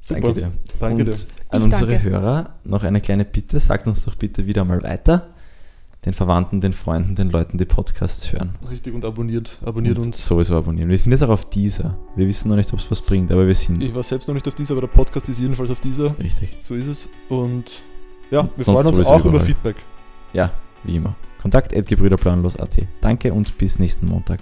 Super. 0.00 0.20
Danke 0.20 0.40
dir. 0.40 0.50
Danke 0.78 1.04
Und 1.04 1.06
dir. 1.06 1.26
an 1.48 1.58
ich 1.58 1.64
unsere 1.64 1.92
danke. 1.92 2.10
Hörer 2.10 2.50
noch 2.64 2.84
eine 2.84 3.00
kleine 3.00 3.24
Bitte. 3.24 3.58
Sagt 3.58 3.88
uns 3.88 4.04
doch 4.04 4.14
bitte 4.14 4.46
wieder 4.46 4.64
mal 4.64 4.82
weiter. 4.82 5.28
Den 6.06 6.12
Verwandten, 6.12 6.60
den 6.60 6.72
Freunden, 6.72 7.16
den 7.16 7.30
Leuten, 7.30 7.58
die 7.58 7.64
Podcasts 7.64 8.32
hören. 8.32 8.54
Richtig 8.70 8.94
und 8.94 9.04
abonniert, 9.04 9.60
abonniert 9.64 9.98
und 9.98 10.06
uns. 10.06 10.24
Sowieso 10.24 10.56
abonnieren. 10.56 10.88
Wir 10.88 10.96
sind 10.96 11.10
jetzt 11.10 11.24
auch 11.24 11.30
auf 11.30 11.50
dieser. 11.50 11.98
Wir 12.14 12.28
wissen 12.28 12.48
noch 12.48 12.54
nicht, 12.56 12.72
ob 12.72 12.78
es 12.78 12.88
was 12.90 13.02
bringt, 13.02 13.32
aber 13.32 13.44
wir 13.44 13.54
sind. 13.56 13.82
Ich 13.82 13.92
war 13.92 14.04
selbst 14.04 14.28
noch 14.28 14.34
nicht 14.34 14.46
auf 14.46 14.54
dieser, 14.54 14.74
aber 14.74 14.82
der 14.82 14.94
Podcast 14.94 15.28
ist 15.28 15.40
jedenfalls 15.40 15.70
auf 15.70 15.80
dieser. 15.80 16.16
Richtig. 16.18 16.54
So 16.60 16.76
ist 16.76 16.86
es. 16.86 17.08
Und 17.28 17.82
ja, 18.30 18.48
wir 18.54 18.64
freuen 18.64 18.86
uns 18.86 19.00
auch 19.00 19.18
überall. 19.18 19.34
über 19.34 19.40
Feedback. 19.40 19.76
Ja, 20.32 20.52
wie 20.84 20.96
immer. 20.96 21.16
Kontakt@gebrüderplanlos.at. 21.42 22.86
Danke 23.00 23.32
und 23.32 23.58
bis 23.58 23.80
nächsten 23.80 24.06
Montag. 24.06 24.38